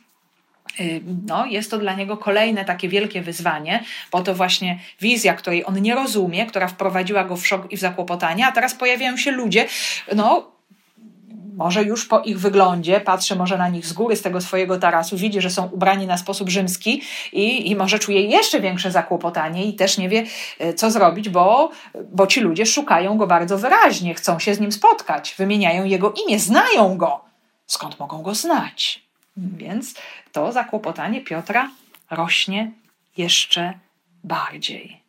no, 1.26 1.46
jest 1.46 1.70
to 1.70 1.78
dla 1.78 1.94
niego 1.94 2.16
kolejne 2.16 2.64
takie 2.64 2.88
wielkie 2.88 3.22
wyzwanie, 3.22 3.84
bo 4.12 4.22
to 4.22 4.34
właśnie 4.34 4.78
wizja, 5.00 5.34
której 5.34 5.66
on 5.66 5.82
nie 5.82 5.94
rozumie, 5.94 6.46
która 6.46 6.68
wprowadziła 6.68 7.24
go 7.24 7.36
w 7.36 7.46
szok 7.46 7.72
i 7.72 7.76
w 7.76 7.80
zakłopotanie, 7.80 8.46
a 8.46 8.52
teraz 8.52 8.74
pojawiają 8.74 9.16
się 9.16 9.30
ludzie, 9.30 9.66
no, 10.16 10.50
może 11.60 11.84
już 11.84 12.06
po 12.06 12.20
ich 12.20 12.40
wyglądzie, 12.40 13.00
patrzy 13.00 13.36
może 13.36 13.58
na 13.58 13.68
nich 13.68 13.86
z 13.86 13.92
góry, 13.92 14.16
z 14.16 14.22
tego 14.22 14.40
swojego 14.40 14.78
tarasu, 14.78 15.16
widzi, 15.16 15.40
że 15.40 15.50
są 15.50 15.66
ubrani 15.66 16.06
na 16.06 16.18
sposób 16.18 16.48
rzymski 16.48 17.02
i, 17.32 17.70
i 17.70 17.76
może 17.76 17.98
czuje 17.98 18.22
jeszcze 18.22 18.60
większe 18.60 18.90
zakłopotanie 18.90 19.64
i 19.64 19.74
też 19.74 19.98
nie 19.98 20.08
wie, 20.08 20.24
e, 20.58 20.74
co 20.74 20.90
zrobić, 20.90 21.28
bo, 21.28 21.70
bo 22.12 22.26
ci 22.26 22.40
ludzie 22.40 22.66
szukają 22.66 23.18
go 23.18 23.26
bardzo 23.26 23.58
wyraźnie, 23.58 24.14
chcą 24.14 24.38
się 24.38 24.54
z 24.54 24.60
nim 24.60 24.72
spotkać, 24.72 25.34
wymieniają 25.38 25.84
jego 25.84 26.14
imię, 26.26 26.38
znają 26.38 26.96
go. 26.96 27.20
Skąd 27.66 27.98
mogą 27.98 28.22
go 28.22 28.34
znać? 28.34 29.02
Więc 29.36 29.94
to 30.32 30.52
zakłopotanie 30.52 31.20
Piotra 31.20 31.70
rośnie 32.10 32.70
jeszcze 33.16 33.72
bardziej. 34.24 35.00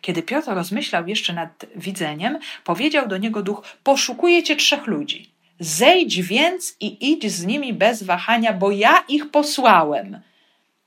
Kiedy 0.00 0.22
Piotr 0.22 0.54
rozmyślał 0.54 1.06
jeszcze 1.06 1.32
nad 1.32 1.66
widzeniem, 1.76 2.38
powiedział 2.64 3.08
do 3.08 3.16
niego 3.16 3.42
duch: 3.42 3.62
Poszukuję 3.84 4.42
cię 4.42 4.56
trzech 4.56 4.86
ludzi. 4.86 5.30
Zejdź 5.58 6.22
więc 6.22 6.76
i 6.80 7.12
idź 7.12 7.32
z 7.32 7.44
nimi 7.44 7.72
bez 7.72 8.02
wahania, 8.02 8.52
bo 8.52 8.70
ja 8.70 9.04
ich 9.08 9.30
posłałem. 9.30 10.20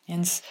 Więc 0.10 0.44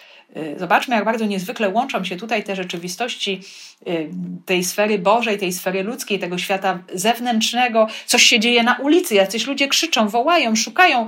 zobaczmy, 0.57 0.95
jak 0.95 1.05
bardzo 1.05 1.25
niezwykle 1.25 1.69
łączą 1.69 2.03
się 2.03 2.15
tutaj 2.15 2.43
te 2.43 2.55
rzeczywistości 2.55 3.41
y, 3.87 4.09
tej 4.45 4.63
sfery 4.63 4.99
Bożej, 4.99 5.37
tej 5.37 5.53
sfery 5.53 5.83
ludzkiej, 5.83 6.19
tego 6.19 6.37
świata 6.37 6.79
zewnętrznego. 6.93 7.87
Coś 8.05 8.23
się 8.23 8.39
dzieje 8.39 8.63
na 8.63 8.75
ulicy, 8.75 9.15
jacyś 9.15 9.47
ludzie 9.47 9.67
krzyczą, 9.67 10.07
wołają, 10.07 10.55
szukają 10.55 11.07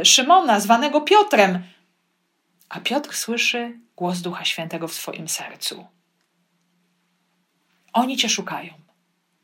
y, 0.00 0.04
Szymona, 0.04 0.60
zwanego 0.60 1.00
Piotrem. 1.00 1.62
A 2.68 2.80
Piotr 2.80 3.14
słyszy 3.14 3.78
głos 3.96 4.20
Ducha 4.20 4.44
Świętego 4.44 4.88
w 4.88 4.94
swoim 4.94 5.28
sercu. 5.28 5.86
Oni 7.92 8.16
cię 8.16 8.28
szukają. 8.28 8.74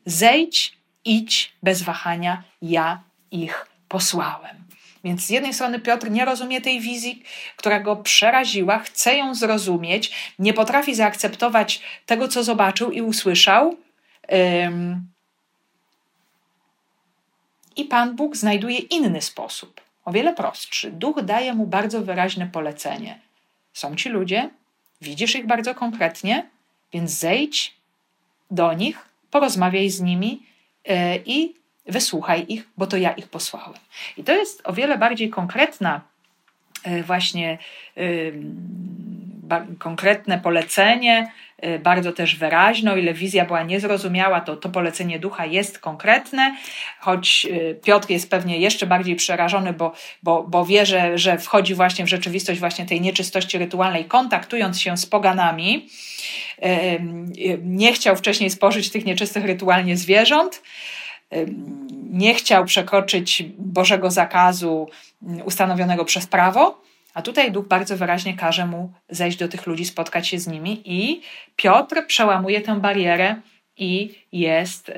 Zejdź 0.05 0.77
idź 1.05 1.53
bez 1.63 1.81
wahania, 1.81 2.43
ja 2.61 3.03
ich 3.31 3.67
posłałem. 3.87 4.62
Więc 5.03 5.25
z 5.25 5.29
jednej 5.29 5.53
strony 5.53 5.79
Piotr 5.79 6.11
nie 6.11 6.25
rozumie 6.25 6.61
tej 6.61 6.79
wizji, 6.79 7.23
która 7.55 7.79
go 7.79 7.95
przeraziła, 7.95 8.79
chce 8.79 9.15
ją 9.15 9.35
zrozumieć, 9.35 10.33
nie 10.39 10.53
potrafi 10.53 10.95
zaakceptować 10.95 11.81
tego, 12.05 12.27
co 12.27 12.43
zobaczył 12.43 12.91
i 12.91 13.01
usłyszał. 13.01 13.77
I 17.75 17.85
Pan 17.85 18.15
Bóg 18.15 18.37
znajduje 18.37 18.77
inny 18.77 19.21
sposób, 19.21 19.81
o 20.05 20.11
wiele 20.11 20.33
prostszy. 20.33 20.91
Duch 20.91 21.21
daje 21.21 21.53
mu 21.53 21.67
bardzo 21.67 22.01
wyraźne 22.01 22.47
polecenie. 22.47 23.19
Są 23.73 23.95
ci 23.95 24.09
ludzie, 24.09 24.49
widzisz 25.01 25.35
ich 25.35 25.45
bardzo 25.45 25.75
konkretnie, 25.75 26.49
więc 26.93 27.11
zejdź 27.11 27.73
do 28.51 28.73
nich, 28.73 29.09
porozmawiaj 29.31 29.89
z 29.89 30.01
nimi 30.01 30.53
E, 30.85 31.17
i 31.17 31.55
wysłuchaj 31.85 32.45
ich, 32.47 32.67
bo 32.77 32.87
to 32.87 32.97
ja 32.97 33.11
ich 33.11 33.27
posłałem. 33.27 33.79
I 34.17 34.23
to 34.23 34.33
jest 34.33 34.61
o 34.63 34.73
wiele 34.73 34.97
bardziej 34.97 35.29
konkretna 35.29 36.01
e, 36.83 37.03
właśnie 37.03 37.57
konkretne 39.79 40.39
polecenie, 40.39 41.31
e, 41.57 41.79
bardzo 41.79 42.11
też 42.11 42.35
wyraźne, 42.35 42.93
o 42.93 42.97
ile 42.97 43.13
wizja 43.13 43.45
była 43.45 43.63
niezrozumiała, 43.63 44.41
to 44.41 44.55
to 44.55 44.69
polecenie 44.69 45.19
ducha 45.19 45.45
jest 45.45 45.79
konkretne, 45.79 46.55
choć 46.99 47.47
Piotr 47.83 48.09
jest 48.09 48.29
pewnie 48.29 48.57
jeszcze 48.57 48.87
bardziej 48.87 49.15
przerażony, 49.15 49.73
bo, 49.73 49.93
bo, 50.23 50.43
bo 50.43 50.65
wie, 50.65 50.85
że, 50.85 51.17
że 51.17 51.37
wchodzi 51.37 51.75
właśnie 51.75 52.05
w 52.05 52.09
rzeczywistość 52.09 52.59
właśnie 52.59 52.85
tej 52.85 53.01
nieczystości 53.01 53.57
rytualnej, 53.57 54.05
kontaktując 54.05 54.81
się 54.81 54.97
z 54.97 55.05
poganami, 55.05 55.89
nie 57.63 57.93
chciał 57.93 58.15
wcześniej 58.15 58.49
spożyć 58.49 58.91
tych 58.91 59.05
nieczystych 59.05 59.45
rytualnie 59.45 59.97
zwierząt, 59.97 60.61
nie 62.09 62.33
chciał 62.33 62.65
przekroczyć 62.65 63.43
Bożego 63.57 64.11
zakazu 64.11 64.89
mm, 65.23 65.45
ustanowionego 65.45 66.05
przez 66.05 66.27
prawo, 66.27 66.81
a 67.13 67.21
tutaj 67.21 67.51
duch 67.51 67.67
bardzo 67.67 67.97
wyraźnie 67.97 68.37
każe 68.37 68.65
mu 68.65 68.91
zejść 69.09 69.37
do 69.37 69.47
tych 69.47 69.67
ludzi, 69.67 69.85
spotkać 69.85 70.27
się 70.27 70.39
z 70.39 70.47
nimi, 70.47 70.81
i 70.85 71.21
Piotr 71.55 72.05
przełamuje 72.07 72.61
tę 72.61 72.79
barierę 72.79 73.35
i 73.77 74.15
jest 74.31 74.89
y, 74.89 74.93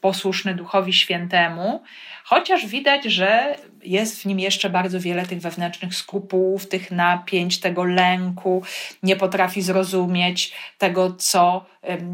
posłuszny 0.00 0.54
Duchowi 0.54 0.92
Świętemu, 0.92 1.82
chociaż 2.24 2.66
widać, 2.66 3.04
że 3.04 3.56
jest 3.82 4.22
w 4.22 4.24
nim 4.26 4.40
jeszcze 4.40 4.70
bardzo 4.70 5.00
wiele 5.00 5.26
tych 5.26 5.40
wewnętrznych 5.40 5.94
skrupułów, 5.94 6.68
tych 6.68 6.90
napięć, 6.90 7.60
tego 7.60 7.84
lęku, 7.84 8.62
nie 9.02 9.16
potrafi 9.16 9.62
zrozumieć 9.62 10.52
tego, 10.78 11.12
co 11.12 11.64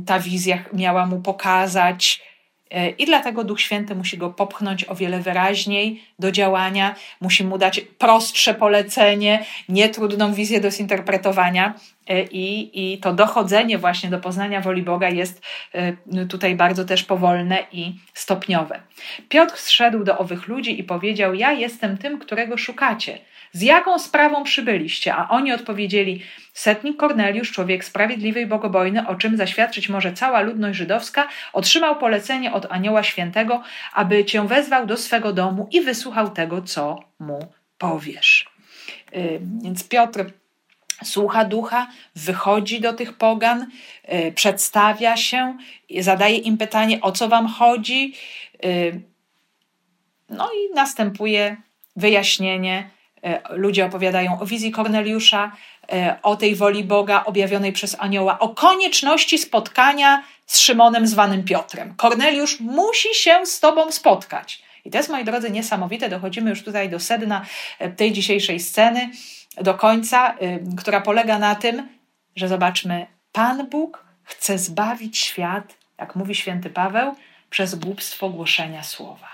ta 0.07 0.19
wizja 0.19 0.65
miała 0.73 1.07
mu 1.07 1.21
pokazać. 1.21 2.23
E, 2.75 2.91
I 2.91 3.07
dlatego 3.07 3.45
Duch 3.45 3.61
Święty 3.61 3.95
musi 3.95 4.19
go 4.19 4.31
popchnąć 4.31 4.85
o 4.85 4.95
wiele 4.95 5.21
wyraźniej 5.21 6.03
do 6.19 6.33
działania, 6.33 6.95
musi 7.21 7.45
mu 7.45 7.59
dać 7.59 7.81
prostsze 7.81 8.55
polecenie, 8.55 9.45
nietrudną 9.69 10.35
wizję 10.35 10.61
do 10.61 10.71
zinterpretowania. 10.71 11.75
E, 12.09 12.23
I, 12.23 12.71
I 12.95 12.99
to 12.99 13.13
dochodzenie 13.13 13.79
właśnie 13.79 14.11
do 14.11 14.19
poznania 14.19 14.61
woli 14.61 14.83
Boga 14.83 15.09
jest 15.09 15.43
e, 15.73 16.27
tutaj 16.27 16.55
bardzo 16.55 16.85
też 16.85 17.05
powolne 17.05 17.59
i 17.73 17.95
stopniowe. 18.15 18.81
Piotr 19.29 19.57
zszedł 19.57 20.05
do 20.05 20.19
owych 20.19 20.49
ludzi 20.49 20.81
i 20.81 20.85
powiedział: 20.85 21.35
Ja 21.35 21.53
jestem 21.53 21.99
tym, 21.99 22.19
którego 22.19 22.57
szukacie. 22.57 23.19
Z 23.55 23.63
jaką 23.63 23.99
sprawą 23.99 24.45
przybyliście? 24.45 25.15
A 25.15 25.29
oni 25.29 25.53
odpowiedzieli: 25.53 26.23
Setnik 26.53 26.97
Korneliusz, 26.97 27.53
człowiek 27.53 27.85
sprawiedliwy 27.85 28.41
i 28.41 28.47
bogobojny, 28.47 29.09
o 29.09 29.15
czym 29.15 29.37
zaświadczyć 29.37 29.89
może 29.89 30.13
cała 30.13 30.41
ludność 30.41 30.79
żydowska, 30.79 31.29
otrzymał 31.53 31.99
polecenie 31.99 32.53
od 32.53 32.73
Anioła 32.73 33.03
Świętego, 33.03 33.63
aby 33.93 34.25
cię 34.25 34.47
wezwał 34.49 34.87
do 34.87 34.97
swego 34.97 35.33
domu 35.33 35.69
i 35.73 35.81
wysłuchał 35.81 36.31
tego, 36.31 36.63
co 36.63 37.05
mu 37.19 37.39
powiesz. 37.79 38.47
Y, 39.17 39.41
więc 39.63 39.89
Piotr 39.89 40.25
słucha 41.05 41.45
ducha, 41.45 41.87
wychodzi 42.17 42.81
do 42.81 42.93
tych 42.93 43.13
pogan, 43.13 43.67
y, 44.13 44.33
przedstawia 44.33 45.17
się, 45.17 45.57
zadaje 46.01 46.37
im 46.37 46.59
pytanie, 46.59 47.01
o 47.01 47.13
co 47.13 47.29
wam 47.29 47.49
chodzi. 47.49 48.15
Y, 48.65 49.01
no 50.31 50.49
i 50.53 50.75
następuje 50.75 51.57
wyjaśnienie. 51.97 52.94
Ludzie 53.51 53.87
opowiadają 53.87 54.41
o 54.41 54.47
wizji 54.47 54.71
Korneliusza, 54.71 55.53
E, 55.93 56.19
o 56.23 56.37
tej 56.37 56.55
woli 56.55 56.85
Boga 56.85 57.25
objawionej 57.25 57.73
przez 57.73 57.97
anioła, 57.99 58.39
o 58.39 58.49
konieczności 58.49 59.39
spotkania 59.39 60.25
z 60.47 60.59
Szymonem 60.59 61.07
zwanym 61.07 61.45
Piotrem. 61.45 61.95
Korneliusz 61.97 62.61
musi 62.61 63.15
się 63.15 63.47
z 63.47 63.61
Tobą 63.61 63.93
spotkać. 63.93 64.63
I 64.85 64.91
to 64.91 64.99
jest, 64.99 65.11
moi 65.11 65.25
drodzy, 65.25 65.51
niesamowite. 65.51 66.09
Dochodzimy 66.09 66.51
już 66.51 66.63
tutaj 66.65 66.91
do 66.91 67.01
sedna 67.01 67.45
e, 67.79 67.91
tej 67.91 68.13
dzisiejszej 68.13 68.61
sceny, 68.61 69.11
do 69.57 69.75
końca, 69.75 70.35
e, 70.35 70.59
która 70.77 71.01
polega 71.01 71.39
na 71.39 71.55
tym, 71.55 71.89
że 72.37 72.49
zobaczmy, 72.49 73.07
Pan 73.33 73.67
Bóg 73.67 74.05
chce 74.25 74.59
zbawić 74.59 75.19
świat, 75.19 75.75
jak 75.99 76.17
mówi 76.17 76.35
święty 76.35 76.71
Paweł, 76.71 77.15
przez 77.51 77.75
głupstwo 77.75 78.29
głoszenia 78.29 78.83
słowa. 78.83 79.34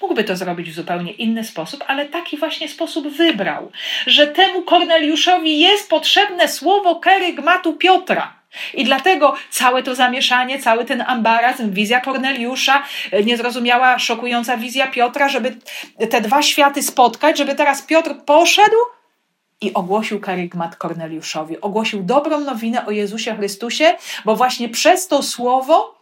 Mógłby 0.00 0.24
to 0.24 0.36
zrobić 0.36 0.70
w 0.70 0.74
zupełnie 0.74 1.12
inny 1.12 1.44
sposób, 1.44 1.84
ale 1.86 2.08
taki 2.08 2.36
właśnie 2.36 2.68
sposób 2.68 3.08
wybrał, 3.08 3.72
że 4.06 4.26
temu 4.26 4.62
Korneliuszowi 4.62 5.60
jest 5.60 5.90
potrzebne 5.90 6.48
słowo 6.48 6.96
kerygmatu 6.96 7.72
Piotra. 7.72 8.40
I 8.74 8.84
dlatego 8.84 9.34
całe 9.50 9.82
to 9.82 9.94
zamieszanie, 9.94 10.58
cały 10.58 10.84
ten 10.84 11.04
ambarazm, 11.06 11.70
wizja 11.70 12.00
Korneliusza, 12.00 12.82
niezrozumiała, 13.24 13.98
szokująca 13.98 14.56
wizja 14.56 14.86
Piotra, 14.86 15.28
żeby 15.28 15.56
te 16.10 16.20
dwa 16.20 16.42
światy 16.42 16.82
spotkać, 16.82 17.38
żeby 17.38 17.54
teraz 17.54 17.82
Piotr 17.82 18.14
poszedł 18.26 18.76
i 19.60 19.74
ogłosił 19.74 20.20
karygmat 20.20 20.76
Korneliuszowi. 20.76 21.60
Ogłosił 21.60 22.02
dobrą 22.02 22.40
nowinę 22.40 22.86
o 22.86 22.90
Jezusie 22.90 23.36
Chrystusie, 23.36 23.96
bo 24.24 24.36
właśnie 24.36 24.68
przez 24.68 25.08
to 25.08 25.22
słowo 25.22 26.00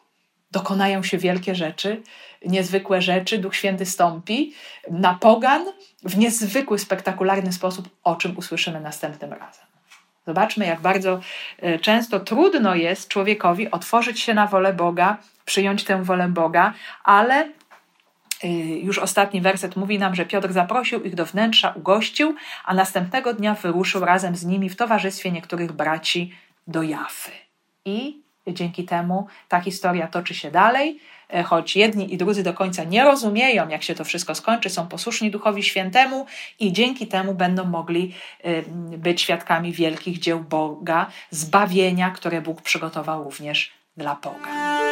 dokonają 0.51 1.03
się 1.03 1.19
wielkie 1.19 1.55
rzeczy, 1.55 2.03
niezwykłe 2.47 3.03
rzeczy, 3.03 3.39
Duch 3.39 3.57
Święty 3.57 3.87
stąpi 3.87 4.55
na 4.91 5.15
pogan 5.15 5.65
w 6.05 6.19
niezwykły, 6.19 6.79
spektakularny 6.79 7.53
sposób, 7.53 7.89
o 8.05 8.17
czym 8.17 8.39
usłyszymy 8.39 8.81
następnym 8.81 9.33
razem. 9.33 9.69
Zobaczmy, 10.27 10.67
jak 10.67 10.81
bardzo 10.81 11.21
e, 11.59 11.79
często 11.79 12.21
trudno 12.21 12.75
jest 12.75 13.09
człowiekowi 13.09 13.71
otworzyć 13.71 14.21
się 14.21 14.35
na 14.35 14.47
wolę 14.47 14.73
Boga, 14.73 15.17
przyjąć 15.45 15.85
tę 15.85 16.05
wolę 16.05 16.29
Boga, 16.29 16.73
ale 17.05 17.49
e, 18.45 18.49
już 18.59 18.99
ostatni 18.99 19.41
werset 19.41 19.77
mówi 19.77 19.99
nam, 19.99 20.15
że 20.15 20.27
Piotr 20.27 20.53
zaprosił 20.53 21.03
ich 21.03 21.15
do 21.15 21.27
wnętrza, 21.27 21.73
ugościł, 21.77 22.35
a 22.65 22.75
następnego 22.75 23.35
dnia 23.35 23.55
wyruszył 23.55 24.05
razem 24.05 24.37
z 24.37 24.45
nimi 24.45 24.69
w 24.69 24.77
towarzystwie 24.77 25.31
niektórych 25.31 25.73
braci 25.73 26.33
do 26.67 26.83
Jafy. 26.83 27.31
I 27.85 28.23
dzięki 28.47 28.85
temu 28.85 29.27
ta 29.49 29.61
historia 29.61 30.07
toczy 30.07 30.35
się 30.35 30.51
dalej. 30.51 31.01
E, 31.29 31.43
choć 31.43 31.77
jedni 31.77 32.15
i 32.15 32.17
drudzy 32.17 32.43
do 32.43 32.55
końca 32.55 32.85
nie 32.85 33.05
rozumieją, 33.05 33.69
jak 33.69 33.83
się 33.83 33.95
to 33.95 34.05
wszystko 34.05 34.35
skończy, 34.35 34.71
są 34.71 34.89
posłuszni 34.89 35.31
Duchowi 35.31 35.63
Świętemu 35.63 36.27
i 36.61 36.73
dzięki 36.73 37.07
temu 37.07 37.35
będą 37.35 37.65
mogli 37.65 38.15
być 38.99 39.21
świadkami 39.21 39.73
wielkich 39.73 40.19
dzieł 40.19 40.41
Boga, 40.41 41.07
zbawienia, 41.31 42.11
które 42.11 42.43
Bóg 42.43 42.63
przygotował 42.63 43.25
również 43.25 43.73
dla 43.97 44.15
Boga. 44.15 44.88